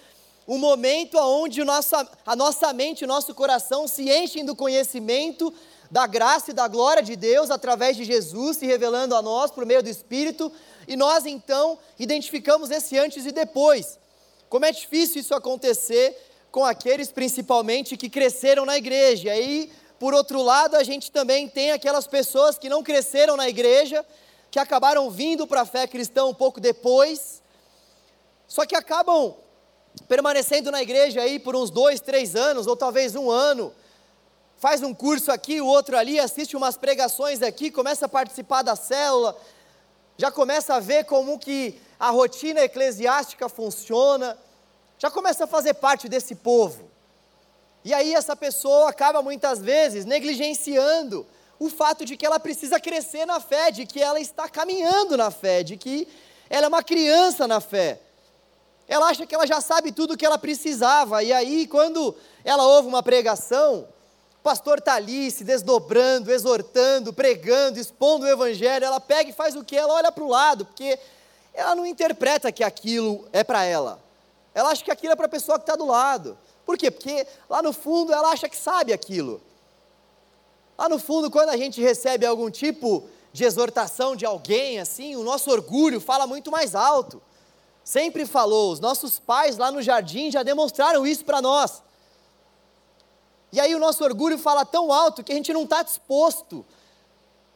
um 0.47 0.59
momento 0.59 1.17
onde 1.19 1.63
nossa, 1.65 2.09
a 2.27 2.35
nossa 2.35 2.73
mente 2.73 3.05
o 3.05 3.09
nosso 3.09 3.35
coração 3.35 3.87
se 3.87 4.11
enchem 4.11 4.45
do 4.45 4.57
conhecimento 4.57 5.53
da 5.91 6.07
graça 6.07 6.51
e 6.51 6.55
da 6.55 6.67
glória 6.67 7.03
de 7.03 7.15
Deus 7.15 7.51
através 7.51 7.97
de 7.97 8.05
Jesus 8.05 8.57
se 8.57 8.67
revelando 8.67 9.15
a 9.15 9.21
nós 9.21 9.51
por 9.51 9.67
meio 9.67 9.83
do 9.83 9.91
Espírito, 9.91 10.51
e 10.89 10.97
nós 10.97 11.27
então 11.27 11.79
identificamos 11.99 12.71
esse 12.71 12.99
antes 12.99 13.27
e 13.27 13.31
depois. 13.31 13.99
Como 14.49 14.65
é 14.65 14.73
difícil 14.73 15.21
isso 15.21 15.35
acontecer 15.35 16.17
com 16.51 16.65
aqueles 16.65 17.11
principalmente 17.11 17.97
que 17.97 18.11
cresceram 18.11 18.65
na 18.65 18.77
igreja. 18.77 19.29
E 19.29 19.31
aí, 19.31 19.73
por 19.99 20.13
outro 20.13 20.43
lado, 20.43 20.77
a 20.77 20.83
gente 20.83 21.11
também 21.11 21.49
tem 21.49 21.73
aquelas 21.73 22.07
pessoas 22.07 22.59
que 22.59 22.69
não 22.69 22.83
cresceram 22.83 23.37
na 23.37 23.49
igreja, 23.49 24.05
que 24.51 24.59
acabaram 24.59 25.11
vindo 25.11 25.47
para 25.47 25.63
a 25.63 25.67
fé 25.67 25.87
cristã 25.87 26.27
um 26.27 26.35
pouco 26.35 26.61
depois, 26.61 27.43
só 28.47 28.67
que 28.67 28.77
acabam 28.77 29.35
permanecendo 30.09 30.71
na 30.71 30.83
igreja 30.83 31.21
aí 31.21 31.39
por 31.39 31.55
uns 31.55 31.71
dois, 31.71 32.01
três 32.01 32.35
anos, 32.35 32.67
ou 32.67 32.77
talvez 32.77 33.15
um 33.15 33.31
ano, 33.31 33.73
faz 34.59 34.83
um 34.83 34.95
curso 34.95 35.33
aqui, 35.33 35.61
o 35.61 35.67
outro 35.67 35.97
ali, 35.97 36.21
assiste 36.21 36.57
umas 36.57 36.77
pregações 36.77 37.43
aqui, 37.43 37.71
começa 37.71 38.07
a 38.07 38.09
participar 38.09 38.63
da 38.63 38.77
célula, 38.77 39.37
já 40.17 40.31
começa 40.31 40.75
a 40.75 40.81
ver 40.81 41.05
como 41.05 41.39
que 41.39 41.81
a 41.99 42.11
rotina 42.11 42.61
eclesiástica 42.61 43.49
funciona, 43.49 44.39
já 44.99 45.11
começa 45.11 45.45
a 45.45 45.49
fazer 45.49 45.75
parte 45.75 46.09
desse 46.09 46.35
povo. 46.35 46.91
E 47.85 47.93
aí 47.93 48.15
essa 48.15 48.37
pessoa 48.37 48.89
acaba 48.89 49.21
muitas 49.23 49.59
vezes 49.59 50.05
negligenciando 50.05 51.27
o 51.59 51.69
fato 51.69 52.05
de 52.05 52.17
que 52.17 52.25
ela 52.25 52.39
precisa 52.39 52.79
crescer 52.79 53.27
na 53.27 53.41
fé, 53.41 53.71
de 53.71 53.87
que 53.87 54.01
ela 54.01 54.21
está 54.21 54.49
caminhando 54.49 55.17
na 55.17 55.31
fé, 55.31 55.63
de 55.63 55.77
que 55.77 56.07
ela 56.49 56.67
é 56.67 56.69
uma 56.69 56.83
criança 56.83 57.49
na 57.49 57.61
fé. 57.61 58.01
Ela 58.93 59.07
acha 59.07 59.25
que 59.25 59.35
ela 59.35 59.47
já 59.47 59.59
sabe 59.59 59.91
tudo 59.91 60.13
o 60.13 60.17
que 60.19 60.27
ela 60.27 60.37
precisava, 60.37 61.23
e 61.23 61.33
aí, 61.33 61.67
quando 61.67 62.15
ela 62.45 62.63
ouve 62.67 62.89
uma 62.89 63.03
pregação, 63.03 63.89
o 64.39 64.43
pastor 64.43 64.81
está 64.81 64.97
ali 64.97 65.31
se 65.31 65.45
desdobrando, 65.45 66.31
exortando, 66.31 67.11
pregando, 67.11 67.81
expondo 67.81 68.27
o 68.27 68.29
evangelho, 68.29 68.85
ela 68.85 69.01
pega 69.01 69.31
e 69.31 69.33
faz 69.33 69.57
o 69.57 69.65
que? 69.65 69.75
Ela 69.75 69.95
olha 69.95 70.13
para 70.13 70.23
o 70.23 70.29
lado, 70.29 70.67
porque 70.67 70.99
ela 71.55 71.75
não 71.75 71.87
interpreta 71.87 72.53
que 72.53 72.63
aquilo 72.63 73.27
é 73.33 73.43
para 73.43 73.65
ela. 73.65 73.99
Ela 74.55 74.69
acha 74.69 74.85
que 74.85 74.91
aquilo 74.91 75.15
é 75.15 75.17
para 75.17 75.25
a 75.25 75.31
pessoa 75.31 75.59
que 75.59 75.63
está 75.63 75.75
do 75.75 75.87
lado. 75.87 76.37
Por 76.67 76.77
quê? 76.77 76.91
Porque 76.91 77.27
lá 77.49 77.63
no 77.63 77.73
fundo 77.73 78.13
ela 78.13 78.29
acha 78.29 78.47
que 78.47 78.59
sabe 78.59 78.93
aquilo. 78.93 79.41
Lá 80.77 80.87
no 80.87 80.99
fundo, 80.99 81.31
quando 81.31 81.49
a 81.49 81.57
gente 81.57 81.81
recebe 81.81 82.27
algum 82.27 82.51
tipo 82.51 83.09
de 83.33 83.43
exortação 83.45 84.15
de 84.15 84.27
alguém, 84.27 84.79
assim, 84.81 85.17
o 85.17 85.23
nosso 85.23 85.51
orgulho 85.51 85.99
fala 85.99 86.27
muito 86.27 86.51
mais 86.51 86.75
alto 86.75 87.23
sempre 87.85 88.27
falou, 88.27 88.73
os 88.73 88.81
nossos 88.81 89.19
pais 89.19 89.57
lá 89.57 89.71
no 89.71 89.83
jardim 89.83 90.31
já 90.31 90.43
demonstraram 90.43 91.07
isso 91.07 91.25
para 91.25 91.43
nós. 91.43 91.83
E 93.53 93.61
aí 93.61 93.75
o 93.75 93.79
nosso 93.79 94.03
orgulho 94.03 94.39
fala 94.39 94.65
tão 94.65 94.93
alto 94.93 95.23
que 95.23 95.33
a 95.33 95.35
gente 95.35 95.53
não 95.53 95.65
está 95.65 95.83
disposto 95.83 96.65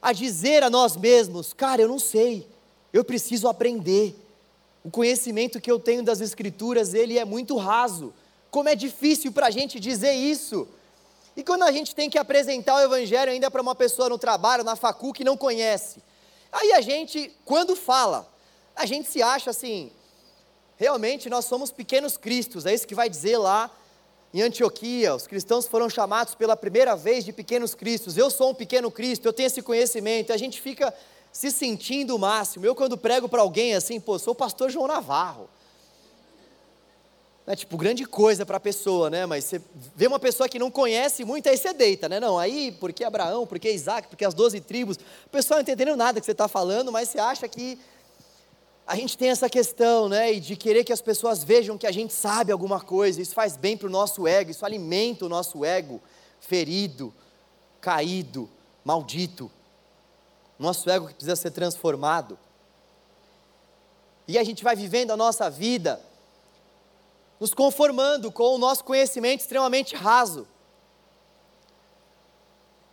a 0.03 0.13
dizer 0.13 0.63
a 0.63 0.69
nós 0.69 0.97
mesmos: 0.97 1.53
cara, 1.53 1.81
eu 1.83 1.89
não 1.89 1.99
sei, 1.99 2.47
eu 2.93 3.05
preciso 3.05 3.49
aprender. 3.49 4.15
O 4.85 4.91
conhecimento 4.91 5.61
que 5.61 5.71
eu 5.71 5.81
tenho 5.81 6.03
das 6.03 6.21
Escrituras, 6.21 6.95
ele 6.95 7.19
é 7.19 7.25
muito 7.25 7.57
raso. 7.57 8.15
Como 8.51 8.69
é 8.69 8.75
difícil 8.77 9.33
para 9.33 9.49
a 9.49 9.51
gente 9.51 9.81
dizer 9.81 10.13
isso. 10.13 10.69
E 11.37 11.43
quando 11.43 11.65
a 11.65 11.73
gente 11.73 11.95
tem 11.95 12.09
que 12.09 12.17
apresentar 12.17 12.77
o 12.77 12.81
Evangelho 12.81 13.33
ainda 13.33 13.51
para 13.51 13.61
uma 13.61 13.75
pessoa 13.75 14.09
no 14.09 14.17
trabalho, 14.17 14.63
na 14.63 14.77
facu, 14.77 15.13
que 15.13 15.25
não 15.25 15.37
conhece, 15.37 16.01
aí 16.53 16.73
a 16.73 16.81
gente, 16.81 17.31
quando 17.45 17.75
fala, 17.75 18.33
a 18.75 18.87
gente 18.87 19.09
se 19.09 19.23
acha 19.23 19.51
assim, 19.51 19.91
realmente 20.77 21.29
nós 21.31 21.45
somos 21.45 21.71
pequenos 21.71 22.17
cristos, 22.17 22.67
é 22.67 22.75
isso 22.75 22.87
que 22.87 22.95
vai 22.95 23.09
dizer 23.09 23.39
lá 23.39 23.71
em 24.33 24.43
Antioquia, 24.43 25.15
os 25.15 25.27
cristãos 25.27 25.67
foram 25.67 25.89
chamados 25.89 26.35
pela 26.35 26.57
primeira 26.57 26.95
vez 26.95 27.25
de 27.25 27.33
pequenos 27.33 27.75
cristos, 27.75 28.17
eu 28.17 28.31
sou 28.31 28.51
um 28.51 28.55
pequeno 28.55 28.91
cristo, 28.91 29.27
eu 29.27 29.33
tenho 29.33 29.47
esse 29.47 29.63
conhecimento, 29.63 30.33
a 30.33 30.37
gente 30.37 30.61
fica 30.61 30.93
se 31.33 31.51
sentindo 31.51 32.15
o 32.15 32.19
máximo, 32.19 32.67
eu 32.67 32.75
quando 32.75 32.97
prego 32.97 33.29
para 33.29 33.41
alguém 33.41 33.75
assim, 33.75 33.99
pô, 33.99 34.19
sou 34.19 34.33
o 34.33 34.37
pastor 34.37 34.71
João 34.71 34.87
Navarro, 34.87 35.49
é 37.47 37.55
tipo 37.55 37.77
grande 37.77 38.05
coisa 38.05 38.45
para 38.45 38.57
a 38.57 38.61
pessoa, 38.61 39.09
né? 39.09 39.25
Mas 39.25 39.45
você 39.45 39.63
vê 39.95 40.09
uma 40.09 40.19
pessoa 40.19 40.49
que 40.49 40.59
não 40.59 40.69
conhece 40.69 41.25
muito, 41.25 41.49
aí 41.49 41.57
você 41.57 41.73
deita, 41.73 42.09
né? 42.09 42.19
Não, 42.19 42.37
aí 42.37 42.73
porque 42.81 43.05
Abraão, 43.05 43.47
porque 43.47 43.71
Isaac, 43.71 44.09
porque 44.09 44.25
as 44.25 44.35
doze 44.35 44.61
tribos, 44.61 44.97
o 44.97 45.31
pessoal 45.31 45.59
não 45.59 45.63
está 45.63 45.73
entendendo 45.73 45.97
nada 45.97 46.19
que 46.19 46.27
você 46.27 46.33
está 46.33 46.49
falando, 46.49 46.91
mas 46.91 47.09
você 47.09 47.21
acha 47.21 47.47
que 47.47 47.79
a 48.87 48.95
gente 48.95 49.19
tem 49.19 49.31
essa 49.31 49.51
questão, 49.51 50.09
né, 50.09 50.35
de 50.35 50.55
querer 50.55 50.85
que 50.85 50.93
as 50.93 51.01
pessoas 51.01 51.43
vejam 51.43 51.77
que 51.77 51.87
a 51.87 51.93
gente 51.93 52.13
sabe 52.13 52.53
alguma 52.53 52.81
coisa, 52.81 53.21
isso 53.21 53.35
faz 53.35 53.57
bem 53.57 53.77
para 53.77 53.89
o 53.89 53.91
nosso 53.91 54.29
ego, 54.29 54.53
isso 54.53 54.65
alimenta 54.65 55.27
o 55.27 55.29
nosso 55.29 55.65
ego 55.65 56.01
ferido, 56.39 57.13
caído, 57.81 58.49
maldito. 58.85 59.51
Nosso 60.57 60.89
ego 60.89 61.09
que 61.09 61.15
precisa 61.15 61.35
ser 61.35 61.51
transformado. 61.51 62.39
E 64.29 64.39
a 64.39 64.45
gente 64.45 64.63
vai 64.63 64.77
vivendo 64.77 65.11
a 65.11 65.17
nossa 65.17 65.51
vida 65.51 66.01
nos 67.39 67.53
conformando 67.53 68.31
com 68.31 68.55
o 68.55 68.59
nosso 68.59 68.85
conhecimento 68.85 69.41
extremamente 69.41 69.95
raso. 69.95 70.47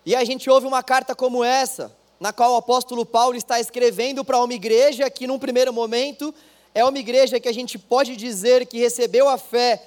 E 0.05 0.15
a 0.15 0.23
gente 0.23 0.49
ouve 0.49 0.67
uma 0.67 0.83
carta 0.83 1.15
como 1.15 1.43
essa, 1.43 1.95
na 2.23 2.31
qual 2.31 2.53
o 2.53 2.55
apóstolo 2.55 3.05
Paulo 3.05 3.35
está 3.35 3.59
escrevendo 3.59 4.23
para 4.23 4.41
uma 4.41 4.53
igreja 4.53 5.09
que, 5.09 5.27
num 5.27 5.37
primeiro 5.37 5.73
momento, 5.73 6.33
é 6.73 6.81
uma 6.85 6.97
igreja 6.97 7.37
que 7.37 7.49
a 7.49 7.53
gente 7.53 7.77
pode 7.77 8.15
dizer 8.15 8.65
que 8.65 8.79
recebeu 8.79 9.27
a 9.27 9.37
fé 9.37 9.85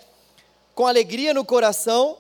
com 0.74 0.86
alegria 0.86 1.32
no 1.32 1.46
coração, 1.46 2.18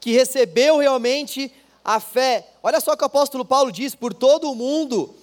que 0.00 0.10
recebeu 0.10 0.78
realmente 0.78 1.52
a 1.84 2.00
fé. 2.00 2.48
Olha 2.62 2.80
só 2.80 2.94
o 2.94 2.96
que 2.96 3.02
o 3.02 3.06
apóstolo 3.06 3.44
Paulo 3.44 3.70
diz: 3.70 3.94
por 3.94 4.14
todo 4.14 4.50
o 4.50 4.54
mundo 4.54 5.14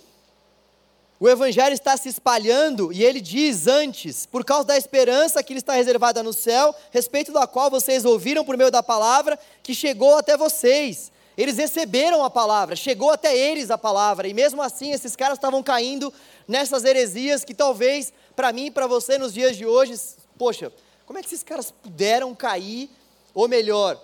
o 1.19 1.27
evangelho 1.27 1.73
está 1.73 1.97
se 1.97 2.09
espalhando 2.09 2.93
e 2.93 3.03
ele 3.03 3.19
diz 3.19 3.65
antes, 3.65 4.27
por 4.27 4.45
causa 4.45 4.65
da 4.65 4.77
esperança 4.77 5.41
que 5.41 5.53
lhe 5.53 5.59
está 5.59 5.73
reservada 5.73 6.21
no 6.21 6.33
céu, 6.33 6.75
respeito 6.91 7.31
da 7.31 7.47
qual 7.47 7.71
vocês 7.71 8.05
ouviram 8.05 8.45
por 8.45 8.57
meio 8.57 8.69
da 8.69 8.83
palavra, 8.83 9.39
que 9.63 9.73
chegou 9.73 10.17
até 10.17 10.37
vocês. 10.37 11.11
Eles 11.37 11.57
receberam 11.57 12.23
a 12.23 12.29
palavra, 12.29 12.75
chegou 12.75 13.11
até 13.11 13.35
eles 13.35 13.71
a 13.71 13.77
palavra, 13.77 14.27
e 14.27 14.33
mesmo 14.33 14.61
assim 14.61 14.91
esses 14.91 15.15
caras 15.15 15.37
estavam 15.37 15.63
caindo 15.63 16.13
nessas 16.47 16.83
heresias 16.83 17.43
que 17.43 17.53
talvez 17.53 18.13
para 18.35 18.51
mim 18.53 18.67
e 18.67 18.71
para 18.71 18.87
você 18.87 19.17
nos 19.17 19.33
dias 19.33 19.57
de 19.57 19.65
hoje, 19.65 19.95
poxa, 20.37 20.71
como 21.05 21.17
é 21.17 21.21
que 21.21 21.27
esses 21.27 21.43
caras 21.43 21.71
puderam 21.71 22.35
cair, 22.35 22.89
ou 23.33 23.47
melhor, 23.47 23.99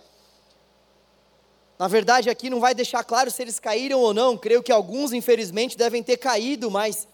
na 1.79 1.87
verdade, 1.87 2.29
aqui 2.29 2.49
não 2.49 2.59
vai 2.59 2.75
deixar 2.75 3.05
claro 3.05 3.31
se 3.31 3.41
eles 3.41 3.57
caíram 3.57 4.01
ou 4.01 4.13
não. 4.13 4.37
Creio 4.37 4.61
que 4.61 4.69
alguns, 4.69 5.13
infelizmente, 5.13 5.77
devem 5.77 6.03
ter 6.03 6.17
caído, 6.17 6.69
mas 6.69 7.07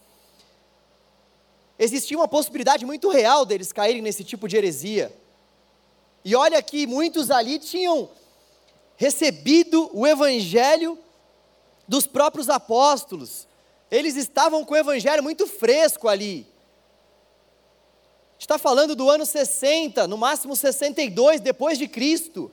existia 1.78 2.16
uma 2.16 2.26
possibilidade 2.26 2.84
muito 2.84 3.08
real 3.08 3.46
deles 3.46 3.72
caírem 3.72 4.02
nesse 4.02 4.24
tipo 4.24 4.48
de 4.48 4.56
heresia. 4.56 5.16
E 6.24 6.34
olha 6.34 6.60
que 6.60 6.84
muitos 6.84 7.30
ali 7.30 7.60
tinham 7.60 8.10
recebido 8.96 9.90
o 9.92 10.06
evangelho 10.06 10.98
dos 11.86 12.06
próprios 12.06 12.48
apóstolos. 12.48 13.46
Eles 13.90 14.16
estavam 14.16 14.64
com 14.64 14.74
o 14.74 14.76
evangelho 14.76 15.22
muito 15.22 15.46
fresco 15.46 16.08
ali. 16.08 16.46
Está 18.38 18.58
falando 18.58 18.94
do 18.94 19.08
ano 19.08 19.24
60, 19.24 20.06
no 20.06 20.18
máximo 20.18 20.54
62 20.56 21.40
depois 21.40 21.78
de 21.78 21.88
Cristo. 21.88 22.50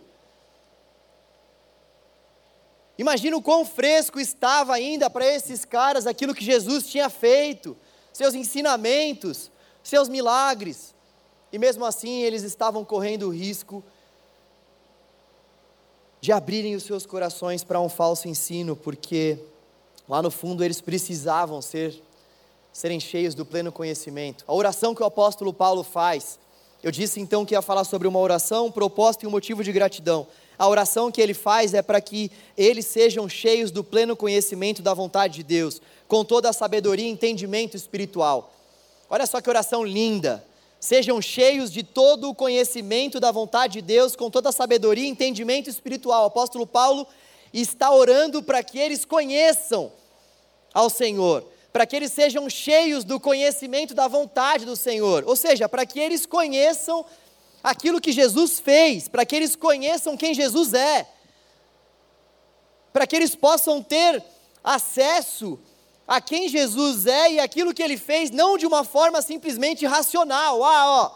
Imagina 2.97 3.36
o 3.36 3.41
quão 3.41 3.65
fresco 3.65 4.19
estava 4.19 4.73
ainda 4.73 5.10
para 5.10 5.25
esses 5.25 5.65
caras 5.65 6.06
aquilo 6.06 6.36
que 6.36 6.43
Jesus 6.43 6.88
tinha 6.88 7.10
feito, 7.10 7.75
seus 8.13 8.36
ensinamentos, 8.36 9.51
seus 9.82 10.08
milagres. 10.08 10.93
E 11.51 11.58
mesmo 11.58 11.86
assim 11.86 12.21
eles 12.21 12.43
estavam 12.43 12.86
correndo 12.86 13.27
o 13.27 13.34
risco 13.34 13.84
de 16.23 16.31
abrirem 16.31 16.73
os 16.73 16.83
seus 16.83 17.05
corações 17.05 17.65
para 17.65 17.81
um 17.81 17.89
falso 17.89 18.29
ensino, 18.29 18.77
porque 18.77 19.38
lá 20.07 20.21
no 20.21 20.31
fundo 20.31 20.63
eles 20.63 20.79
precisavam 20.79 21.62
ser 21.62 22.01
serem 22.71 22.97
cheios 22.97 23.36
do 23.36 23.45
pleno 23.45 23.73
conhecimento. 23.73 24.45
A 24.47 24.53
oração 24.53 24.95
que 24.95 25.03
o 25.03 25.05
apóstolo 25.05 25.51
Paulo 25.51 25.83
faz, 25.83 26.39
eu 26.81 26.91
disse 26.91 27.19
então 27.19 27.45
que 27.45 27.53
ia 27.53 27.62
falar 27.62 27.83
sobre 27.83 28.07
uma 28.07 28.19
oração, 28.19 28.67
um 28.67 28.71
propósito 28.71 29.23
e 29.23 29.27
um 29.27 29.31
motivo 29.31 29.65
de 29.65 29.73
gratidão. 29.73 30.25
A 30.57 30.65
oração 30.65 31.12
que 31.12 31.21
ele 31.21 31.33
faz 31.33 31.73
é 31.73 31.81
para 31.81 31.99
que 31.99 32.31
eles 32.57 32.86
sejam 32.86 33.27
cheios 33.27 33.69
do 33.69 33.83
pleno 33.83 34.15
conhecimento 34.15 34.81
da 34.81 34.93
vontade 34.93 35.33
de 35.33 35.43
Deus, 35.43 35.81
com 36.07 36.23
toda 36.23 36.49
a 36.49 36.53
sabedoria 36.53 37.05
e 37.05 37.09
entendimento 37.09 37.75
espiritual. 37.75 38.53
Olha 39.09 39.25
só 39.25 39.41
que 39.41 39.49
oração 39.49 39.83
linda. 39.83 40.41
Sejam 40.84 41.22
cheios 41.22 41.72
de 41.72 41.82
todo 41.82 42.30
o 42.30 42.36
conhecimento 42.36 43.17
da 43.17 43.32
vontade 43.32 43.76
de 43.76 43.82
Deus, 43.82 44.17
com 44.17 44.30
toda 44.30 44.50
a 44.50 44.52
sabedoria 44.52 45.06
e 45.06 45.08
entendimento 45.08 45.69
espiritual. 45.69 46.24
O 46.24 46.28
apóstolo 46.28 46.67
Paulo 46.67 47.08
está 47.54 47.89
orando 47.89 48.43
para 48.43 48.62
que 48.62 48.78
eles 48.78 49.06
conheçam 49.06 49.93
ao 50.74 50.89
Senhor, 50.89 51.48
para 51.72 51.86
que 51.86 51.96
eles 51.96 52.12
sejam 52.12 52.50
cheios 52.50 53.06
do 53.06 53.17
conhecimento 53.17 53.93
da 53.93 54.10
vontade 54.10 54.65
do 54.65 54.76
Senhor, 54.76 55.24
ou 55.26 55.38
seja, 55.38 55.69
para 55.69 55.86
que 55.86 56.02
eles 56.02 56.26
conheçam 56.26 57.06
aquilo 57.63 58.02
que 58.02 58.12
Jesus 58.12 58.60
fez, 58.60 59.08
para 59.08 59.26
que 59.26 59.38
eles 59.38 59.56
conheçam 59.56 60.17
quem 60.17 60.34
Jesus 60.34 60.74
é, 60.74 61.08
para 62.91 63.08
que 63.08 63.15
eles 63.15 63.34
possam 63.36 63.82
ter 63.82 64.22
acesso 64.62 65.58
a 66.07 66.19
quem 66.19 66.49
Jesus 66.49 67.05
é 67.05 67.33
e 67.33 67.39
aquilo 67.39 67.73
que 67.73 67.81
ele 67.81 67.97
fez, 67.97 68.29
não 68.29 68.57
de 68.57 68.65
uma 68.65 68.83
forma 68.83 69.21
simplesmente 69.21 69.85
racional. 69.85 70.63
Ah, 70.63 70.89
ó, 70.89 71.11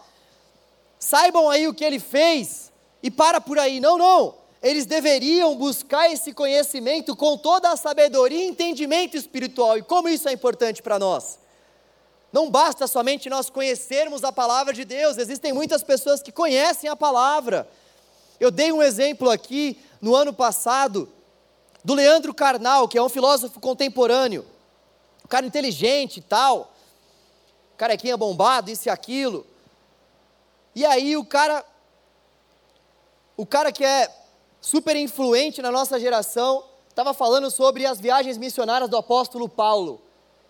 saibam 0.99 1.49
aí 1.49 1.67
o 1.67 1.73
que 1.73 1.83
ele 1.83 1.99
fez 1.99 2.71
e 3.03 3.11
para 3.11 3.41
por 3.41 3.59
aí. 3.59 3.79
Não, 3.79 3.97
não. 3.97 4.35
Eles 4.61 4.85
deveriam 4.85 5.55
buscar 5.55 6.11
esse 6.11 6.33
conhecimento 6.33 7.15
com 7.15 7.37
toda 7.37 7.69
a 7.69 7.77
sabedoria 7.77 8.43
e 8.43 8.47
entendimento 8.47 9.15
espiritual. 9.15 9.77
E 9.77 9.83
como 9.83 10.09
isso 10.09 10.27
é 10.27 10.33
importante 10.33 10.81
para 10.81 10.97
nós? 10.97 11.37
Não 12.31 12.49
basta 12.49 12.87
somente 12.87 13.29
nós 13.29 13.49
conhecermos 13.49 14.23
a 14.23 14.31
palavra 14.31 14.73
de 14.73 14.83
Deus, 14.83 15.17
existem 15.17 15.53
muitas 15.53 15.83
pessoas 15.83 16.21
que 16.21 16.31
conhecem 16.31 16.89
a 16.89 16.95
palavra. 16.95 17.67
Eu 18.39 18.51
dei 18.51 18.71
um 18.71 18.83
exemplo 18.83 19.29
aqui 19.29 19.79
no 20.01 20.15
ano 20.15 20.33
passado 20.33 21.09
do 21.83 21.93
Leandro 21.93 22.33
Carnal, 22.33 22.87
que 22.87 22.97
é 22.97 23.01
um 23.01 23.09
filósofo 23.09 23.59
contemporâneo, 23.59 24.45
um 25.27 25.29
cara 25.29 25.45
inteligente 25.45 26.17
e 26.17 26.21
tal, 26.21 26.73
carequinha 27.75 28.15
bombado, 28.15 28.71
isso 28.71 28.87
e 28.87 28.89
aquilo. 28.89 29.45
E 30.73 30.85
aí 30.85 31.17
o 31.17 31.25
cara, 31.25 31.65
o 33.35 33.45
cara 33.45 33.69
que 33.73 33.83
é 33.83 34.09
super 34.61 34.95
influente 34.95 35.61
na 35.61 35.69
nossa 35.69 35.99
geração, 35.99 36.63
estava 36.87 37.13
falando 37.13 37.51
sobre 37.51 37.85
as 37.85 37.99
viagens 37.99 38.37
missionárias 38.37 38.89
do 38.89 38.95
apóstolo 38.95 39.49
Paulo. 39.49 40.01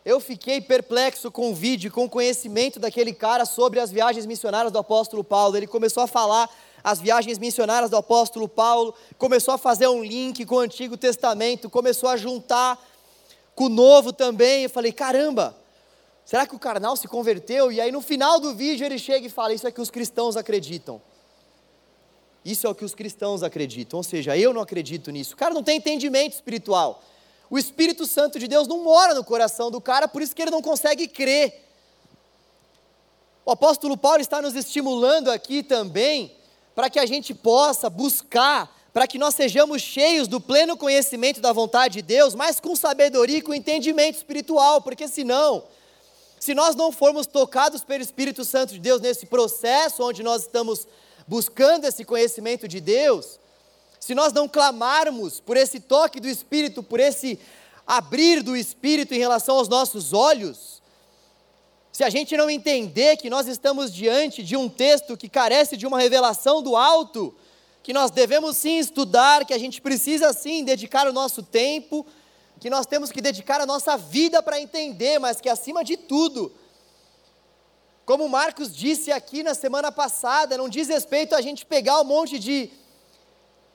Eu 0.06 0.20
fiquei 0.20 0.62
perplexo 0.62 1.32
com 1.32 1.50
o 1.50 1.56
vídeo, 1.56 1.92
com 1.92 2.06
o 2.06 2.10
conhecimento 2.10 2.80
daquele 2.80 3.14
cara 3.14 3.46
sobre 3.46 3.80
as 3.80 3.90
viagens 3.90 4.28
missionárias 4.28 4.72
do 4.72 4.78
apóstolo 4.78 5.24
Paulo. 5.24 5.58
Ele 5.58 5.66
começou 5.66 6.04
a 6.04 6.08
falar 6.08 6.48
as 6.84 7.02
viagens 7.02 7.40
missionárias 7.40 7.90
do 7.90 7.98
apóstolo 7.98 8.48
Paulo, 8.48 8.94
começou 9.18 9.56
a 9.56 9.58
fazer 9.58 9.88
um 9.88 10.04
link 10.04 10.46
com 10.46 10.56
o 10.56 10.60
Antigo 10.60 10.96
Testamento, 10.96 11.68
começou 11.68 12.10
a 12.10 12.16
juntar 12.16 12.80
com 13.58 13.66
o 13.66 13.70
Novo 13.70 14.14
também. 14.14 14.64
Eu 14.64 14.70
falei: 14.70 14.94
caramba, 14.94 15.58
será 16.24 16.46
que 16.46 16.56
o 16.56 16.60
carnal 16.60 16.96
se 16.96 17.08
converteu? 17.08 17.72
E 17.72 17.82
aí 17.82 17.92
no 17.92 18.02
final 18.02 18.40
do 18.40 18.54
vídeo 18.54 18.86
ele 18.86 19.00
chega 19.00 19.26
e 19.26 19.30
fala: 19.30 19.54
Isso 19.54 19.68
é 19.68 19.72
que 19.72 19.82
os 19.82 19.90
cristãos 19.90 20.38
acreditam. 20.38 21.02
Isso 22.46 22.66
é 22.66 22.70
o 22.70 22.76
que 22.76 22.86
os 22.86 22.96
cristãos 22.96 23.44
acreditam, 23.44 23.98
ou 23.98 24.04
seja, 24.04 24.38
eu 24.38 24.54
não 24.54 24.62
acredito 24.62 25.12
nisso. 25.12 25.34
O 25.34 25.38
cara 25.38 25.54
não 25.54 25.64
tem 25.64 25.78
entendimento 25.78 26.34
espiritual. 26.34 27.04
O 27.50 27.58
Espírito 27.58 28.06
Santo 28.06 28.40
de 28.40 28.48
Deus 28.48 28.68
não 28.68 28.84
mora 28.84 29.14
no 29.14 29.24
coração 29.24 29.70
do 29.70 29.82
cara, 29.82 30.08
por 30.08 30.22
isso 30.22 30.36
que 30.36 30.44
ele 30.44 30.52
não 30.52 30.62
consegue 30.62 31.08
crer. 31.08 31.66
O 33.44 33.52
apóstolo 33.52 33.98
Paulo 33.98 34.22
está 34.22 34.42
nos 34.42 34.56
estimulando 34.56 35.30
aqui 35.30 35.64
também 35.64 36.36
para 36.76 36.90
que 36.90 37.00
a 37.00 37.06
gente 37.06 37.34
possa 37.34 37.90
buscar, 37.90 38.74
para 38.98 39.06
que 39.06 39.20
nós 39.20 39.36
sejamos 39.36 39.80
cheios 39.80 40.28
do 40.28 40.42
pleno 40.42 40.76
conhecimento 40.76 41.40
da 41.40 41.54
vontade 41.54 41.94
de 41.94 42.02
Deus, 42.02 42.34
mas 42.34 42.60
com 42.60 42.76
sabedoria 42.76 43.38
e 43.38 43.42
com 43.44 43.54
entendimento 43.54 44.16
espiritual, 44.16 44.82
porque 44.82 45.08
senão, 45.08 45.66
se 46.40 46.56
nós 46.56 46.76
não 46.76 46.92
formos 46.92 47.28
tocados 47.28 47.84
pelo 47.84 48.02
Espírito 48.02 48.44
Santo 48.44 48.74
de 48.74 48.80
Deus 48.80 49.00
nesse 49.00 49.28
processo 49.28 50.02
onde 50.02 50.24
nós 50.24 50.42
estamos 50.42 50.88
buscando 51.28 51.86
esse 51.86 52.04
conhecimento 52.04 52.68
de 52.68 52.80
Deus, 52.80 53.40
se 54.00 54.16
nós 54.16 54.34
não 54.34 54.48
clamarmos 54.48 55.40
por 55.40 55.58
esse 55.58 55.80
toque 55.80 56.20
do 56.20 56.28
Espírito, 56.28 56.82
por 56.82 57.00
esse 57.00 57.40
abrir 57.86 58.42
do 58.42 58.58
Espírito 58.58 59.14
em 59.14 59.20
relação 59.20 59.58
aos 59.58 59.68
nossos 59.68 60.12
olhos, 60.12 60.82
se 61.92 62.04
a 62.04 62.10
gente 62.10 62.36
não 62.36 62.50
entender 62.50 63.16
que 63.18 63.30
nós 63.30 63.46
estamos 63.46 63.94
diante 63.94 64.42
de 64.42 64.58
um 64.58 64.68
texto 64.68 65.16
que 65.16 65.30
carece 65.30 65.78
de 65.78 65.86
uma 65.86 66.00
revelação 66.00 66.64
do 66.64 66.76
alto, 66.76 67.36
que 67.88 67.94
nós 67.94 68.12
devemos 68.12 68.58
sim 68.58 68.80
estudar, 68.80 69.46
que 69.46 69.54
a 69.54 69.58
gente 69.58 69.80
precisa 69.80 70.34
sim 70.34 70.62
dedicar 70.62 71.08
o 71.08 71.14
nosso 71.14 71.42
tempo, 71.42 72.06
que 72.60 72.70
nós 72.70 72.86
temos 72.86 73.14
que 73.14 73.22
dedicar 73.22 73.62
a 73.62 73.66
nossa 73.66 73.96
vida 73.96 74.44
para 74.44 74.60
entender, 74.60 75.20
mas 75.20 75.40
que 75.40 75.48
acima 75.48 75.86
de 75.86 75.96
tudo, 75.96 76.52
como 78.06 78.28
Marcos 78.28 78.76
disse 78.76 79.10
aqui 79.10 79.42
na 79.42 79.54
semana 79.54 79.90
passada, 79.90 80.58
não 80.58 80.68
diz 80.68 80.90
respeito 80.90 81.34
a 81.34 81.40
gente 81.40 81.66
pegar 81.66 82.02
um 82.02 82.04
monte 82.04 82.38
de 82.38 82.70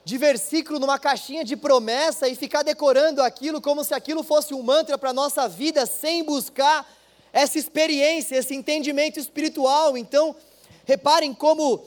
de 0.04 0.18
versículo 0.18 0.78
numa 0.78 0.98
caixinha 0.98 1.42
de 1.42 1.56
promessa 1.56 2.28
e 2.28 2.34
ficar 2.34 2.62
decorando 2.62 3.22
aquilo 3.22 3.62
como 3.62 3.82
se 3.82 3.94
aquilo 3.94 4.22
fosse 4.22 4.52
um 4.52 4.62
mantra 4.62 4.98
para 4.98 5.08
a 5.08 5.14
nossa 5.14 5.48
vida, 5.48 5.86
sem 5.86 6.22
buscar 6.22 6.86
essa 7.32 7.58
experiência, 7.58 8.36
esse 8.36 8.54
entendimento 8.54 9.18
espiritual. 9.18 9.96
Então, 9.96 10.36
reparem 10.84 11.32
como 11.32 11.82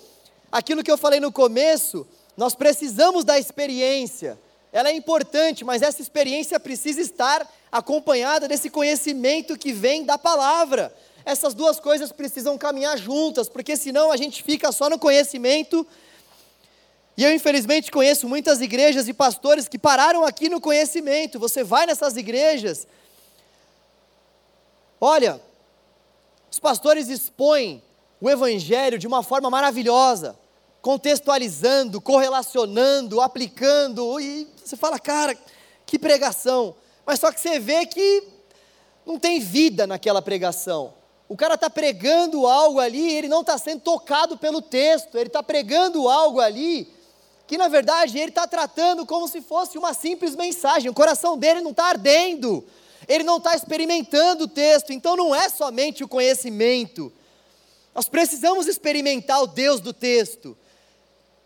aquilo 0.57 0.81
que 0.81 0.89
eu 0.89 0.97
falei 0.97 1.19
no 1.19 1.33
começo, 1.33 2.07
nós 2.37 2.55
precisamos 2.55 3.25
da 3.25 3.37
experiência. 3.37 4.39
Ela 4.71 4.89
é 4.89 4.95
importante, 4.95 5.65
mas 5.65 5.81
essa 5.81 6.01
experiência 6.01 6.57
precisa 6.57 7.01
estar 7.01 7.45
acompanhada 7.69 8.47
desse 8.47 8.69
conhecimento 8.69 9.57
que 9.57 9.73
vem 9.73 10.05
da 10.05 10.17
palavra. 10.17 10.95
Essas 11.25 11.53
duas 11.53 11.77
coisas 11.77 12.09
precisam 12.13 12.57
caminhar 12.57 12.97
juntas, 12.97 13.49
porque 13.49 13.75
senão 13.75 14.13
a 14.13 14.15
gente 14.15 14.43
fica 14.43 14.71
só 14.71 14.89
no 14.89 14.97
conhecimento 14.97 15.85
e 17.17 17.23
eu, 17.23 17.33
infelizmente, 17.33 17.91
conheço 17.91 18.27
muitas 18.27 18.61
igrejas 18.61 19.09
e 19.09 19.13
pastores 19.13 19.67
que 19.67 19.77
pararam 19.77 20.23
aqui 20.23 20.47
no 20.47 20.61
conhecimento. 20.61 21.37
Você 21.37 21.65
vai 21.65 21.85
nessas 21.85 22.15
igrejas. 22.15 22.87
Olha, 25.01 25.41
os 26.49 26.59
pastores 26.59 27.09
expõem 27.09 27.83
o 28.19 28.29
Evangelho 28.29 28.97
de 28.97 29.07
uma 29.07 29.21
forma 29.21 29.49
maravilhosa, 29.49 30.37
contextualizando, 30.85 31.99
correlacionando, 31.99 33.19
aplicando, 33.19 34.19
e 34.19 34.47
você 34.63 34.77
fala, 34.77 34.99
cara, 34.99 35.35
que 35.83 35.97
pregação. 35.97 36.75
Mas 37.03 37.19
só 37.19 37.31
que 37.31 37.39
você 37.39 37.59
vê 37.59 37.87
que 37.87 38.21
não 39.03 39.17
tem 39.17 39.39
vida 39.39 39.87
naquela 39.87 40.21
pregação. 40.21 40.93
O 41.27 41.35
cara 41.35 41.55
está 41.55 41.71
pregando 41.71 42.45
algo 42.45 42.79
ali, 42.79 43.13
ele 43.13 43.27
não 43.27 43.41
está 43.41 43.57
sendo 43.57 43.81
tocado 43.81 44.37
pelo 44.37 44.61
texto, 44.61 45.17
ele 45.17 45.25
está 45.25 45.41
pregando 45.41 46.07
algo 46.07 46.39
ali 46.39 46.93
que 47.47 47.57
na 47.57 47.67
verdade 47.67 48.19
ele 48.19 48.29
está 48.29 48.45
tratando 48.45 49.07
como 49.07 49.27
se 49.27 49.41
fosse 49.41 49.79
uma 49.79 49.91
simples 49.91 50.35
mensagem, 50.35 50.87
o 50.87 50.93
coração 50.93 51.35
dele 51.35 51.61
não 51.61 51.71
está 51.71 51.85
ardendo, 51.85 52.63
ele 53.07 53.23
não 53.23 53.37
está 53.37 53.55
experimentando 53.55 54.43
o 54.43 54.47
texto, 54.47 54.93
então 54.93 55.15
não 55.15 55.33
é 55.33 55.49
somente 55.49 56.03
o 56.03 56.07
conhecimento, 56.07 57.11
nós 57.95 58.07
precisamos 58.07 58.67
experimentar 58.67 59.41
o 59.41 59.47
Deus 59.47 59.79
do 59.79 59.91
texto, 59.91 60.55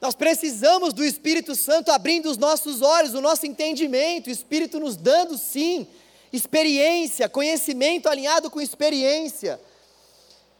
nós 0.01 0.15
precisamos 0.15 0.93
do 0.93 1.03
Espírito 1.03 1.55
Santo 1.55 1.91
abrindo 1.91 2.29
os 2.29 2.37
nossos 2.37 2.81
olhos, 2.81 3.13
o 3.13 3.21
nosso 3.21 3.45
entendimento, 3.45 4.27
o 4.27 4.31
Espírito 4.31 4.79
nos 4.79 4.95
dando 4.95 5.37
sim 5.37 5.87
experiência, 6.31 7.27
conhecimento 7.27 8.07
alinhado 8.07 8.49
com 8.49 8.61
experiência, 8.61 9.59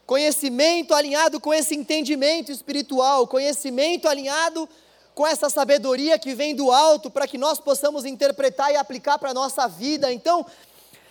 conhecimento 0.04 0.92
alinhado 0.92 1.40
com 1.40 1.54
esse 1.54 1.74
entendimento 1.74 2.50
espiritual, 2.50 3.26
conhecimento 3.26 4.08
alinhado 4.08 4.68
com 5.14 5.26
essa 5.26 5.48
sabedoria 5.48 6.18
que 6.18 6.34
vem 6.34 6.54
do 6.54 6.70
alto, 6.72 7.10
para 7.10 7.26
que 7.26 7.38
nós 7.38 7.58
possamos 7.60 8.04
interpretar 8.04 8.72
e 8.72 8.76
aplicar 8.76 9.18
para 9.18 9.30
a 9.30 9.34
nossa 9.34 9.66
vida. 9.68 10.12
Então, 10.12 10.44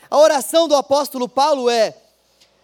a 0.10 0.18
oração 0.18 0.68
do 0.68 0.76
apóstolo 0.76 1.28
Paulo 1.30 1.70
é: 1.70 1.96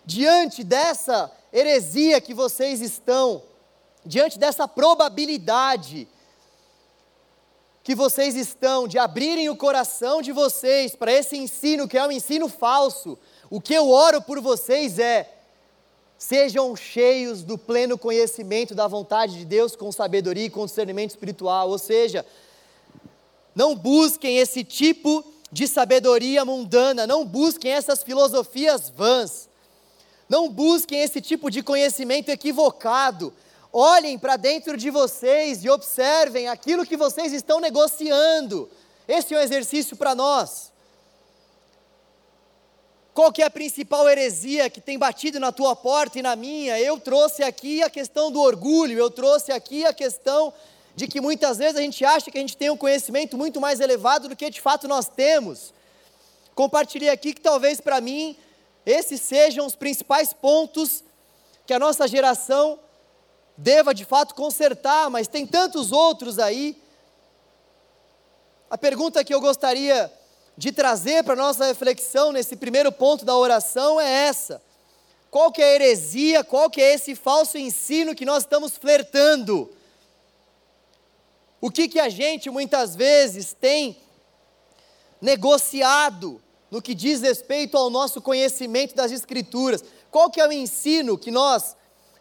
diante 0.06 0.64
dessa 0.64 1.32
heresia 1.54 2.20
que 2.20 2.34
vocês 2.34 2.82
estão, 2.82 3.42
diante 4.06 4.38
dessa 4.38 4.68
probabilidade 4.68 6.08
que 7.84 7.96
vocês 7.96 8.36
estão 8.36 8.88
de 8.88 8.98
abrirem 8.98 9.50
o 9.50 9.56
coração 9.56 10.22
de 10.22 10.32
vocês 10.32 10.96
para 10.96 11.12
esse 11.12 11.38
ensino 11.38 11.88
que 11.88 11.98
é 11.98 12.06
um 12.06 12.12
ensino 12.12 12.50
falso, 12.50 13.18
o 13.50 13.62
que 13.62 13.74
eu 13.74 13.90
oro 13.90 14.22
por 14.22 14.40
vocês 14.42 14.98
é: 14.98 15.32
sejam 16.18 16.76
cheios 16.76 17.44
do 17.44 17.58
pleno 17.58 17.98
conhecimento 17.98 18.74
da 18.74 18.88
vontade 18.88 19.38
de 19.38 19.46
Deus 19.46 19.76
com 19.76 19.92
sabedoria 19.92 20.46
e 20.46 20.50
com 20.50 20.66
discernimento 20.66 21.12
espiritual, 21.12 21.70
ou 21.70 21.78
seja, 21.78 22.26
não 23.54 23.76
busquem 23.76 24.38
esse 24.38 24.64
tipo 24.64 25.24
de 25.52 25.68
sabedoria 25.68 26.44
mundana, 26.44 27.06
não 27.06 27.24
busquem 27.24 27.72
essas 27.72 28.04
filosofias 28.04 28.90
vãs, 28.90 29.48
não 30.28 30.50
busquem 30.50 31.02
esse 31.02 31.22
tipo 31.22 31.52
de 31.52 31.62
conhecimento 31.62 32.30
equivocado, 32.30 33.32
Olhem 33.78 34.18
para 34.18 34.38
dentro 34.38 34.78
de 34.78 34.90
vocês 34.90 35.66
e 35.66 35.70
observem 35.70 36.48
aquilo 36.48 36.86
que 36.86 36.96
vocês 36.96 37.34
estão 37.34 37.60
negociando. 37.60 38.70
Esse 39.06 39.34
é 39.34 39.38
um 39.38 39.42
exercício 39.42 39.98
para 39.98 40.16
nós. 40.16 40.72
Qual 43.14 43.34
que 43.34 43.42
é 43.42 43.46
a 43.46 43.50
principal 43.50 44.08
heresia 44.08 44.70
que 44.70 44.80
tem 44.80 44.98
batido 44.98 45.42
na 45.42 45.52
tua 45.52 45.76
porta 45.76 46.18
e 46.18 46.22
na 46.22 46.38
minha? 46.38 46.80
Eu 46.80 46.98
trouxe 46.98 47.44
aqui 47.44 47.84
a 47.84 47.90
questão 47.90 48.32
do 48.32 48.40
orgulho, 48.40 48.98
eu 48.98 49.12
trouxe 49.12 49.52
aqui 49.52 49.86
a 49.86 49.92
questão 49.92 50.54
de 50.96 51.06
que 51.06 51.20
muitas 51.20 51.58
vezes 51.58 51.76
a 51.76 51.82
gente 51.82 52.06
acha 52.06 52.32
que 52.32 52.38
a 52.38 52.42
gente 52.42 52.56
tem 52.56 52.70
um 52.70 52.78
conhecimento 52.78 53.38
muito 53.38 53.60
mais 53.60 53.82
elevado 53.82 54.30
do 54.30 54.38
que 54.38 54.50
de 54.50 54.62
fato 54.62 54.88
nós 54.88 55.10
temos. 55.10 55.74
Compartilhei 56.56 57.10
aqui 57.10 57.34
que 57.34 57.42
talvez 57.42 57.82
para 57.82 58.00
mim 58.00 58.38
esses 58.86 59.20
sejam 59.20 59.66
os 59.66 59.76
principais 59.76 60.32
pontos 60.32 61.04
que 61.66 61.74
a 61.74 61.80
nossa 61.80 62.08
geração 62.08 62.80
deva 63.58 63.94
de 63.94 64.06
fato 64.06 64.36
consertar, 64.36 65.10
mas 65.10 65.28
tem 65.28 65.46
tantos 65.46 65.92
outros 65.92 66.40
aí. 66.40 66.82
A 68.70 68.78
pergunta 68.78 69.24
que 69.24 69.34
eu 69.34 69.40
gostaria 69.40 70.12
de 70.58 70.72
trazer 70.72 71.24
para 71.24 71.36
nossa 71.36 71.66
reflexão 71.66 72.32
nesse 72.32 72.56
primeiro 72.56 72.92
ponto 72.92 73.26
da 73.26 73.36
oração 73.36 74.00
é 74.00 74.28
essa: 74.28 74.62
qual 75.30 75.52
que 75.52 75.62
é 75.62 75.66
a 75.66 75.76
heresia, 75.76 76.44
qual 76.44 76.70
que 76.70 76.82
é 76.82 76.94
esse 76.94 77.16
falso 77.16 77.58
ensino 77.58 78.16
que 78.16 78.26
nós 78.26 78.44
estamos 78.44 78.78
flertando? 78.78 79.70
O 81.62 81.72
que 81.72 81.88
que 81.88 82.00
a 82.00 82.10
gente 82.10 82.50
muitas 82.50 82.96
vezes 82.96 83.54
tem 83.54 83.98
negociado 85.22 86.42
no 86.70 86.82
que 86.82 86.94
diz 86.94 87.22
respeito 87.22 87.78
ao 87.78 87.90
nosso 87.90 88.22
conhecimento 88.22 88.96
das 88.96 89.12
escrituras? 89.12 89.84
Qual 90.12 90.30
que 90.30 90.40
é 90.40 90.48
o 90.48 90.52
ensino 90.52 91.18
que 91.18 91.32
nós 91.32 91.76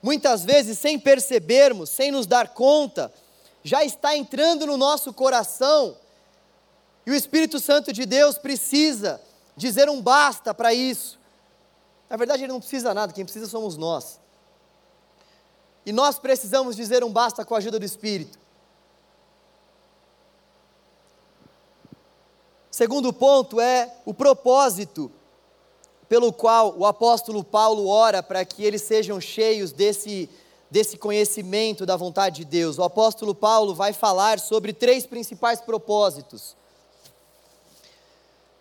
muitas 0.05 0.45
vezes 0.45 0.79
sem 0.79 0.99
percebermos, 0.99 1.89
sem 1.89 2.11
nos 2.11 2.27
dar 2.27 2.49
conta, 2.49 3.11
já 3.63 3.83
está 3.83 4.15
entrando 4.15 4.67
no 4.67 4.77
nosso 4.77 5.15
coração, 5.15 5.97
e 7.07 7.11
o 7.11 7.15
Espírito 7.15 7.59
Santo 7.59 7.91
de 7.91 8.05
Deus 8.05 8.37
precisa 8.37 9.19
dizer 9.57 9.89
um 9.89 10.03
basta 10.03 10.53
para 10.53 10.75
isso. 10.75 11.19
Na 12.11 12.19
verdade, 12.19 12.43
ele 12.43 12.53
não 12.53 12.61
precisa 12.61 12.93
nada, 12.93 13.15
quem 13.15 13.25
precisa 13.25 13.47
somos 13.47 13.79
nós. 13.79 14.21
E 15.87 15.93
nós 15.93 16.19
precisamos 16.19 16.77
dizer 16.77 17.03
um 17.03 17.11
basta 17.11 17.43
com 17.43 17.55
a 17.55 17.59
ajuda 17.59 17.79
do 17.79 17.87
Espírito. 17.87 18.39
Segundo 22.71 23.11
ponto 23.11 23.59
é 23.59 23.91
o 24.05 24.13
propósito 24.13 25.11
pelo 26.15 26.33
qual 26.33 26.79
o 26.79 26.87
apóstolo 26.87 27.43
Paulo 27.43 27.89
ora 27.89 28.23
para 28.23 28.45
que 28.45 28.63
eles 28.63 28.83
sejam 28.83 29.21
cheios 29.21 29.73
desse, 29.73 30.31
desse 30.71 30.97
conhecimento 30.97 31.85
da 31.85 31.97
vontade 31.97 32.37
de 32.37 32.45
Deus. 32.45 32.79
O 32.79 32.85
apóstolo 32.85 33.35
Paulo 33.35 33.75
vai 33.75 33.93
falar 33.93 34.39
sobre 34.39 34.73
três 34.73 35.05
principais 35.07 35.61
propósitos: 35.61 36.55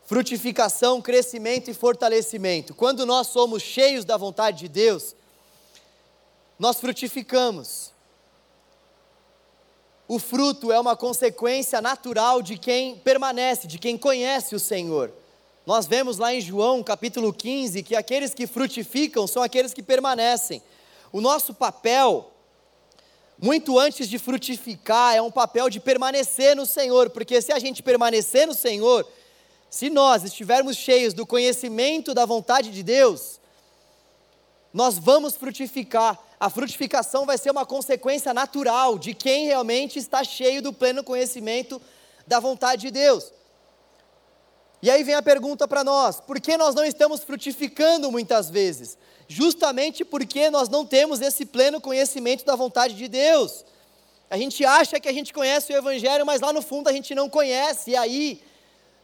frutificação, 0.07 0.99
crescimento 0.99 1.69
e 1.69 1.75
fortalecimento. 1.75 2.73
Quando 2.73 3.05
nós 3.05 3.27
somos 3.27 3.61
cheios 3.61 4.03
da 4.03 4.17
vontade 4.17 4.61
de 4.61 4.69
Deus, 4.69 5.15
nós 6.57 6.79
frutificamos. 6.79 7.91
O 10.07 10.17
fruto 10.17 10.71
é 10.71 10.79
uma 10.79 10.97
consequência 10.97 11.79
natural 11.79 12.41
de 12.41 12.57
quem 12.57 12.97
permanece, 12.97 13.67
de 13.67 13.77
quem 13.77 13.95
conhece 13.95 14.55
o 14.55 14.59
Senhor. 14.59 15.13
Nós 15.65 15.85
vemos 15.85 16.17
lá 16.17 16.33
em 16.33 16.41
João 16.41 16.83
capítulo 16.83 17.31
15 17.31 17.83
que 17.83 17.95
aqueles 17.95 18.33
que 18.33 18.45
frutificam 18.45 19.25
são 19.25 19.41
aqueles 19.41 19.73
que 19.73 19.81
permanecem. 19.81 20.61
O 21.09 21.21
nosso 21.21 21.53
papel, 21.53 22.31
muito 23.39 23.79
antes 23.79 24.09
de 24.09 24.19
frutificar, 24.19 25.15
é 25.15 25.21
um 25.21 25.31
papel 25.31 25.69
de 25.69 25.79
permanecer 25.79 26.53
no 26.53 26.65
Senhor, 26.65 27.09
porque 27.11 27.41
se 27.41 27.53
a 27.53 27.59
gente 27.59 27.81
permanecer 27.81 28.45
no 28.45 28.53
Senhor, 28.53 29.07
se 29.69 29.89
nós 29.89 30.25
estivermos 30.25 30.75
cheios 30.75 31.13
do 31.13 31.25
conhecimento 31.25 32.13
da 32.13 32.25
vontade 32.25 32.69
de 32.69 32.83
Deus, 32.83 33.39
nós 34.73 34.97
vamos 34.97 35.35
frutificar. 35.35 36.19
A 36.41 36.49
frutificação 36.49 37.25
vai 37.25 37.37
ser 37.37 37.51
uma 37.51 37.65
consequência 37.65 38.33
natural 38.33 38.99
de 38.99 39.13
quem 39.13 39.45
realmente 39.45 39.97
está 39.97 40.25
cheio 40.25 40.61
do 40.61 40.73
pleno 40.73 41.05
conhecimento 41.05 41.81
da 42.27 42.41
vontade 42.41 42.81
de 42.81 42.91
Deus. 42.91 43.31
E 44.83 44.91
aí 44.91 45.01
vem 45.01 45.15
a 45.15 45.21
pergunta 45.21 45.65
para 45.65 45.81
nós: 45.81 46.19
por 46.19 46.41
que 46.41 46.57
nós 46.57 46.75
não 46.75 46.83
estamos 46.83 47.23
frutificando 47.23 48.11
muitas 48.11 48.49
vezes? 48.49 48.97
Justamente 49.29 50.03
porque 50.03 50.49
nós 50.49 50.67
não 50.67 50.85
temos 50.85 51.21
esse 51.21 51.45
pleno 51.45 51.79
conhecimento 51.79 52.43
da 52.43 52.53
vontade 52.53 52.93
de 52.93 53.07
Deus. 53.07 53.63
A 54.29 54.35
gente 54.37 54.65
acha 54.65 54.99
que 54.99 55.07
a 55.07 55.13
gente 55.13 55.31
conhece 55.31 55.71
o 55.71 55.77
Evangelho, 55.77 56.25
mas 56.25 56.41
lá 56.41 56.51
no 56.51 56.61
fundo 56.61 56.89
a 56.89 56.91
gente 56.91 57.15
não 57.15 57.29
conhece, 57.29 57.91
e 57.91 57.95
aí 57.95 58.43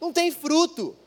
não 0.01 0.11
tem 0.11 0.31
fruto. 0.31 0.97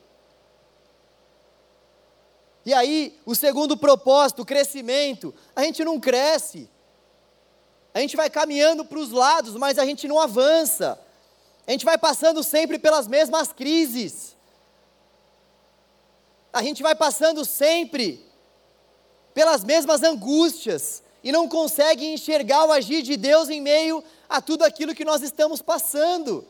E 2.65 2.73
aí, 2.73 3.15
o 3.27 3.35
segundo 3.35 3.77
propósito, 3.77 4.41
o 4.41 4.47
crescimento, 4.47 5.35
a 5.55 5.65
gente 5.65 5.85
não 5.85 6.01
cresce. 6.01 6.67
A 7.93 8.01
gente 8.01 8.17
vai 8.17 8.31
caminhando 8.31 8.87
para 8.87 8.99
os 8.99 9.11
lados, 9.11 9.55
mas 9.55 9.79
a 9.79 9.85
gente 9.85 10.09
não 10.09 10.19
avança. 10.19 10.99
A 11.67 11.73
gente 11.73 11.85
vai 11.85 11.99
passando 11.99 12.43
sempre 12.43 12.79
pelas 12.79 13.07
mesmas 13.07 13.53
crises 13.53 14.33
a 16.53 16.63
gente 16.63 16.83
vai 16.83 16.95
passando 16.95 17.45
sempre 17.45 18.25
pelas 19.33 19.65
mesmas 19.65 20.03
angústias 20.03 21.03
e 21.25 21.33
não 21.33 21.49
consegue 21.49 22.07
enxergar 22.07 22.65
o 22.65 22.73
agir 22.73 23.03
de 23.03 23.17
Deus 23.17 23.49
em 23.49 23.61
meio 23.61 24.05
a 24.29 24.41
tudo 24.41 24.63
aquilo 24.63 24.95
que 24.95 25.05
nós 25.05 25.23
estamos 25.23 25.63
passando. 25.63 26.47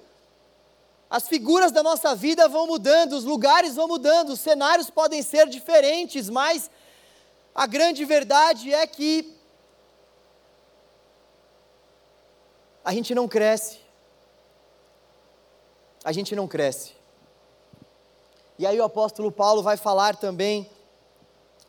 As 1.08 1.28
figuras 1.28 1.70
da 1.70 1.82
nossa 1.82 2.14
vida 2.14 2.48
vão 2.48 2.66
mudando, 2.66 3.12
os 3.12 3.24
lugares 3.24 3.76
vão 3.76 3.86
mudando, 3.86 4.30
os 4.30 4.40
cenários 4.40 4.88
podem 4.88 5.22
ser 5.22 5.46
diferentes, 5.46 6.30
mas 6.30 6.70
a 7.54 7.66
grande 7.66 8.04
verdade 8.04 8.72
é 8.72 8.86
que 8.86 9.36
a 12.84 12.92
gente 12.92 13.14
não 13.14 13.28
cresce. 13.28 13.78
A 16.02 16.10
gente 16.10 16.34
não 16.34 16.48
cresce. 16.48 17.01
E 18.58 18.66
aí 18.66 18.78
o 18.78 18.84
apóstolo 18.84 19.32
Paulo 19.32 19.62
vai 19.62 19.76
falar 19.76 20.16
também 20.16 20.68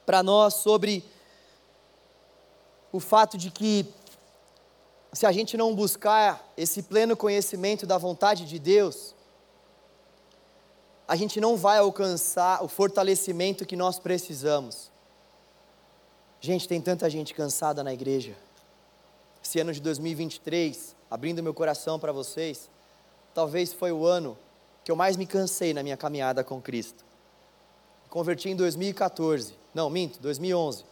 para 0.05 0.21
nós 0.21 0.55
sobre 0.55 1.03
o 2.91 2.99
fato 2.99 3.37
de 3.37 3.49
que 3.49 3.85
se 5.13 5.25
a 5.25 5.31
gente 5.31 5.55
não 5.55 5.75
buscar 5.75 6.51
esse 6.57 6.83
pleno 6.83 7.15
conhecimento 7.15 7.85
da 7.85 7.97
vontade 7.97 8.45
de 8.45 8.59
Deus, 8.59 9.15
a 11.07 11.15
gente 11.15 11.39
não 11.39 11.55
vai 11.55 11.77
alcançar 11.77 12.63
o 12.63 12.67
fortalecimento 12.67 13.65
que 13.65 13.75
nós 13.75 13.99
precisamos. 13.99 14.91
Gente, 16.41 16.67
tem 16.67 16.81
tanta 16.81 17.09
gente 17.09 17.33
cansada 17.33 17.83
na 17.83 17.93
igreja. 17.93 18.35
Esse 19.43 19.59
ano 19.59 19.71
de 19.71 19.81
2023, 19.81 20.95
abrindo 21.09 21.43
meu 21.43 21.53
coração 21.53 21.99
para 21.99 22.11
vocês, 22.11 22.69
talvez 23.33 23.71
foi 23.71 23.91
o 23.91 24.05
ano 24.05 24.37
que 24.83 24.91
eu 24.91 24.95
mais 24.95 25.15
me 25.15 25.25
cansei 25.25 25.73
na 25.73 25.81
minha 25.81 25.97
caminhada 25.97 26.43
com 26.43 26.61
Cristo. 26.61 27.05
Converti 28.09 28.49
em 28.49 28.55
2014, 28.55 29.55
não, 29.73 29.89
minto, 29.89 30.19
2011. 30.19 30.83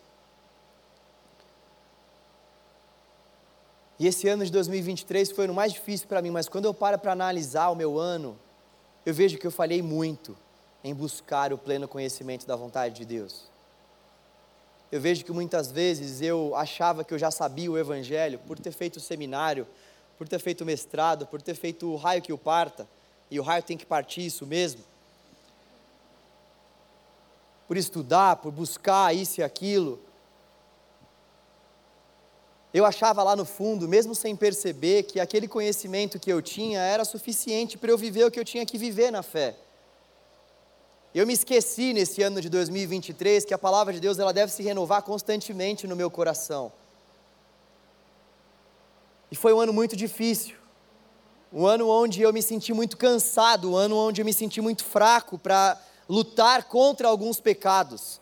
E 3.99 4.07
esse 4.07 4.27
ano 4.27 4.43
de 4.43 4.51
2023 4.51 5.31
foi 5.31 5.47
o 5.47 5.53
mais 5.53 5.73
difícil 5.73 6.07
para 6.07 6.21
mim, 6.21 6.31
mas 6.31 6.49
quando 6.49 6.65
eu 6.65 6.73
paro 6.73 6.97
para 6.97 7.11
analisar 7.11 7.69
o 7.69 7.75
meu 7.75 7.99
ano, 7.99 8.35
eu 9.05 9.13
vejo 9.13 9.37
que 9.37 9.45
eu 9.45 9.51
falhei 9.51 9.81
muito 9.81 10.35
em 10.83 10.93
buscar 10.93 11.53
o 11.53 11.57
pleno 11.57 11.87
conhecimento 11.87 12.47
da 12.47 12.55
vontade 12.55 12.95
de 12.95 13.05
Deus. 13.05 13.43
Eu 14.91 14.99
vejo 14.99 15.23
que 15.23 15.31
muitas 15.31 15.71
vezes 15.71 16.21
eu 16.21 16.55
achava 16.55 17.03
que 17.03 17.13
eu 17.13 17.19
já 17.19 17.29
sabia 17.29 17.71
o 17.71 17.77
Evangelho 17.77 18.39
por 18.39 18.57
ter 18.57 18.71
feito 18.71 18.99
seminário, 18.99 19.67
por 20.17 20.27
ter 20.27 20.39
feito 20.39 20.65
mestrado, 20.65 21.27
por 21.27 21.41
ter 21.41 21.53
feito 21.53 21.87
o 21.87 21.95
raio 21.95 22.21
que 22.21 22.33
o 22.33 22.37
parta, 22.37 22.87
e 23.32 23.39
o 23.39 23.43
raio 23.43 23.63
tem 23.63 23.77
que 23.77 23.86
partir 23.86 24.25
isso 24.25 24.45
mesmo. 24.45 24.84
Por 27.67 27.77
estudar, 27.77 28.36
por 28.36 28.51
buscar 28.51 29.15
isso 29.15 29.39
e 29.39 29.43
aquilo, 29.43 29.99
eu 32.73 32.86
achava 32.86 33.23
lá 33.23 33.36
no 33.36 33.45
fundo, 33.45 33.88
mesmo 33.88 34.13
sem 34.13 34.36
perceber, 34.36 35.03
que 35.03 35.19
aquele 35.19 35.47
conhecimento 35.47 36.19
que 36.19 36.32
eu 36.32 36.41
tinha 36.41 36.79
era 36.79 37.03
suficiente 37.05 37.77
para 37.77 37.89
eu 37.91 37.97
viver 37.97 38.25
o 38.25 38.32
que 38.32 38.39
eu 38.39 38.45
tinha 38.45 38.65
que 38.65 38.77
viver 38.77 39.11
na 39.11 39.23
fé. 39.23 39.55
Eu 41.13 41.27
me 41.27 41.34
esqueci 41.34 41.91
nesse 41.91 42.21
ano 42.21 42.39
de 42.39 42.49
2023 42.49 43.43
que 43.43 43.53
a 43.53 43.57
palavra 43.57 43.93
de 43.93 43.99
Deus 43.99 44.19
ela 44.19 44.34
deve 44.34 44.51
se 44.51 44.63
renovar 44.63 45.03
constantemente 45.03 45.86
no 45.86 45.95
meu 45.95 46.09
coração. 46.09 46.71
E 49.29 49.36
foi 49.36 49.53
um 49.53 49.59
ano 49.59 49.73
muito 49.73 49.95
difícil. 49.95 50.61
Um 51.53 51.65
ano 51.65 51.89
onde 51.89 52.21
eu 52.21 52.31
me 52.31 52.41
senti 52.41 52.73
muito 52.73 52.95
cansado, 52.95 53.71
um 53.71 53.75
ano 53.75 53.97
onde 53.97 54.21
eu 54.21 54.25
me 54.25 54.33
senti 54.33 54.61
muito 54.61 54.85
fraco 54.85 55.37
para 55.37 55.77
lutar 56.07 56.63
contra 56.63 57.09
alguns 57.09 57.41
pecados. 57.41 58.21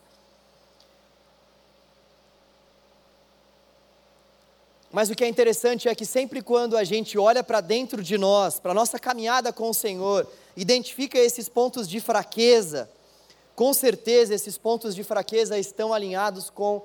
Mas 4.92 5.08
o 5.08 5.14
que 5.14 5.22
é 5.22 5.28
interessante 5.28 5.88
é 5.88 5.94
que 5.94 6.04
sempre 6.04 6.42
quando 6.42 6.76
a 6.76 6.82
gente 6.82 7.16
olha 7.16 7.44
para 7.44 7.60
dentro 7.60 8.02
de 8.02 8.18
nós, 8.18 8.58
para 8.58 8.74
nossa 8.74 8.98
caminhada 8.98 9.52
com 9.52 9.70
o 9.70 9.74
Senhor, 9.74 10.26
identifica 10.56 11.16
esses 11.16 11.48
pontos 11.48 11.88
de 11.88 12.00
fraqueza, 12.00 12.90
com 13.54 13.72
certeza 13.72 14.34
esses 14.34 14.58
pontos 14.58 14.94
de 14.94 15.04
fraqueza 15.04 15.56
estão 15.56 15.94
alinhados 15.94 16.50
com 16.50 16.84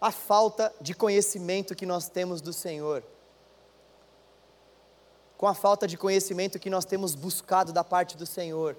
a 0.00 0.10
falta 0.10 0.72
de 0.80 0.94
conhecimento 0.94 1.74
que 1.74 1.84
nós 1.84 2.08
temos 2.08 2.40
do 2.40 2.52
Senhor. 2.52 3.04
Com 5.36 5.46
a 5.46 5.54
falta 5.54 5.86
de 5.86 5.96
conhecimento 5.96 6.58
que 6.58 6.70
nós 6.70 6.84
temos 6.84 7.14
buscado 7.14 7.72
da 7.72 7.82
parte 7.82 8.16
do 8.16 8.24
Senhor. 8.26 8.76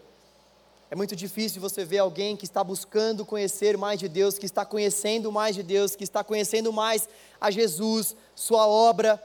É 0.90 0.96
muito 0.96 1.16
difícil 1.16 1.60
você 1.60 1.84
ver 1.84 1.98
alguém 1.98 2.38
que 2.38 2.46
está 2.46 2.64
buscando 2.64 3.26
conhecer 3.26 3.76
mais 3.78 4.00
de 4.00 4.08
Deus, 4.08 4.38
que 4.38 4.46
está 4.46 4.64
conhecendo 4.64 5.32
mais 5.32 5.56
de 5.56 5.64
Deus, 5.64 5.96
que 5.96 6.04
está 6.04 6.24
conhecendo 6.24 6.72
mais 6.72 7.10
a 7.42 7.50
Jesus, 7.50 8.16
sua 8.36 8.68
obra, 8.68 9.22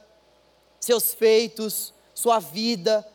seus 0.81 1.13
feitos, 1.13 1.93
sua 2.15 2.39
vida. 2.39 3.07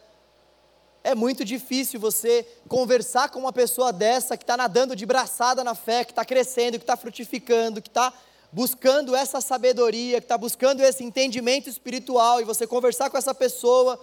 É 1.03 1.13
muito 1.13 1.43
difícil 1.43 1.99
você 1.99 2.47
conversar 2.67 3.29
com 3.29 3.39
uma 3.39 3.51
pessoa 3.51 3.91
dessa 3.91 4.37
que 4.37 4.43
está 4.43 4.55
nadando 4.55 4.95
de 4.95 5.05
braçada 5.05 5.63
na 5.63 5.75
fé, 5.75 6.05
que 6.05 6.11
está 6.11 6.23
crescendo, 6.23 6.77
que 6.77 6.83
está 6.83 6.95
frutificando, 6.95 7.81
que 7.81 7.89
está 7.89 8.13
buscando 8.55 9.13
essa 9.13 9.41
sabedoria, 9.41 10.21
que 10.21 10.23
está 10.23 10.37
buscando 10.37 10.81
esse 10.81 11.03
entendimento 11.03 11.69
espiritual, 11.69 12.39
e 12.39 12.45
você 12.45 12.65
conversar 12.65 13.09
com 13.09 13.17
essa 13.17 13.35
pessoa 13.35 13.99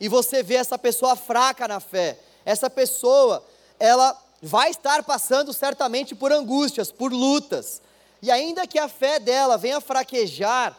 e 0.00 0.08
você 0.08 0.42
vê 0.42 0.54
essa 0.54 0.78
pessoa 0.78 1.14
fraca 1.14 1.68
na 1.68 1.78
fé, 1.80 2.18
essa 2.46 2.70
pessoa 2.70 3.44
ela 3.78 4.18
vai 4.40 4.70
estar 4.70 5.02
passando 5.02 5.52
certamente 5.52 6.14
por 6.14 6.32
angústias, 6.32 6.90
por 6.90 7.12
lutas. 7.12 7.82
E 8.22 8.30
ainda 8.30 8.66
que 8.66 8.78
a 8.78 8.88
fé 8.88 9.18
dela 9.18 9.58
venha 9.58 9.82
fraquejar, 9.82 10.74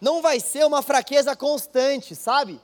não 0.00 0.22
vai 0.22 0.40
ser 0.40 0.64
uma 0.64 0.80
fraqueza 0.80 1.36
constante, 1.36 2.16
sabe? 2.16 2.58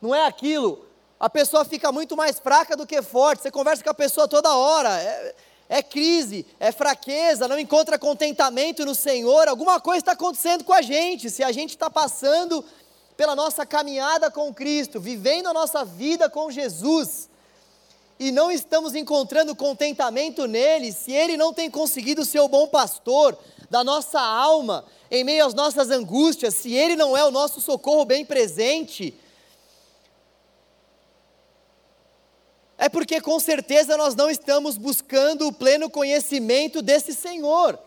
Não 0.00 0.14
é 0.14 0.26
aquilo. 0.26 0.86
A 1.18 1.28
pessoa 1.28 1.64
fica 1.64 1.90
muito 1.90 2.16
mais 2.16 2.38
fraca 2.38 2.76
do 2.76 2.86
que 2.86 3.02
forte. 3.02 3.42
Você 3.42 3.50
conversa 3.50 3.82
com 3.82 3.90
a 3.90 3.94
pessoa 3.94 4.28
toda 4.28 4.54
hora. 4.54 4.90
É, 5.02 5.34
é 5.68 5.82
crise, 5.82 6.46
é 6.58 6.72
fraqueza, 6.72 7.46
não 7.46 7.58
encontra 7.58 7.98
contentamento 7.98 8.84
no 8.86 8.94
Senhor. 8.94 9.48
Alguma 9.48 9.78
coisa 9.78 10.00
está 10.00 10.12
acontecendo 10.12 10.64
com 10.64 10.72
a 10.72 10.80
gente. 10.80 11.28
Se 11.28 11.42
a 11.42 11.52
gente 11.52 11.70
está 11.70 11.90
passando 11.90 12.64
pela 13.16 13.36
nossa 13.36 13.66
caminhada 13.66 14.30
com 14.30 14.54
Cristo, 14.54 14.98
vivendo 14.98 15.48
a 15.48 15.52
nossa 15.52 15.84
vida 15.84 16.30
com 16.30 16.50
Jesus, 16.50 17.28
e 18.18 18.32
não 18.32 18.50
estamos 18.50 18.94
encontrando 18.94 19.54
contentamento 19.54 20.46
nele, 20.46 20.92
se 20.92 21.12
ele 21.12 21.36
não 21.36 21.52
tem 21.52 21.70
conseguido 21.70 22.24
ser 22.24 22.40
o 22.40 22.48
bom 22.48 22.66
pastor 22.66 23.38
da 23.70 23.84
nossa 23.84 24.20
alma 24.20 24.84
em 25.10 25.22
meio 25.22 25.44
às 25.46 25.54
nossas 25.54 25.90
angústias, 25.90 26.54
se 26.54 26.72
ele 26.72 26.96
não 26.96 27.16
é 27.16 27.24
o 27.24 27.30
nosso 27.30 27.60
socorro 27.60 28.04
bem 28.04 28.24
presente, 28.24 29.14
é 32.78 32.88
porque 32.88 33.20
com 33.20 33.38
certeza 33.40 33.96
nós 33.96 34.14
não 34.14 34.30
estamos 34.30 34.78
buscando 34.78 35.46
o 35.46 35.52
pleno 35.52 35.90
conhecimento 35.90 36.80
desse 36.80 37.12
Senhor. 37.12 37.78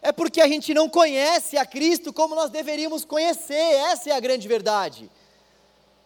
É 0.00 0.12
porque 0.12 0.40
a 0.40 0.48
gente 0.48 0.72
não 0.72 0.88
conhece 0.88 1.58
a 1.58 1.66
Cristo 1.66 2.12
como 2.12 2.34
nós 2.34 2.50
deveríamos 2.50 3.04
conhecer, 3.04 3.54
essa 3.54 4.10
é 4.10 4.12
a 4.12 4.20
grande 4.20 4.48
verdade. 4.48 5.10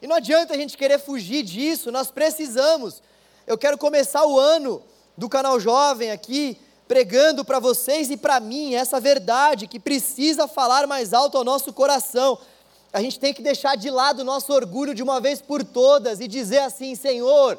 E 0.02 0.06
não 0.06 0.16
adianta 0.16 0.54
a 0.54 0.56
gente 0.56 0.76
querer 0.76 0.98
fugir 0.98 1.42
disso, 1.42 1.92
nós 1.92 2.10
precisamos 2.10 3.02
eu 3.46 3.56
quero 3.56 3.78
começar 3.78 4.26
o 4.26 4.40
ano 4.40 4.82
do 5.16 5.28
canal 5.28 5.60
Jovem 5.60 6.10
aqui 6.10 6.58
pregando 6.88 7.44
para 7.44 7.60
vocês 7.60 8.10
e 8.10 8.16
para 8.16 8.40
mim 8.40 8.74
essa 8.74 8.98
verdade 8.98 9.68
que 9.68 9.78
precisa 9.78 10.48
falar 10.48 10.84
mais 10.88 11.12
alto 11.12 11.38
ao 11.38 11.44
nosso 11.44 11.72
coração. 11.72 12.36
A 12.92 13.00
gente 13.00 13.20
tem 13.20 13.32
que 13.32 13.40
deixar 13.40 13.76
de 13.76 13.88
lado 13.88 14.20
o 14.20 14.24
nosso 14.24 14.52
orgulho 14.52 14.96
de 14.96 15.02
uma 15.02 15.20
vez 15.20 15.40
por 15.40 15.62
todas 15.62 16.18
e 16.18 16.26
dizer 16.26 16.58
assim: 16.58 16.96
Senhor, 16.96 17.56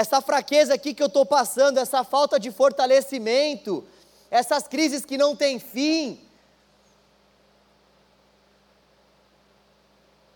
essa 0.00 0.20
fraqueza 0.20 0.74
aqui 0.74 0.92
que 0.92 1.02
eu 1.02 1.06
estou 1.06 1.24
passando, 1.24 1.78
essa 1.78 2.04
falta 2.04 2.38
de 2.38 2.50
fortalecimento, 2.50 3.82
essas 4.30 4.68
crises 4.68 5.06
que 5.06 5.16
não 5.16 5.34
têm 5.34 5.58
fim, 5.58 6.20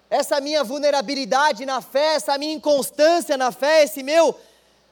essa 0.08 0.40
minha 0.40 0.64
vulnerabilidade 0.64 1.66
na 1.66 1.82
fé, 1.82 2.14
essa 2.14 2.38
minha 2.38 2.54
inconstância 2.54 3.36
na 3.36 3.52
fé, 3.52 3.82
esse 3.82 4.02
meu 4.02 4.34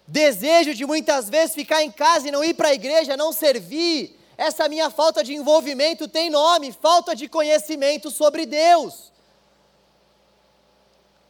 desejo 0.06 0.74
de 0.74 0.84
muitas 0.84 1.30
vezes 1.30 1.54
ficar 1.54 1.82
em 1.82 1.90
casa 1.90 2.28
e 2.28 2.30
não 2.30 2.44
ir 2.44 2.52
para 2.52 2.68
a 2.68 2.74
igreja, 2.74 3.16
não 3.16 3.32
servir, 3.32 4.20
essa 4.36 4.68
minha 4.68 4.90
falta 4.90 5.24
de 5.24 5.34
envolvimento 5.34 6.06
tem 6.06 6.28
nome: 6.28 6.72
falta 6.72 7.16
de 7.16 7.26
conhecimento 7.26 8.10
sobre 8.10 8.44
Deus. 8.44 9.10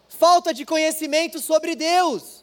Falta 0.09 0.53
de 0.53 0.67
conhecimento 0.67 1.39
sobre 1.39 1.77
Deus. 1.77 2.38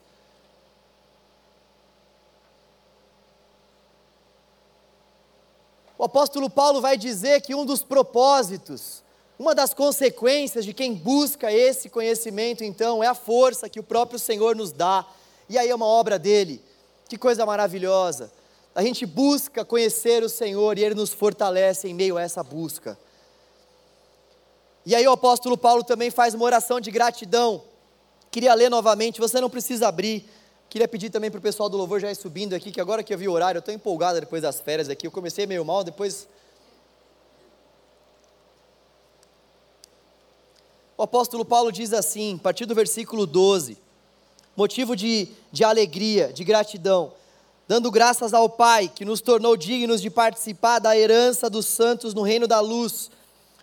O 5.98 6.04
apóstolo 6.04 6.50
Paulo 6.50 6.82
vai 6.82 6.98
dizer 6.98 7.42
que 7.42 7.56
um 7.56 7.66
dos 7.66 7.82
propósitos, 7.82 9.02
uma 9.40 9.56
das 9.56 9.74
consequências 9.74 10.66
de 10.66 10.74
quem 10.74 10.94
busca 10.94 11.52
esse 11.52 11.90
conhecimento, 11.90 12.64
então, 12.64 13.04
é 13.04 13.08
a 13.08 13.16
força 13.16 13.70
que 13.70 13.80
o 13.80 13.84
próprio 13.84 14.20
Senhor 14.20 14.56
nos 14.56 14.72
dá 14.72 15.06
e 15.48 15.58
aí 15.58 15.70
é 15.70 15.76
uma 15.76 15.86
obra 15.86 16.18
dele. 16.18 16.62
Que 17.08 17.18
coisa 17.18 17.46
maravilhosa. 17.46 18.32
A 18.74 18.82
gente 18.82 19.06
busca 19.06 19.64
conhecer 19.64 20.24
o 20.24 20.30
Senhor 20.30 20.78
e 20.78 20.84
ele 20.84 20.96
nos 20.96 21.14
fortalece 21.14 21.88
em 21.88 21.94
meio 21.94 22.18
a 22.18 22.22
essa 22.22 22.44
busca. 22.44 22.98
E 24.86 24.94
aí 24.94 25.08
o 25.08 25.12
apóstolo 25.12 25.58
Paulo 25.58 25.84
também 25.84 26.12
faz 26.12 26.34
uma 26.34 26.46
oração 26.46 26.80
de 26.80 26.92
gratidão. 26.92 27.64
Queria 28.30 28.54
ler 28.54 28.70
novamente, 28.70 29.20
você 29.20 29.40
não 29.40 29.50
precisa 29.50 29.88
abrir. 29.88 30.30
Queria 30.70 30.88
pedir 30.88 31.10
também 31.10 31.32
para 31.32 31.38
o 31.38 31.42
pessoal 31.42 31.70
do 31.70 31.78
louvor 31.78 32.00
já 32.00 32.12
ir 32.12 32.16
subindo 32.16 32.54
aqui, 32.54 32.72
que 32.72 32.82
agora 32.82 33.04
que 33.04 33.14
eu 33.14 33.18
vi 33.18 33.28
o 33.28 33.32
horário, 33.32 33.58
eu 33.58 33.60
estou 33.60 33.74
empolgado 33.74 34.20
depois 34.20 34.42
das 34.42 34.60
férias 34.60 34.90
aqui. 34.90 35.08
Eu 35.08 35.12
comecei 35.12 35.46
meio 35.46 35.64
mal, 35.64 35.84
depois. 35.84 36.28
O 40.98 41.04
apóstolo 41.04 41.46
Paulo 41.46 41.72
diz 41.72 41.94
assim, 41.94 42.36
a 42.36 42.44
partir 42.44 42.66
do 42.66 42.76
versículo 42.76 43.26
12: 43.26 43.78
motivo 44.56 44.96
de, 44.96 45.30
de 45.52 45.64
alegria, 45.64 46.34
de 46.34 46.44
gratidão, 46.44 47.14
dando 47.68 47.90
graças 47.90 48.34
ao 48.34 48.50
Pai 48.50 48.92
que 48.94 49.06
nos 49.06 49.22
tornou 49.22 49.56
dignos 49.56 50.02
de 50.02 50.10
participar 50.10 50.80
da 50.80 50.98
herança 50.98 51.50
dos 51.50 51.66
santos 51.66 52.14
no 52.14 52.22
reino 52.22 52.48
da 52.48 52.60
luz, 52.60 53.10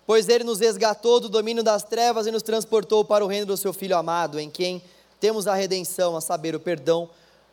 Pois 0.07 0.29
ele 0.29 0.45
nos 0.45 0.61
resgatou 0.61 1.21
do 1.21 1.29
domínio 1.29 1.63
das 1.63 1.85
trevas 1.85 2.27
e 2.27 2.31
nos 2.31 2.43
transportou 2.43 3.05
para 3.05 3.25
o 3.25 3.29
reino 3.29 3.47
do 3.47 3.57
seu 3.57 3.73
Filho 3.73 3.97
amado, 3.97 4.39
em 4.39 4.51
quem 4.51 4.83
temos 5.23 5.47
a 5.47 5.55
redenção, 5.55 6.17
a 6.17 6.21
saber, 6.21 6.53
o 6.53 6.59
perdão 6.59 7.09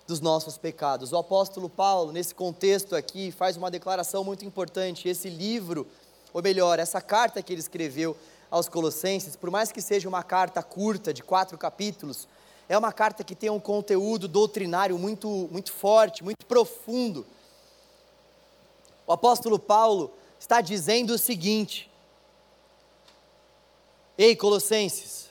dos 0.08 0.20
nossos 0.20 0.58
pecados. 0.58 1.14
O 1.14 1.18
apóstolo 1.18 1.70
Paulo, 1.70 2.12
nesse 2.12 2.34
contexto 2.34 2.96
aqui, 2.96 3.30
faz 3.30 3.58
uma 3.58 3.70
declaração 3.70 4.24
muito 4.24 4.44
importante. 4.44 5.08
Esse 5.08 5.30
livro, 5.30 5.86
ou 6.34 6.42
melhor, 6.42 6.80
essa 6.80 7.00
carta 7.00 7.44
que 7.44 7.54
ele 7.54 7.60
escreveu 7.60 8.18
aos 8.50 8.68
Colossenses, 8.68 9.36
por 9.36 9.52
mais 9.52 9.72
que 9.72 9.84
seja 9.84 10.10
uma 10.10 10.24
carta 10.24 10.64
curta, 10.64 11.14
de 11.14 11.22
quatro 11.22 11.60
capítulos, 11.60 12.28
é 12.68 12.76
uma 12.76 12.92
carta 12.92 13.24
que 13.24 13.36
tem 13.36 13.52
um 13.52 13.60
conteúdo 13.60 14.28
doutrinário 14.28 14.98
muito, 14.98 15.48
muito 15.52 15.72
forte, 15.72 16.24
muito 16.24 16.44
profundo. 16.48 17.24
O 19.06 19.14
apóstolo 19.14 19.60
Paulo 19.60 20.12
está 20.40 20.60
dizendo 20.60 21.14
o 21.14 21.20
seguinte: 21.20 21.88
Ei, 24.18 24.36
Colossenses, 24.36 25.29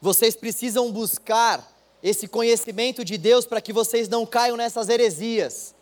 vocês 0.00 0.34
precisam 0.34 0.90
buscar 0.90 1.68
esse 2.02 2.26
conhecimento 2.26 3.04
de 3.04 3.18
Deus 3.18 3.44
para 3.44 3.60
que 3.60 3.72
vocês 3.72 4.08
não 4.08 4.24
caiam 4.24 4.56
nessas 4.56 4.88
heresias. 4.88 5.74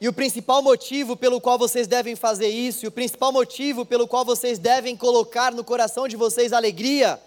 E 0.00 0.06
o 0.06 0.12
principal 0.12 0.62
motivo 0.62 1.16
pelo 1.16 1.40
qual 1.40 1.58
vocês 1.58 1.88
devem 1.88 2.14
fazer 2.14 2.48
isso, 2.48 2.84
e 2.84 2.88
o 2.88 2.92
principal 2.92 3.32
motivo 3.32 3.84
pelo 3.84 4.06
qual 4.06 4.24
vocês 4.24 4.58
devem 4.58 4.96
colocar 4.96 5.52
no 5.52 5.64
coração 5.64 6.06
de 6.06 6.16
vocês 6.16 6.52
alegria, 6.52 7.20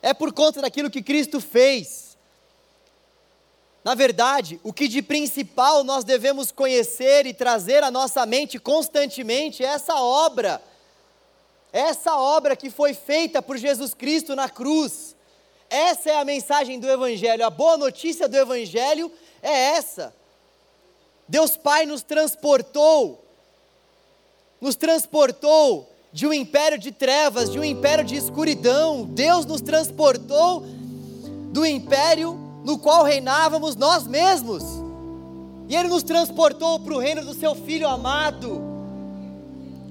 é 0.00 0.14
por 0.14 0.32
conta 0.32 0.62
daquilo 0.62 0.90
que 0.90 1.02
Cristo 1.02 1.40
fez. 1.40 2.16
Na 3.84 3.94
verdade, 3.94 4.60
o 4.62 4.72
que 4.72 4.86
de 4.86 5.02
principal 5.02 5.82
nós 5.82 6.04
devemos 6.04 6.52
conhecer 6.52 7.26
e 7.26 7.34
trazer 7.34 7.82
à 7.82 7.90
nossa 7.90 8.24
mente 8.24 8.58
constantemente 8.58 9.64
é 9.64 9.66
essa 9.66 9.96
obra, 9.96 10.62
essa 11.72 12.16
obra 12.16 12.54
que 12.54 12.70
foi 12.70 12.94
feita 12.94 13.40
por 13.40 13.56
Jesus 13.56 13.94
Cristo 13.94 14.36
na 14.36 14.48
cruz 14.48 15.16
essa 15.72 16.10
é 16.10 16.20
a 16.20 16.24
mensagem 16.24 16.78
do 16.78 16.86
Evangelho. 16.86 17.46
A 17.46 17.48
boa 17.48 17.78
notícia 17.78 18.28
do 18.28 18.36
Evangelho 18.36 19.10
é 19.42 19.74
essa. 19.74 20.14
Deus 21.26 21.56
Pai 21.56 21.86
nos 21.86 22.02
transportou, 22.02 23.24
nos 24.60 24.76
transportou 24.76 25.90
de 26.12 26.26
um 26.26 26.32
império 26.34 26.78
de 26.78 26.92
trevas, 26.92 27.50
de 27.50 27.58
um 27.58 27.64
império 27.64 28.04
de 28.04 28.16
escuridão. 28.16 29.04
Deus 29.04 29.46
nos 29.46 29.62
transportou 29.62 30.62
do 31.50 31.64
império 31.64 32.34
no 32.66 32.78
qual 32.78 33.02
reinávamos 33.02 33.74
nós 33.74 34.06
mesmos. 34.06 34.62
E 35.70 35.74
Ele 35.74 35.88
nos 35.88 36.02
transportou 36.02 36.80
para 36.80 36.92
o 36.92 36.98
reino 36.98 37.24
do 37.24 37.32
Seu 37.32 37.54
Filho 37.54 37.88
amado. 37.88 38.71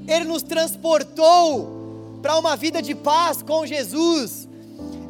Ele 0.07 0.25
nos 0.25 0.43
transportou 0.43 2.19
para 2.21 2.37
uma 2.37 2.55
vida 2.55 2.81
de 2.81 2.93
paz 2.93 3.41
com 3.41 3.65
Jesus. 3.65 4.47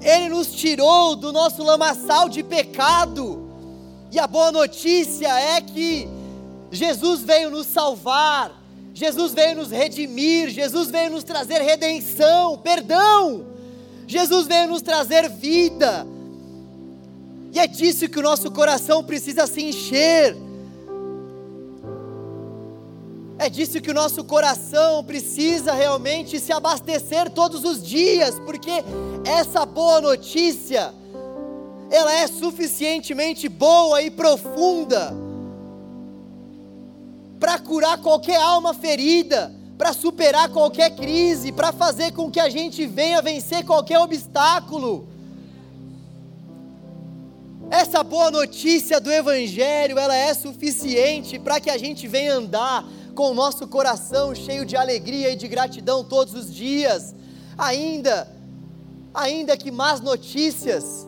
Ele 0.02 0.30
nos 0.30 0.52
tirou 0.54 1.16
do 1.16 1.32
nosso 1.32 1.64
lamaçal 1.64 2.28
de 2.28 2.44
pecado. 2.44 3.50
E 4.12 4.20
a 4.20 4.28
boa 4.28 4.52
notícia 4.52 5.28
é 5.28 5.62
que 5.62 6.08
Jesus 6.72 7.22
veio 7.22 7.50
nos 7.50 7.68
salvar, 7.68 8.52
Jesus 8.94 9.34
veio 9.34 9.56
nos 9.56 9.72
redimir, 9.72 10.50
Jesus 10.50 10.90
veio 10.90 11.12
nos 11.12 11.24
trazer 11.24 11.62
redenção, 11.62 12.58
perdão. 12.58 13.46
Jesus 14.08 14.48
veio 14.48 14.68
nos 14.68 14.82
trazer 14.82 15.30
vida. 15.30 16.06
E 17.54 17.60
é 17.60 17.68
disso 17.68 18.10
que 18.10 18.20
o 18.20 18.24
nosso 18.24 18.52
coração 18.52 19.04
precisa 19.04 19.48
se 19.48 19.62
encher. 19.62 20.36
É 23.44 23.50
disso 23.50 23.82
que 23.82 23.90
o 23.90 23.94
nosso 23.96 24.24
coração 24.24 25.04
precisa 25.04 25.74
realmente 25.74 26.40
se 26.40 26.54
abastecer 26.54 27.28
todos 27.32 27.64
os 27.64 27.82
dias, 27.82 28.40
porque 28.42 28.70
essa 29.26 29.66
boa 29.66 30.00
notícia, 30.00 30.94
ela 31.90 32.14
é 32.14 32.28
suficientemente 32.28 33.50
boa 33.50 34.00
e 34.00 34.12
profunda 34.12 35.12
para 37.40 37.58
curar 37.58 37.98
qualquer 37.98 38.40
alma 38.40 38.76
ferida, 38.76 39.52
para 39.76 39.92
superar 39.92 40.50
qualquer 40.50 40.92
crise, 40.92 41.52
para 41.52 41.72
fazer 41.72 42.12
com 42.12 42.30
que 42.30 42.40
a 42.40 42.48
gente 42.48 42.86
venha 42.86 43.24
vencer 43.24 43.66
qualquer 43.66 43.98
obstáculo. 43.98 45.08
Essa 47.72 48.04
boa 48.04 48.30
notícia 48.30 49.00
do 49.00 49.12
Evangelho, 49.12 49.98
ela 49.98 50.16
é 50.16 50.32
suficiente 50.36 51.40
para 51.40 51.60
que 51.60 51.72
a 51.72 51.78
gente 51.80 52.08
venha 52.08 52.36
andar 52.36 52.86
com 53.12 53.32
o 53.32 53.34
nosso 53.34 53.68
coração 53.68 54.34
cheio 54.34 54.66
de 54.66 54.76
alegria 54.76 55.32
e 55.32 55.36
de 55.36 55.48
gratidão 55.48 56.04
todos 56.04 56.34
os 56.34 56.54
dias, 56.54 57.14
ainda, 57.58 58.28
ainda 59.14 59.56
que 59.58 59.72
más 59.72 60.00
notícias 60.00 61.06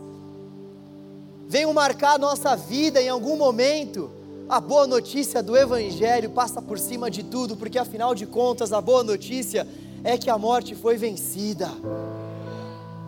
venham 1.48 1.74
marcar 1.74 2.16
a 2.16 2.18
nossa 2.18 2.56
vida 2.56 3.02
em 3.02 3.10
algum 3.10 3.38
momento, 3.38 4.12
a 4.50 4.60
boa 4.60 4.86
notícia 4.86 5.42
do 5.42 5.56
Evangelho 5.56 6.30
passa 6.30 6.62
por 6.62 6.78
cima 6.78 7.10
de 7.10 7.24
tudo, 7.24 7.56
porque 7.56 7.80
afinal 7.80 8.14
de 8.14 8.26
contas 8.26 8.74
a 8.74 8.82
boa 8.82 9.04
notícia 9.04 9.68
é 10.04 10.18
que 10.18 10.30
a 10.30 10.38
morte 10.38 10.76
foi 10.76 10.98
vencida, 10.98 11.70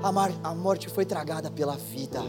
a, 0.02 0.50
a 0.50 0.56
morte 0.56 0.90
foi 0.90 1.06
tragada 1.06 1.52
pela 1.52 1.76
vida 1.76 2.24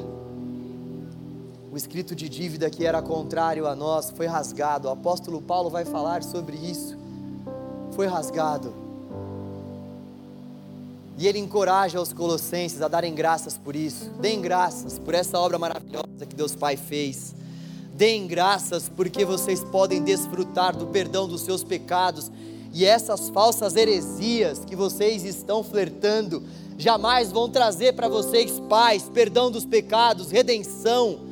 o 1.76 1.78
escrito 1.78 2.16
de 2.16 2.26
dívida 2.26 2.70
que 2.70 2.86
era 2.86 3.02
contrário 3.02 3.66
a 3.66 3.76
nós 3.76 4.10
foi 4.10 4.24
rasgado. 4.24 4.88
O 4.88 4.90
apóstolo 4.90 5.42
Paulo 5.42 5.68
vai 5.68 5.84
falar 5.84 6.22
sobre 6.22 6.56
isso. 6.56 6.96
Foi 7.92 8.06
rasgado. 8.06 8.72
E 11.18 11.28
ele 11.28 11.38
encoraja 11.38 12.00
os 12.00 12.14
colossenses 12.14 12.80
a 12.80 12.88
darem 12.88 13.14
graças 13.14 13.58
por 13.58 13.76
isso. 13.76 14.08
Deem 14.18 14.40
graças 14.40 14.98
por 14.98 15.12
essa 15.12 15.38
obra 15.38 15.58
maravilhosa 15.58 16.24
que 16.26 16.34
Deus 16.34 16.56
Pai 16.56 16.78
fez. 16.78 17.34
Deem 17.92 18.26
graças 18.26 18.88
porque 18.88 19.26
vocês 19.26 19.62
podem 19.62 20.02
desfrutar 20.02 20.74
do 20.74 20.86
perdão 20.86 21.28
dos 21.28 21.42
seus 21.42 21.62
pecados. 21.62 22.32
E 22.72 22.86
essas 22.86 23.28
falsas 23.28 23.76
heresias 23.76 24.64
que 24.64 24.74
vocês 24.74 25.24
estão 25.24 25.62
flertando 25.62 26.42
jamais 26.78 27.30
vão 27.30 27.50
trazer 27.50 27.92
para 27.92 28.08
vocês 28.08 28.58
paz, 28.66 29.10
perdão 29.12 29.50
dos 29.50 29.66
pecados, 29.66 30.30
redenção 30.30 31.25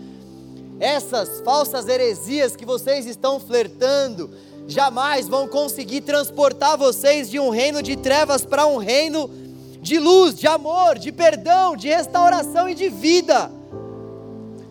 essas 0.80 1.40
falsas 1.40 1.88
heresias 1.88 2.56
que 2.56 2.66
vocês 2.66 3.06
estão 3.06 3.38
flertando 3.38 4.30
jamais 4.66 5.28
vão 5.28 5.46
conseguir 5.46 6.00
transportar 6.00 6.76
vocês 6.76 7.30
de 7.30 7.38
um 7.38 7.50
reino 7.50 7.82
de 7.82 7.96
trevas 7.96 8.44
para 8.44 8.66
um 8.66 8.76
reino 8.76 9.30
de 9.80 9.98
luz, 9.98 10.34
de 10.34 10.46
amor, 10.46 10.98
de 10.98 11.12
perdão, 11.12 11.76
de 11.76 11.88
restauração 11.88 12.68
e 12.68 12.74
de 12.74 12.88
vida. 12.88 13.50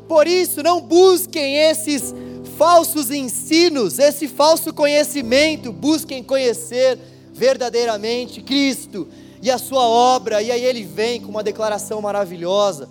Por 0.08 0.28
isso, 0.28 0.64
não 0.64 0.82
busquem 0.82 1.58
esses 1.58 2.14
falsos 2.58 3.12
ensinos, 3.12 4.00
esse 4.00 4.28
falso 4.28 4.74
conhecimento, 4.74 5.72
busquem 5.72 6.24
conhecer 6.24 6.98
verdadeiramente 7.32 8.42
Cristo 8.42 9.08
e 9.42 9.50
a 9.52 9.58
sua 9.58 9.88
obra. 9.88 10.42
E 10.42 10.52
aí 10.52 10.64
ele 10.64 10.84
vem 10.84 11.22
com 11.22 11.30
uma 11.30 11.44
declaração 11.44 12.02
maravilhosa 12.02 12.90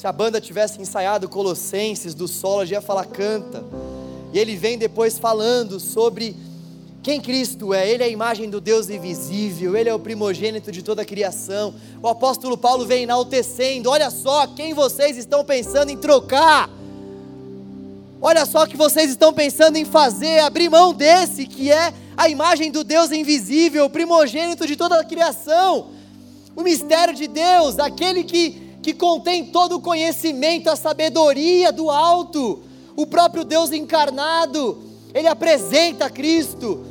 se 0.00 0.06
a 0.06 0.12
banda 0.12 0.40
tivesse 0.40 0.80
ensaiado 0.80 1.28
Colossenses 1.28 2.14
do 2.14 2.26
solo, 2.26 2.64
já 2.64 2.76
ia 2.76 2.80
falar 2.80 3.04
canta. 3.04 3.62
E 4.32 4.38
ele 4.38 4.56
vem 4.56 4.78
depois 4.78 5.18
falando 5.18 5.78
sobre 5.78 6.34
quem 7.02 7.20
Cristo 7.20 7.74
é. 7.74 7.86
Ele 7.86 8.02
é 8.02 8.06
a 8.06 8.08
imagem 8.08 8.48
do 8.48 8.62
Deus 8.62 8.88
invisível, 8.88 9.76
ele 9.76 9.90
é 9.90 9.94
o 9.94 9.98
primogênito 9.98 10.72
de 10.72 10.82
toda 10.82 11.02
a 11.02 11.04
criação. 11.04 11.74
O 12.02 12.08
apóstolo 12.08 12.56
Paulo 12.56 12.86
vem 12.86 13.02
enaltecendo: 13.02 13.90
olha 13.90 14.08
só 14.08 14.46
quem 14.46 14.72
vocês 14.72 15.18
estão 15.18 15.44
pensando 15.44 15.90
em 15.90 15.98
trocar. 15.98 16.70
Olha 18.22 18.46
só 18.46 18.64
que 18.64 18.78
vocês 18.78 19.10
estão 19.10 19.34
pensando 19.34 19.76
em 19.76 19.84
fazer, 19.84 20.38
abrir 20.38 20.70
mão 20.70 20.94
desse 20.94 21.44
que 21.46 21.70
é 21.70 21.92
a 22.16 22.26
imagem 22.26 22.70
do 22.70 22.82
Deus 22.82 23.12
invisível, 23.12 23.90
primogênito 23.90 24.66
de 24.66 24.76
toda 24.76 24.98
a 24.98 25.04
criação, 25.04 25.88
o 26.56 26.62
mistério 26.62 27.12
de 27.12 27.28
Deus, 27.28 27.78
aquele 27.78 28.24
que 28.24 28.69
que 28.82 28.94
contém 28.94 29.46
todo 29.46 29.76
o 29.76 29.80
conhecimento, 29.80 30.70
a 30.70 30.76
sabedoria 30.76 31.70
do 31.70 31.90
alto, 31.90 32.62
o 32.96 33.06
próprio 33.06 33.44
Deus 33.44 33.72
encarnado, 33.72 34.82
ele 35.12 35.28
apresenta 35.28 36.08
Cristo, 36.08 36.84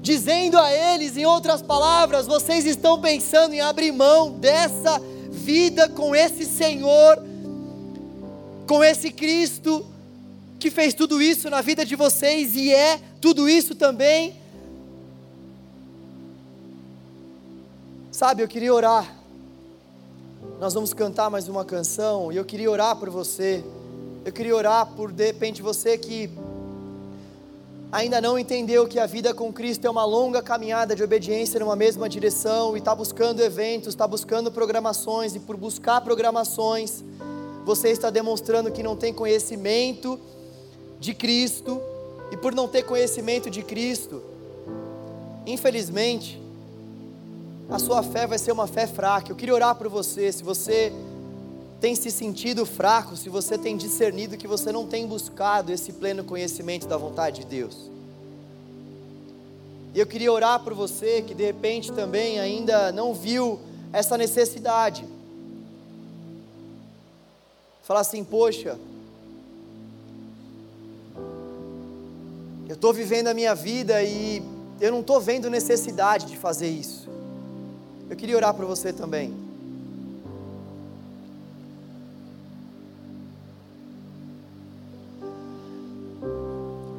dizendo 0.00 0.58
a 0.58 0.72
eles, 0.72 1.16
em 1.16 1.26
outras 1.26 1.62
palavras, 1.62 2.26
vocês 2.26 2.64
estão 2.64 3.00
pensando 3.00 3.54
em 3.54 3.60
abrir 3.60 3.92
mão 3.92 4.32
dessa 4.32 5.00
vida 5.30 5.88
com 5.88 6.14
esse 6.14 6.44
Senhor, 6.44 7.22
com 8.66 8.82
esse 8.84 9.10
Cristo 9.10 9.84
que 10.58 10.70
fez 10.70 10.92
tudo 10.92 11.22
isso 11.22 11.48
na 11.48 11.62
vida 11.62 11.84
de 11.86 11.96
vocês 11.96 12.54
e 12.54 12.72
é 12.72 13.00
tudo 13.20 13.48
isso 13.48 13.74
também. 13.74 14.38
Sabe, 18.12 18.42
eu 18.42 18.48
queria 18.48 18.72
orar 18.74 19.19
nós 20.60 20.74
vamos 20.74 20.92
cantar 20.92 21.30
mais 21.30 21.48
uma 21.48 21.64
canção 21.64 22.30
e 22.30 22.36
eu 22.36 22.44
queria 22.44 22.70
orar 22.70 22.94
por 22.94 23.08
você. 23.08 23.64
Eu 24.26 24.30
queria 24.30 24.54
orar 24.54 24.88
por 24.94 25.10
de 25.10 25.24
repente 25.24 25.62
você 25.62 25.96
que 25.96 26.28
ainda 27.90 28.20
não 28.20 28.38
entendeu 28.38 28.86
que 28.86 28.98
a 28.98 29.06
vida 29.06 29.32
com 29.32 29.50
Cristo 29.50 29.86
é 29.86 29.90
uma 29.90 30.04
longa 30.04 30.42
caminhada 30.42 30.94
de 30.94 31.02
obediência 31.02 31.58
numa 31.58 31.74
mesma 31.74 32.10
direção 32.10 32.76
e 32.76 32.78
está 32.78 32.94
buscando 32.94 33.40
eventos, 33.40 33.88
está 33.88 34.06
buscando 34.06 34.52
programações 34.52 35.34
e 35.34 35.40
por 35.40 35.56
buscar 35.56 36.02
programações, 36.02 37.02
você 37.64 37.88
está 37.88 38.10
demonstrando 38.10 38.70
que 38.70 38.82
não 38.82 38.94
tem 38.94 39.14
conhecimento 39.14 40.20
de 40.98 41.14
Cristo 41.14 41.80
e 42.30 42.36
por 42.36 42.54
não 42.54 42.68
ter 42.68 42.82
conhecimento 42.82 43.48
de 43.48 43.62
Cristo, 43.62 44.22
infelizmente, 45.46 46.38
a 47.70 47.78
sua 47.78 48.02
fé 48.02 48.26
vai 48.26 48.36
ser 48.36 48.50
uma 48.50 48.66
fé 48.66 48.86
fraca. 48.86 49.30
Eu 49.30 49.36
queria 49.36 49.54
orar 49.54 49.76
por 49.76 49.88
você, 49.88 50.32
se 50.32 50.42
você 50.42 50.92
tem 51.80 51.94
se 51.94 52.10
sentido 52.10 52.66
fraco, 52.66 53.16
se 53.16 53.28
você 53.28 53.56
tem 53.56 53.76
discernido 53.76 54.36
que 54.36 54.48
você 54.48 54.72
não 54.72 54.86
tem 54.86 55.06
buscado 55.06 55.72
esse 55.72 55.92
pleno 55.92 56.24
conhecimento 56.24 56.88
da 56.88 56.96
vontade 56.96 57.40
de 57.40 57.46
Deus. 57.46 57.90
E 59.94 60.00
eu 60.00 60.06
queria 60.06 60.32
orar 60.32 60.60
por 60.60 60.74
você 60.74 61.22
que 61.22 61.32
de 61.32 61.44
repente 61.44 61.92
também 61.92 62.40
ainda 62.40 62.90
não 62.90 63.14
viu 63.14 63.60
essa 63.92 64.18
necessidade. 64.18 65.04
Falar 67.82 68.00
assim, 68.00 68.22
poxa, 68.22 68.78
eu 72.68 72.74
estou 72.74 72.92
vivendo 72.92 73.28
a 73.28 73.34
minha 73.34 73.54
vida 73.54 74.02
e 74.02 74.42
eu 74.80 74.92
não 74.92 75.00
estou 75.00 75.20
vendo 75.20 75.48
necessidade 75.48 76.26
de 76.26 76.36
fazer 76.36 76.68
isso. 76.68 77.19
Eu 78.10 78.16
queria 78.16 78.36
orar 78.36 78.52
por 78.52 78.66
você 78.66 78.92
também. 78.92 79.32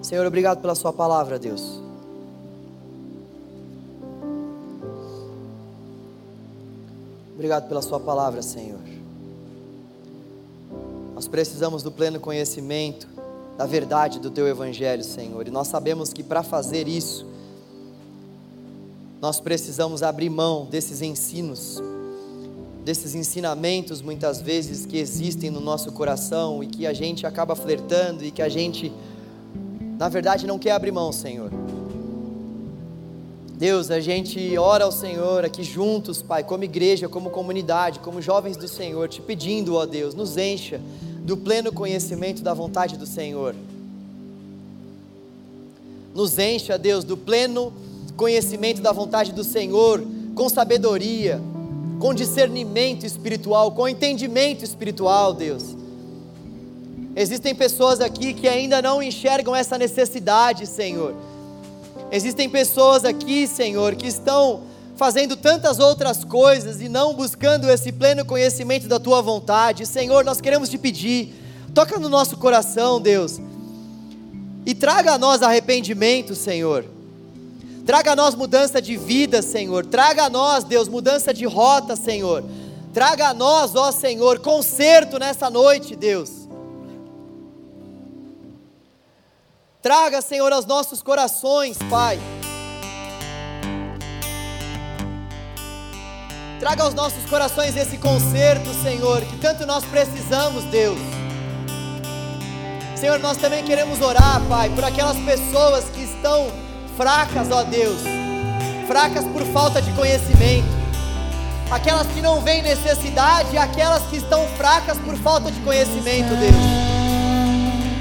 Senhor, 0.02 0.26
obrigado 0.26 0.62
pela 0.62 0.74
Sua 0.74 0.94
palavra, 0.94 1.38
Deus. 1.38 1.80
Obrigado 7.34 7.68
pela 7.68 7.82
Sua 7.82 8.00
palavra, 8.00 8.42
Senhor. 8.42 8.80
Nós 11.14 11.28
precisamos 11.28 11.84
do 11.84 11.92
pleno 11.92 12.20
conhecimento 12.20 13.08
da 13.58 13.66
verdade 13.66 14.20
do 14.20 14.32
Teu 14.32 14.48
Evangelho, 14.48 15.04
Senhor, 15.04 15.46
e 15.46 15.52
nós 15.52 15.68
sabemos 15.68 16.14
que 16.14 16.24
para 16.24 16.42
fazer 16.42 16.88
isso, 16.88 17.26
nós 19.22 19.40
precisamos 19.40 20.02
abrir 20.02 20.32
mão 20.32 20.66
desses 20.66 21.04
ensinos, 21.04 21.80
desses 22.84 23.14
ensinamentos 23.14 24.02
muitas 24.02 24.42
vezes 24.42 24.84
que 24.84 24.98
existem 24.98 25.52
no 25.52 25.62
nosso 25.62 25.92
coração 25.92 26.64
e 26.64 26.68
que 26.68 26.88
a 26.88 26.94
gente 26.94 27.28
acaba 27.28 27.56
flertando 27.56 28.26
e 28.26 28.32
que 28.32 28.42
a 28.42 28.50
gente 28.50 28.92
na 30.00 30.10
verdade 30.10 30.48
não 30.48 30.58
quer 30.58 30.72
abrir 30.72 30.92
mão, 30.92 31.12
Senhor. 31.12 31.52
Deus, 33.54 33.92
a 33.92 34.00
gente 34.00 34.58
ora 34.58 34.86
ao 34.86 34.92
Senhor 34.92 35.46
aqui 35.46 35.62
juntos, 35.62 36.24
Pai, 36.24 36.44
como 36.44 36.64
igreja, 36.64 37.08
como 37.08 37.30
comunidade, 37.30 38.00
como 38.00 38.20
jovens 38.20 38.58
do 38.58 38.68
Senhor, 38.68 39.08
te 39.08 39.22
pedindo, 39.22 39.76
ó 39.76 39.86
Deus, 39.86 40.16
nos 40.16 40.36
encha 40.36 40.82
do 41.20 41.38
pleno 41.38 41.72
conhecimento 41.72 42.42
da 42.42 42.56
vontade 42.56 42.98
do 42.98 43.06
Senhor. 43.06 43.54
Nos 46.16 46.40
encha, 46.40 46.76
Deus, 46.76 47.04
do 47.04 47.16
pleno 47.16 47.72
conhecimento 48.16 48.82
da 48.82 48.92
vontade 48.92 49.32
do 49.32 49.44
Senhor, 49.44 50.04
com 50.36 50.50
sabedoria, 50.50 51.42
com 52.00 52.14
discernimento 52.14 53.06
espiritual, 53.06 53.72
com 53.72 53.88
entendimento 53.88 54.64
espiritual, 54.64 55.34
Deus 55.34 55.82
Existem 57.16 57.54
pessoas 57.54 58.00
aqui 58.00 58.34
que 58.34 58.48
ainda 58.48 58.82
não 58.82 59.04
enxergam 59.04 59.56
essa 59.56 59.78
necessidade, 59.78 60.66
Senhor. 60.66 61.14
Existem 62.10 62.50
pessoas 62.50 63.04
aqui, 63.04 63.46
Senhor, 63.48 63.96
que 63.96 64.08
estão 64.08 64.62
fazendo 64.96 65.36
tantas 65.36 65.80
outras 65.80 66.24
coisas 66.24 66.80
e 66.80 66.88
não 66.88 67.14
buscando 67.14 67.70
esse 67.70 67.92
pleno 67.92 68.24
conhecimento 68.24 68.88
da 68.88 69.00
tua 69.00 69.22
vontade. 69.22 69.86
Senhor, 69.86 70.24
nós 70.24 70.40
queremos 70.40 70.70
te 70.70 70.78
pedir, 70.78 71.34
toca 71.74 72.00
no 72.00 72.08
nosso 72.08 72.38
coração, 72.38 73.02
Deus, 73.02 73.40
e 74.66 74.74
traga 74.74 75.14
a 75.14 75.18
nós 75.18 75.42
arrependimento, 75.42 76.34
Senhor. 76.34 76.86
Traga 77.86 78.12
a 78.12 78.16
nós 78.16 78.36
mudança 78.36 78.82
de 78.82 78.96
vida, 78.96 79.42
Senhor. 79.42 79.86
Traga 79.86 80.26
a 80.26 80.30
nós, 80.30 80.64
Deus, 80.64 80.88
mudança 80.88 81.34
de 81.34 81.46
rota, 81.46 81.96
Senhor. 81.96 82.44
Traga 82.94 83.30
a 83.30 83.34
nós, 83.34 83.76
ó 83.76 83.92
Senhor, 83.92 84.40
conserto 84.40 85.18
nessa 85.18 85.50
noite, 85.50 85.96
Deus. 85.96 86.42
Traga, 89.82 90.22
Senhor, 90.22 90.52
aos 90.54 90.66
nossos 90.66 91.02
corações, 91.02 91.78
Pai. 91.90 92.20
Traga 96.60 96.84
aos 96.84 96.94
nossos 96.94 97.28
corações 97.28 97.76
esse 97.76 97.98
conserto, 97.98 98.72
Senhor, 98.84 99.22
que 99.22 99.38
tanto 99.40 99.66
nós 99.66 99.84
precisamos, 99.86 100.64
Deus. 100.66 101.00
Senhor, 102.96 103.18
nós 103.18 103.38
também 103.38 103.64
queremos 103.64 104.00
orar, 104.00 104.40
Pai, 104.48 104.70
por 104.70 104.84
aquelas 104.84 105.18
pessoas 105.18 105.86
que 105.86 106.04
estão 106.04 106.52
fracas, 107.02 107.48
ó 107.50 107.64
Deus, 107.64 108.00
fracas 108.88 109.26
por 109.26 109.42
falta 109.48 109.82
de 109.82 109.92
conhecimento, 109.94 110.68
aquelas 111.72 112.06
que 112.06 112.22
não 112.22 112.42
veem 112.42 112.62
necessidade 112.62 113.58
aquelas 113.58 114.04
que 114.04 114.18
estão 114.18 114.46
fracas 114.50 115.00
por 115.00 115.16
falta 115.18 115.50
de 115.50 115.60
conhecimento, 115.62 116.30
Deus. 116.36 116.54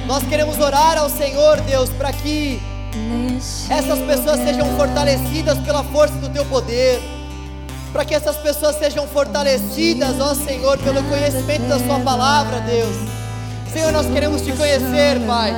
Nós 0.06 0.22
queremos 0.24 0.60
orar 0.60 0.98
ao 0.98 1.08
Senhor, 1.08 1.62
Deus, 1.62 1.88
para 1.88 2.12
que 2.12 2.60
essas 3.70 4.00
pessoas 4.00 4.38
sejam 4.40 4.66
fortalecidas 4.76 5.58
pela 5.60 5.82
força 5.82 6.16
do 6.16 6.28
teu 6.28 6.44
poder, 6.44 7.00
para 7.94 8.04
que 8.04 8.14
essas 8.14 8.36
pessoas 8.36 8.76
sejam 8.76 9.06
fortalecidas, 9.08 10.20
ó 10.20 10.34
Senhor, 10.34 10.76
pelo 10.76 11.02
conhecimento 11.04 11.66
da 11.68 11.78
Sua 11.78 12.00
palavra, 12.00 12.60
Deus. 12.60 12.96
Senhor, 13.72 13.92
nós 13.92 14.04
queremos 14.08 14.42
te 14.42 14.52
conhecer, 14.52 15.18
Pai. 15.26 15.54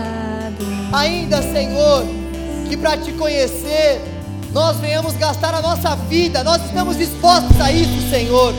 Ainda, 0.93 1.43
Senhor, 1.43 2.05
que 2.73 2.77
para 2.79 2.97
te 2.97 3.13
conhecer, 3.13 4.01
nós 4.51 4.79
venhamos 4.79 5.13
gastar 5.15 5.55
a 5.55 5.61
nossa 5.61 5.95
vida, 5.95 6.43
nós 6.43 6.65
estamos 6.65 6.97
dispostos 6.97 7.61
a 7.61 7.71
isso, 7.71 8.09
Senhor. 8.09 8.55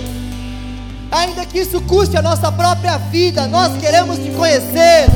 Ainda 1.12 1.44
que 1.48 1.58
isso 1.58 1.82
custe 1.82 2.16
a 2.16 2.22
nossa 2.22 2.52
própria 2.52 2.98
vida, 2.98 3.48
nós 3.48 3.76
queremos 3.80 4.20
te 4.20 4.30
conhecer 4.30 5.08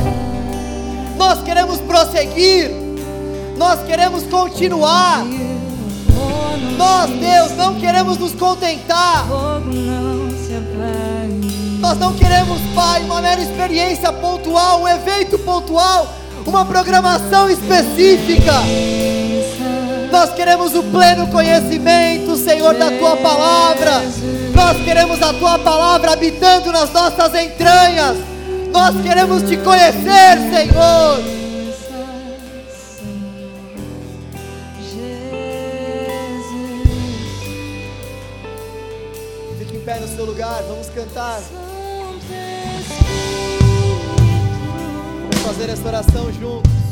nós 1.16 1.42
queremos 1.42 1.80
prosseguir, 1.80 2.70
nós 3.56 3.82
queremos 3.82 4.22
continuar. 4.24 5.24
Nós, 6.76 7.10
Deus, 7.10 7.56
não 7.56 7.74
queremos 7.74 8.16
nos 8.18 8.34
contentar. 8.36 9.26
Nós 11.80 11.98
não 11.98 12.14
queremos, 12.14 12.60
Pai, 12.72 13.02
uma 13.02 13.20
mera 13.20 13.40
experiência 13.40 14.12
pontual, 14.12 14.82
um 14.82 14.88
evento 14.88 15.38
pontual, 15.40 16.06
uma 16.48 16.64
programação 16.64 17.50
específica. 17.50 18.52
Nós 20.10 20.32
queremos 20.32 20.74
o 20.74 20.82
pleno 20.84 21.26
conhecimento, 21.28 22.36
Senhor, 22.36 22.74
da 22.74 22.90
tua 22.90 23.16
palavra. 23.18 24.02
Nós 24.54 24.82
queremos 24.82 25.22
a 25.22 25.34
tua 25.34 25.58
palavra 25.58 26.12
habitando 26.12 26.72
nas 26.72 26.90
nossas 26.90 27.34
entranhas. 27.34 28.16
Nós 28.72 29.00
queremos 29.02 29.42
te 29.42 29.58
conhecer, 29.58 30.38
Senhor. 30.50 31.22
Fique 39.58 39.76
em 39.76 39.80
pé 39.80 40.00
no 40.00 40.08
seu 40.08 40.24
lugar, 40.24 40.62
vamos 40.66 40.88
cantar. 40.88 41.40
Fazer 45.48 45.70
essa 45.70 45.88
oração 45.88 46.30
juntos. 46.30 46.87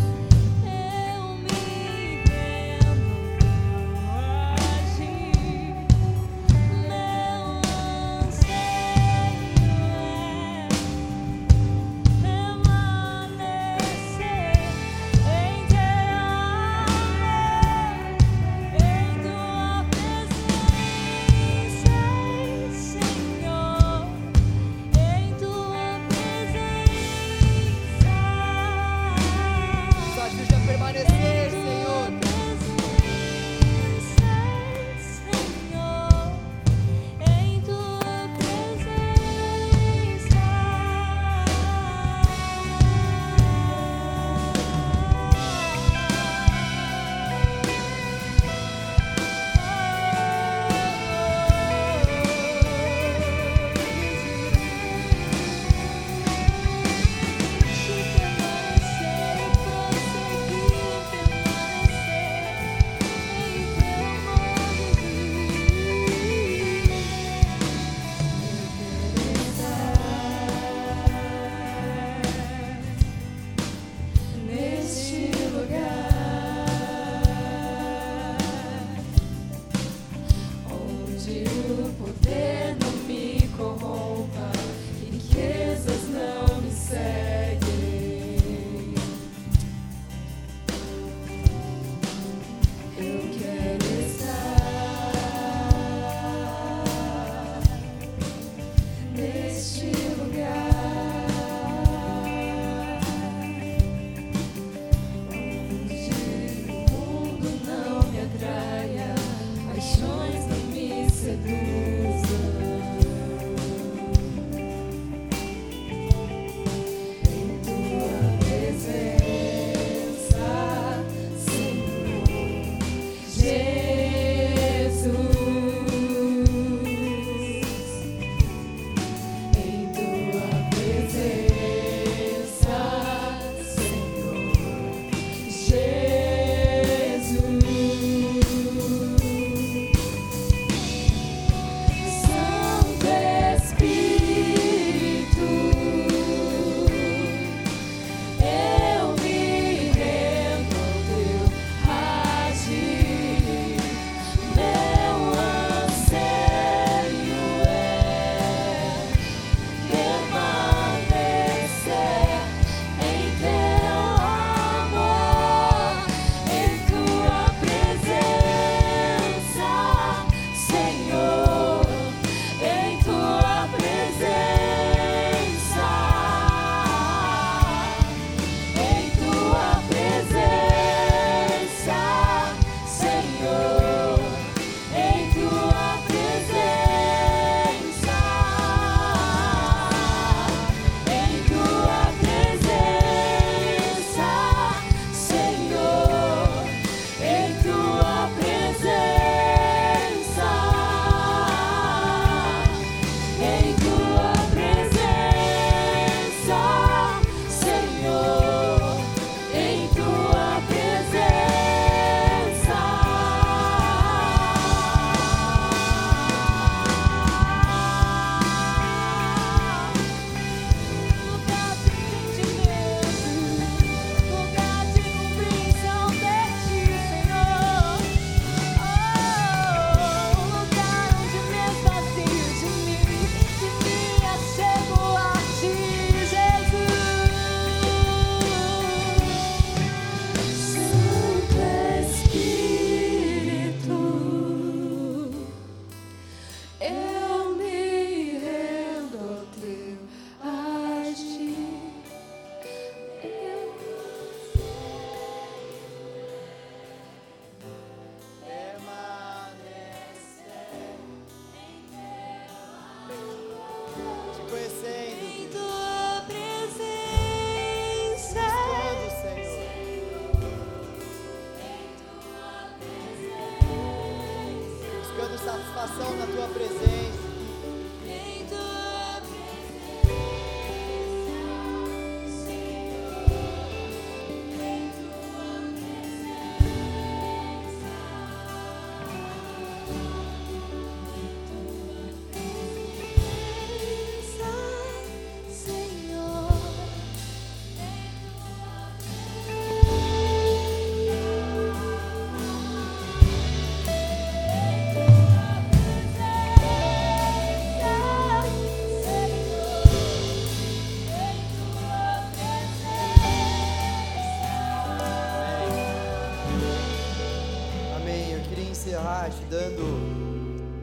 Dando 319.49 319.83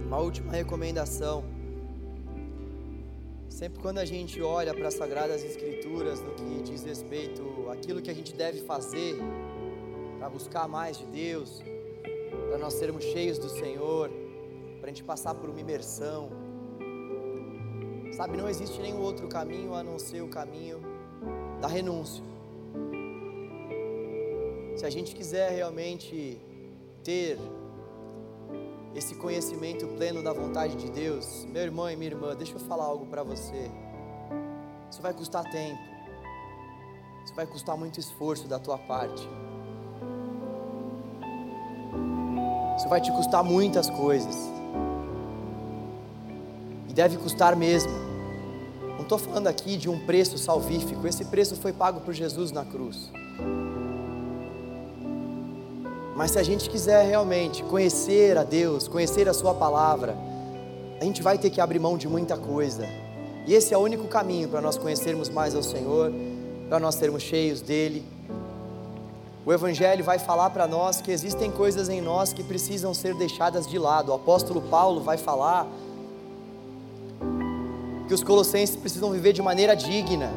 uma 0.07 0.19
última 0.19 0.51
recomendação. 0.53 1.43
Sempre 3.49 3.79
quando 3.79 3.97
a 3.97 4.05
gente 4.05 4.41
olha 4.41 4.73
para 4.73 4.87
as 4.87 4.93
Sagradas 4.93 5.43
Escrituras 5.43 6.21
no 6.21 6.31
que 6.31 6.63
diz 6.63 6.83
respeito 6.83 7.69
àquilo 7.69 8.01
que 8.01 8.09
a 8.09 8.13
gente 8.13 8.33
deve 8.33 8.59
fazer 8.61 9.17
para 10.17 10.29
buscar 10.29 10.67
mais 10.67 10.97
de 10.97 11.05
Deus, 11.05 11.61
para 12.49 12.57
nós 12.57 12.73
sermos 12.73 13.03
cheios 13.03 13.37
do 13.37 13.49
Senhor, 13.49 14.09
para 14.79 14.89
a 14.89 14.93
gente 14.93 15.03
passar 15.03 15.35
por 15.35 15.49
uma 15.49 15.59
imersão. 15.59 16.29
Sabe, 18.13 18.37
não 18.37 18.47
existe 18.47 18.79
nenhum 18.79 19.01
outro 19.01 19.27
caminho 19.27 19.73
a 19.73 19.83
não 19.83 19.99
ser 19.99 20.21
o 20.21 20.27
caminho 20.27 20.79
da 21.59 21.67
renúncia. 21.67 22.23
Se 24.77 24.85
a 24.85 24.89
gente 24.89 25.15
quiser 25.15 25.51
realmente 25.51 26.39
ter 27.03 27.37
esse 28.95 29.15
conhecimento 29.15 29.87
pleno 29.87 30.21
da 30.21 30.31
vontade 30.31 30.75
de 30.75 30.89
Deus, 30.89 31.45
meu 31.45 31.63
irmão 31.63 31.89
e 31.89 31.95
minha 31.95 32.11
irmã, 32.11 32.35
deixa 32.35 32.53
eu 32.53 32.59
falar 32.59 32.85
algo 32.85 33.05
para 33.05 33.23
você. 33.23 33.71
Isso 34.89 35.01
vai 35.01 35.13
custar 35.13 35.43
tempo. 35.49 35.81
Isso 37.25 37.33
vai 37.33 37.47
custar 37.47 37.75
muito 37.75 37.99
esforço 37.99 38.47
da 38.47 38.59
tua 38.59 38.77
parte. 38.77 39.27
Isso 42.77 42.87
vai 42.87 43.01
te 43.01 43.11
custar 43.11 43.43
muitas 43.43 43.89
coisas. 43.89 44.35
E 46.89 46.93
deve 46.93 47.17
custar 47.17 47.55
mesmo. 47.55 47.91
Não 48.95 49.01
estou 49.01 49.17
falando 49.17 49.47
aqui 49.47 49.77
de 49.77 49.89
um 49.89 50.05
preço 50.05 50.37
salvífico. 50.37 51.07
Esse 51.07 51.25
preço 51.25 51.55
foi 51.55 51.73
pago 51.73 52.01
por 52.01 52.13
Jesus 52.13 52.51
na 52.51 52.63
cruz. 52.63 53.11
Mas 56.15 56.31
se 56.31 56.39
a 56.39 56.43
gente 56.43 56.69
quiser 56.69 57.07
realmente 57.07 57.63
conhecer 57.63 58.37
a 58.37 58.43
Deus, 58.43 58.87
conhecer 58.87 59.27
a 59.27 59.33
Sua 59.33 59.53
palavra, 59.53 60.15
a 61.01 61.03
gente 61.03 61.23
vai 61.23 61.37
ter 61.37 61.49
que 61.49 61.59
abrir 61.59 61.79
mão 61.79 61.97
de 61.97 62.07
muita 62.07 62.37
coisa. 62.37 62.87
E 63.45 63.53
esse 63.53 63.73
é 63.73 63.77
o 63.77 63.81
único 63.81 64.07
caminho 64.07 64.47
para 64.47 64.61
nós 64.61 64.77
conhecermos 64.77 65.27
mais 65.27 65.55
ao 65.55 65.63
Senhor, 65.63 66.13
para 66.69 66.79
nós 66.79 66.95
sermos 66.95 67.23
cheios 67.23 67.61
dEle. 67.61 68.05
O 69.45 69.51
Evangelho 69.51 70.03
vai 70.03 70.17
falar 70.17 70.51
para 70.51 70.65
nós 70.67 71.01
que 71.01 71.11
existem 71.11 71.51
coisas 71.51 71.89
em 71.89 71.99
nós 71.99 72.31
que 72.31 72.43
precisam 72.43 72.93
ser 72.93 73.13
deixadas 73.15 73.67
de 73.67 73.77
lado. 73.77 74.09
O 74.09 74.15
apóstolo 74.15 74.61
Paulo 74.61 75.01
vai 75.01 75.17
falar 75.17 75.67
que 78.07 78.13
os 78.13 78.23
colossenses 78.23 78.75
precisam 78.75 79.11
viver 79.11 79.33
de 79.33 79.41
maneira 79.41 79.75
digna. 79.75 80.31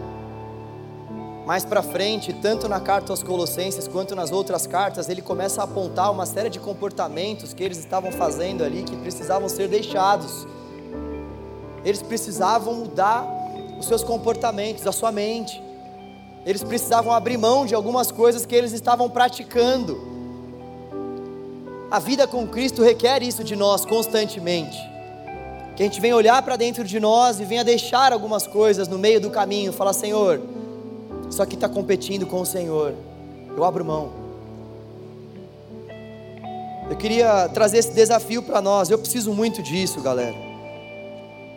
Mais 1.46 1.64
para 1.64 1.80
frente, 1.80 2.32
tanto 2.32 2.68
na 2.68 2.80
carta 2.80 3.12
aos 3.12 3.22
Colossenses 3.22 3.86
quanto 3.86 4.16
nas 4.16 4.32
outras 4.32 4.66
cartas, 4.66 5.08
ele 5.08 5.22
começa 5.22 5.60
a 5.60 5.64
apontar 5.64 6.10
uma 6.10 6.26
série 6.26 6.50
de 6.50 6.58
comportamentos 6.58 7.54
que 7.54 7.62
eles 7.62 7.78
estavam 7.78 8.10
fazendo 8.10 8.64
ali 8.64 8.82
que 8.82 8.96
precisavam 8.96 9.48
ser 9.48 9.68
deixados. 9.68 10.44
Eles 11.84 12.02
precisavam 12.02 12.74
mudar 12.74 13.24
os 13.78 13.86
seus 13.86 14.02
comportamentos, 14.02 14.84
a 14.88 14.90
sua 14.90 15.12
mente. 15.12 15.62
Eles 16.44 16.64
precisavam 16.64 17.12
abrir 17.12 17.36
mão 17.36 17.64
de 17.64 17.76
algumas 17.76 18.10
coisas 18.10 18.44
que 18.44 18.54
eles 18.54 18.72
estavam 18.72 19.08
praticando. 19.08 19.96
A 21.88 22.00
vida 22.00 22.26
com 22.26 22.44
Cristo 22.48 22.82
requer 22.82 23.22
isso 23.22 23.44
de 23.44 23.54
nós 23.54 23.84
constantemente. 23.84 24.78
Que 25.76 25.84
a 25.84 25.86
gente 25.86 26.00
venha 26.00 26.16
olhar 26.16 26.42
para 26.42 26.56
dentro 26.56 26.82
de 26.82 26.98
nós 26.98 27.38
e 27.38 27.44
venha 27.44 27.62
deixar 27.62 28.12
algumas 28.12 28.48
coisas 28.48 28.88
no 28.88 28.98
meio 28.98 29.20
do 29.20 29.30
caminho, 29.30 29.72
falar: 29.72 29.92
Senhor, 29.92 30.40
isso 31.30 31.42
aqui 31.42 31.54
está 31.54 31.68
competindo 31.68 32.26
com 32.26 32.40
o 32.40 32.46
Senhor. 32.46 32.94
Eu 33.56 33.64
abro 33.64 33.84
mão. 33.84 34.12
Eu 36.88 36.96
queria 36.96 37.48
trazer 37.48 37.78
esse 37.78 37.92
desafio 37.92 38.42
para 38.42 38.62
nós. 38.62 38.90
Eu 38.90 38.98
preciso 38.98 39.32
muito 39.32 39.62
disso, 39.62 40.00
galera. 40.00 40.36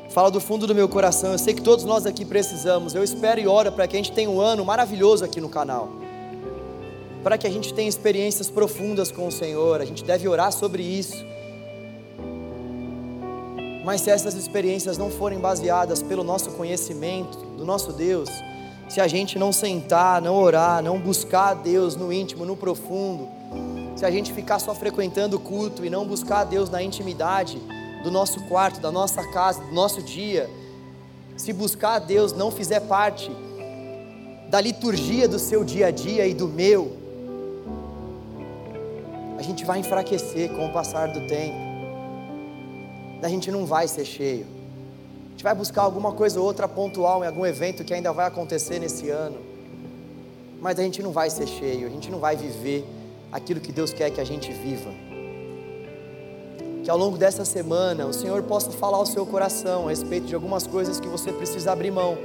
Fala 0.10 0.32
do 0.32 0.42
fundo 0.42 0.66
do 0.66 0.74
meu 0.74 0.90
coração. 0.90 1.34
Eu 1.34 1.38
sei 1.38 1.54
que 1.54 1.62
todos 1.62 1.86
nós 1.86 2.06
aqui 2.06 2.26
precisamos. 2.26 2.96
Eu 2.96 3.04
espero 3.04 3.40
e 3.40 3.48
oro 3.48 3.72
para 3.72 3.88
que 3.88 3.96
a 3.96 4.00
gente 4.00 4.12
tenha 4.12 4.30
um 4.30 4.42
ano 4.42 4.66
maravilhoso 4.66 5.24
aqui 5.24 5.40
no 5.40 5.50
canal. 5.50 5.90
Para 7.22 7.38
que 7.38 7.46
a 7.46 7.50
gente 7.50 7.74
tenha 7.74 7.88
experiências 7.88 8.50
profundas 8.50 9.12
com 9.12 9.28
o 9.28 9.32
Senhor. 9.32 9.82
A 9.82 9.86
gente 9.86 10.04
deve 10.04 10.28
orar 10.28 10.52
sobre 10.52 10.82
isso. 10.82 11.24
Mas 13.86 14.02
se 14.02 14.10
essas 14.10 14.34
experiências 14.34 14.98
não 14.98 15.12
forem 15.12 15.40
baseadas 15.40 16.02
pelo 16.02 16.24
nosso 16.24 16.52
conhecimento 16.52 17.38
do 17.56 17.66
nosso 17.66 17.94
Deus, 17.94 18.30
se 18.90 19.00
a 19.00 19.08
gente 19.08 19.38
não 19.38 19.54
sentar, 19.54 20.20
não 20.20 20.36
orar, 20.36 20.82
não 20.82 21.00
buscar 21.00 21.50
a 21.50 21.54
Deus 21.54 21.96
no 21.96 22.12
íntimo, 22.12 22.44
no 22.44 22.58
profundo, 22.58 23.30
se 23.96 24.04
a 24.04 24.10
gente 24.10 24.34
ficar 24.34 24.58
só 24.58 24.74
frequentando 24.74 25.38
o 25.38 25.40
culto 25.40 25.86
e 25.86 25.92
não 25.92 26.08
buscar 26.08 26.40
a 26.40 26.44
Deus 26.44 26.72
na 26.72 26.82
intimidade 26.82 27.62
do 28.02 28.10
nosso 28.10 28.42
quarto, 28.48 28.82
da 28.82 28.92
nossa 28.92 29.24
casa, 29.32 29.62
do 29.62 29.72
nosso 29.72 30.02
dia, 30.02 30.50
se 31.38 31.54
buscar 31.54 31.94
a 31.96 32.00
Deus 32.00 32.34
não 32.34 32.50
fizer 32.50 32.80
parte 32.80 33.30
da 34.50 34.60
liturgia 34.60 35.28
do 35.28 35.38
seu 35.38 35.64
dia 35.64 35.88
a 35.88 35.92
dia 35.92 36.26
e 36.26 36.34
do 36.34 36.48
meu, 36.48 36.98
a 39.38 39.44
gente 39.44 39.64
vai 39.66 39.80
enfraquecer 39.80 40.50
com 40.56 40.66
o 40.66 40.74
passar 40.74 41.10
do 41.10 41.28
tempo, 41.28 41.58
a 43.22 43.30
gente 43.30 43.52
não 43.52 43.68
vai 43.68 43.88
ser 43.88 44.04
cheio 44.04 44.59
gente 45.40 45.46
vai 45.46 45.56
buscar 45.56 45.84
alguma 45.84 46.12
coisa 46.12 46.38
ou 46.38 46.46
outra 46.46 46.68
pontual 46.68 47.24
em 47.24 47.28
algum 47.28 47.46
evento 47.46 47.82
que 47.86 47.94
ainda 47.94 48.12
vai 48.12 48.28
acontecer 48.28 48.78
nesse 48.78 49.10
ano. 49.10 49.38
Mas 50.60 50.78
a 50.78 50.84
gente 50.84 51.02
não 51.02 51.14
vai 51.14 51.30
ser 51.30 51.48
cheio, 51.48 51.88
a 51.88 51.90
gente 51.90 52.12
não 52.12 52.20
vai 52.20 52.36
viver 52.36 52.86
aquilo 53.32 53.62
que 53.62 53.72
Deus 53.72 53.94
quer 53.94 54.10
que 54.10 54.20
a 54.20 54.26
gente 54.26 54.52
viva. 54.52 54.92
Que 56.84 56.92
ao 56.92 56.98
longo 56.98 57.18
dessa 57.18 57.46
semana 57.46 58.06
o 58.06 58.12
Senhor 58.12 58.44
possa 58.44 58.70
falar 58.72 58.98
ao 58.98 59.06
seu 59.06 59.26
coração 59.26 59.88
a 59.88 59.92
respeito 59.92 60.28
de 60.28 60.36
algumas 60.36 60.68
coisas 60.68 61.00
que 61.00 61.08
você 61.08 61.32
precisa 61.32 61.72
abrir 61.72 61.92
mão 61.92 62.18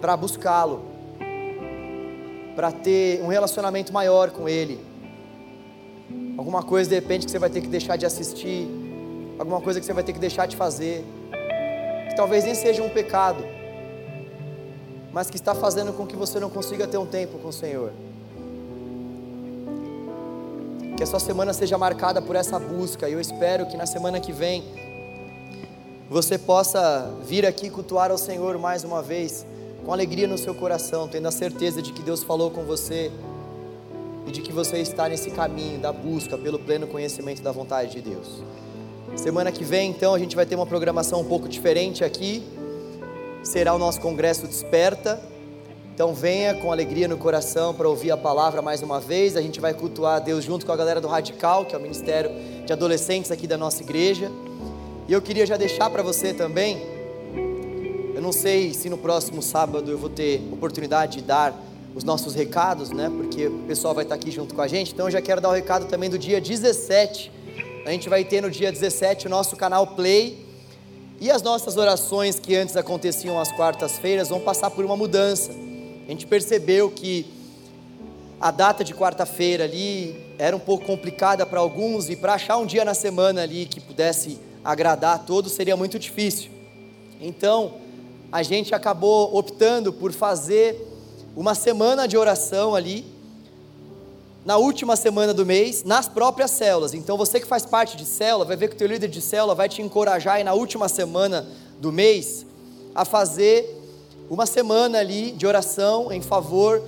para 0.00 0.16
buscá-lo, 0.16 0.82
para 2.56 2.72
ter 2.72 3.22
um 3.22 3.28
relacionamento 3.28 3.92
maior 3.92 4.32
com 4.32 4.48
Ele. 4.48 4.84
Alguma 6.36 6.64
coisa 6.64 6.90
de 6.90 6.96
repente 6.96 7.26
que 7.26 7.30
você 7.30 7.38
vai 7.38 7.48
ter 7.48 7.60
que 7.60 7.68
deixar 7.68 7.94
de 7.94 8.04
assistir, 8.04 8.68
alguma 9.38 9.60
coisa 9.60 9.78
que 9.78 9.86
você 9.86 9.92
vai 9.92 10.02
ter 10.02 10.12
que 10.12 10.18
deixar 10.18 10.46
de 10.46 10.56
fazer 10.56 11.04
que 12.10 12.16
talvez 12.16 12.44
nem 12.44 12.54
seja 12.56 12.82
um 12.82 12.88
pecado, 12.88 13.44
mas 15.12 15.30
que 15.30 15.36
está 15.36 15.54
fazendo 15.54 15.92
com 15.92 16.04
que 16.04 16.16
você 16.16 16.40
não 16.40 16.50
consiga 16.50 16.86
ter 16.86 16.98
um 16.98 17.06
tempo 17.06 17.38
com 17.38 17.48
o 17.48 17.52
Senhor. 17.52 17.92
Que 20.96 21.04
a 21.04 21.06
sua 21.06 21.20
semana 21.20 21.52
seja 21.52 21.78
marcada 21.78 22.20
por 22.20 22.34
essa 22.34 22.58
busca, 22.58 23.08
e 23.08 23.12
eu 23.12 23.20
espero 23.20 23.64
que 23.66 23.76
na 23.76 23.86
semana 23.86 24.18
que 24.18 24.32
vem 24.32 24.64
você 26.10 26.36
possa 26.36 27.08
vir 27.24 27.46
aqui 27.46 27.70
cultuar 27.70 28.10
ao 28.10 28.18
Senhor 28.18 28.58
mais 28.58 28.82
uma 28.82 29.00
vez, 29.00 29.46
com 29.86 29.92
alegria 29.92 30.26
no 30.26 30.36
seu 30.36 30.54
coração, 30.54 31.06
tendo 31.06 31.28
a 31.28 31.30
certeza 31.30 31.80
de 31.80 31.92
que 31.92 32.02
Deus 32.02 32.24
falou 32.24 32.50
com 32.50 32.64
você 32.64 33.12
e 34.26 34.32
de 34.32 34.42
que 34.42 34.52
você 34.52 34.78
está 34.78 35.08
nesse 35.08 35.30
caminho 35.30 35.78
da 35.78 35.92
busca 35.92 36.36
pelo 36.36 36.58
pleno 36.58 36.88
conhecimento 36.88 37.40
da 37.40 37.52
vontade 37.52 37.92
de 37.92 38.00
Deus. 38.00 38.42
Semana 39.16 39.52
que 39.52 39.64
vem, 39.64 39.90
então, 39.90 40.14
a 40.14 40.18
gente 40.18 40.34
vai 40.34 40.46
ter 40.46 40.54
uma 40.54 40.66
programação 40.66 41.20
um 41.20 41.24
pouco 41.24 41.48
diferente 41.48 42.02
aqui. 42.04 42.42
Será 43.42 43.74
o 43.74 43.78
nosso 43.78 44.00
congresso 44.00 44.46
Desperta. 44.46 45.20
Então 45.94 46.14
venha 46.14 46.54
com 46.54 46.72
alegria 46.72 47.06
no 47.06 47.18
coração 47.18 47.74
para 47.74 47.86
ouvir 47.86 48.10
a 48.10 48.16
palavra 48.16 48.62
mais 48.62 48.80
uma 48.82 48.98
vez. 48.98 49.36
A 49.36 49.42
gente 49.42 49.60
vai 49.60 49.74
cultuar 49.74 50.16
a 50.16 50.18
Deus 50.18 50.44
junto 50.44 50.64
com 50.64 50.72
a 50.72 50.76
galera 50.76 51.00
do 51.00 51.08
Radical, 51.08 51.66
que 51.66 51.74
é 51.74 51.78
o 51.78 51.80
ministério 51.80 52.30
de 52.64 52.72
adolescentes 52.72 53.30
aqui 53.30 53.46
da 53.46 53.58
nossa 53.58 53.82
igreja. 53.82 54.30
E 55.06 55.12
eu 55.12 55.20
queria 55.20 55.44
já 55.44 55.58
deixar 55.58 55.90
para 55.90 56.02
você 56.02 56.32
também. 56.32 56.80
Eu 58.14 58.22
não 58.22 58.32
sei 58.32 58.72
se 58.72 58.88
no 58.88 58.96
próximo 58.96 59.42
sábado 59.42 59.90
eu 59.90 59.98
vou 59.98 60.08
ter 60.08 60.40
oportunidade 60.50 61.18
de 61.18 61.24
dar 61.24 61.54
os 61.94 62.04
nossos 62.04 62.34
recados, 62.34 62.90
né? 62.90 63.10
Porque 63.14 63.48
o 63.48 63.64
pessoal 63.66 63.92
vai 63.92 64.04
estar 64.04 64.14
aqui 64.14 64.30
junto 64.30 64.54
com 64.54 64.62
a 64.62 64.68
gente. 64.68 64.94
Então 64.94 65.06
eu 65.06 65.10
já 65.10 65.20
quero 65.20 65.40
dar 65.40 65.50
o 65.50 65.52
recado 65.52 65.86
também 65.86 66.08
do 66.08 66.18
dia 66.18 66.40
17 66.40 67.30
a 67.30 67.39
A 67.90 67.92
gente 67.92 68.08
vai 68.08 68.22
ter 68.22 68.40
no 68.40 68.48
dia 68.48 68.70
17 68.70 69.26
o 69.26 69.28
nosso 69.28 69.56
canal 69.56 69.84
Play. 69.84 70.46
E 71.20 71.28
as 71.28 71.42
nossas 71.42 71.76
orações 71.76 72.38
que 72.38 72.54
antes 72.54 72.76
aconteciam 72.76 73.36
às 73.36 73.50
quartas-feiras 73.50 74.28
vão 74.28 74.38
passar 74.38 74.70
por 74.70 74.84
uma 74.84 74.96
mudança. 74.96 75.50
A 75.50 76.08
gente 76.08 76.24
percebeu 76.24 76.88
que 76.88 77.26
a 78.40 78.52
data 78.52 78.84
de 78.84 78.94
quarta-feira 78.94 79.64
ali 79.64 80.24
era 80.38 80.54
um 80.54 80.60
pouco 80.60 80.84
complicada 80.84 81.44
para 81.44 81.58
alguns 81.58 82.08
e 82.08 82.14
para 82.14 82.34
achar 82.34 82.58
um 82.58 82.64
dia 82.64 82.84
na 82.84 82.94
semana 82.94 83.42
ali 83.42 83.66
que 83.66 83.80
pudesse 83.80 84.38
agradar 84.64 85.16
a 85.16 85.18
todos 85.18 85.50
seria 85.50 85.76
muito 85.76 85.98
difícil. 85.98 86.48
Então, 87.20 87.74
a 88.30 88.44
gente 88.44 88.72
acabou 88.72 89.36
optando 89.36 89.92
por 89.92 90.12
fazer 90.12 90.80
uma 91.34 91.56
semana 91.56 92.06
de 92.06 92.16
oração 92.16 92.72
ali, 92.72 93.04
na 94.44 94.56
última 94.56 94.96
semana 94.96 95.34
do 95.34 95.44
mês, 95.44 95.84
nas 95.84 96.08
próprias 96.08 96.50
células. 96.50 96.94
Então, 96.94 97.16
você 97.16 97.38
que 97.38 97.46
faz 97.46 97.66
parte 97.66 97.96
de 97.96 98.04
célula, 98.04 98.44
vai 98.44 98.56
ver 98.56 98.68
que 98.68 98.74
o 98.74 98.78
teu 98.78 98.88
líder 98.88 99.08
de 99.08 99.20
célula 99.20 99.54
vai 99.54 99.68
te 99.68 99.82
encorajar 99.82 100.36
aí 100.36 100.44
na 100.44 100.54
última 100.54 100.88
semana 100.88 101.46
do 101.78 101.92
mês 101.92 102.46
a 102.94 103.04
fazer 103.04 103.78
uma 104.28 104.46
semana 104.46 104.98
ali 104.98 105.32
de 105.32 105.46
oração 105.46 106.12
em 106.12 106.22
favor 106.22 106.82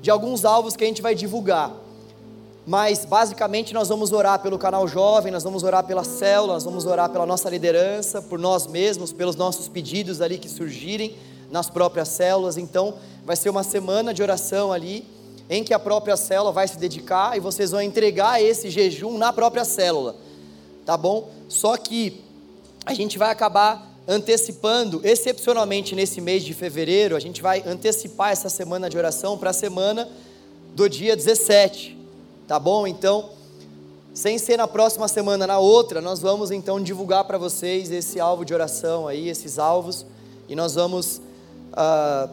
de 0.00 0.10
alguns 0.10 0.44
alvos 0.44 0.76
que 0.76 0.84
a 0.84 0.86
gente 0.86 1.02
vai 1.02 1.14
divulgar. 1.14 1.72
Mas 2.66 3.04
basicamente 3.04 3.72
nós 3.72 3.88
vamos 3.88 4.12
orar 4.12 4.40
pelo 4.40 4.58
canal 4.58 4.86
jovem, 4.86 5.32
nós 5.32 5.42
vamos 5.42 5.62
orar 5.62 5.84
pela 5.84 6.04
célula, 6.04 6.52
nós 6.52 6.64
vamos 6.64 6.84
orar 6.84 7.08
pela 7.08 7.24
nossa 7.24 7.48
liderança, 7.48 8.20
por 8.20 8.38
nós 8.38 8.66
mesmos, 8.66 9.12
pelos 9.12 9.36
nossos 9.36 9.68
pedidos 9.68 10.20
ali 10.20 10.38
que 10.38 10.48
surgirem 10.48 11.16
nas 11.50 11.70
próprias 11.70 12.08
células. 12.08 12.56
Então, 12.58 12.94
vai 13.24 13.36
ser 13.36 13.48
uma 13.48 13.62
semana 13.62 14.12
de 14.12 14.22
oração 14.22 14.70
ali, 14.70 15.04
em 15.48 15.64
que 15.64 15.72
a 15.72 15.78
própria 15.78 16.16
célula 16.16 16.52
vai 16.52 16.68
se 16.68 16.78
dedicar 16.78 17.36
e 17.36 17.40
vocês 17.40 17.70
vão 17.70 17.80
entregar 17.80 18.42
esse 18.42 18.70
jejum 18.70 19.16
na 19.16 19.32
própria 19.32 19.64
célula, 19.64 20.16
tá 20.84 20.96
bom? 20.96 21.30
Só 21.48 21.76
que 21.76 22.22
a 22.84 22.94
gente 22.94 23.18
vai 23.18 23.30
acabar 23.30 23.86
antecipando, 24.06 25.00
excepcionalmente 25.04 25.94
nesse 25.94 26.20
mês 26.20 26.42
de 26.42 26.54
fevereiro, 26.54 27.14
a 27.14 27.20
gente 27.20 27.42
vai 27.42 27.62
antecipar 27.66 28.30
essa 28.30 28.48
semana 28.48 28.88
de 28.88 28.96
oração 28.96 29.36
para 29.36 29.50
a 29.50 29.52
semana 29.52 30.08
do 30.74 30.88
dia 30.88 31.14
17 31.14 31.98
Tá 32.48 32.58
bom? 32.58 32.86
Então, 32.86 33.28
sem 34.14 34.38
ser 34.38 34.56
na 34.56 34.66
próxima 34.66 35.06
semana, 35.06 35.46
na 35.46 35.58
outra, 35.58 36.00
nós 36.00 36.18
vamos 36.18 36.50
então 36.50 36.82
divulgar 36.82 37.24
para 37.24 37.36
vocês 37.36 37.90
esse 37.90 38.18
alvo 38.18 38.42
de 38.42 38.54
oração 38.54 39.06
aí, 39.06 39.28
esses 39.28 39.58
alvos, 39.58 40.06
e 40.48 40.56
nós 40.56 40.74
vamos 40.74 41.18
uh, 41.18 42.30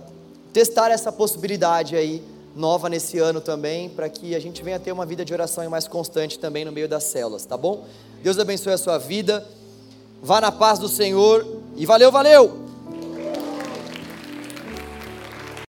testar 0.54 0.90
essa 0.90 1.12
possibilidade 1.12 1.98
aí 1.98 2.24
nova 2.56 2.88
nesse 2.90 3.20
ano 3.20 3.42
também, 3.42 3.90
para 3.90 4.08
que 4.10 4.34
a 4.34 4.40
gente 4.40 4.64
venha 4.64 4.80
ter 4.80 4.92
uma 4.92 5.06
vida 5.06 5.26
de 5.26 5.34
oração 5.34 5.70
mais 5.70 5.88
constante 5.88 6.40
também 6.40 6.64
no 6.64 6.72
meio 6.72 6.88
das 6.88 7.04
células, 7.04 7.46
tá 7.46 7.58
bom? 7.58 7.86
Deus 8.24 8.40
abençoe 8.40 8.74
a 8.74 8.78
sua 8.78 8.98
vida, 8.98 9.46
vá 10.24 10.40
na 10.40 10.52
paz 10.52 10.80
do 10.80 10.88
Senhor 10.88 11.46
e 11.76 11.86
valeu, 11.86 12.12
valeu! 12.12 12.65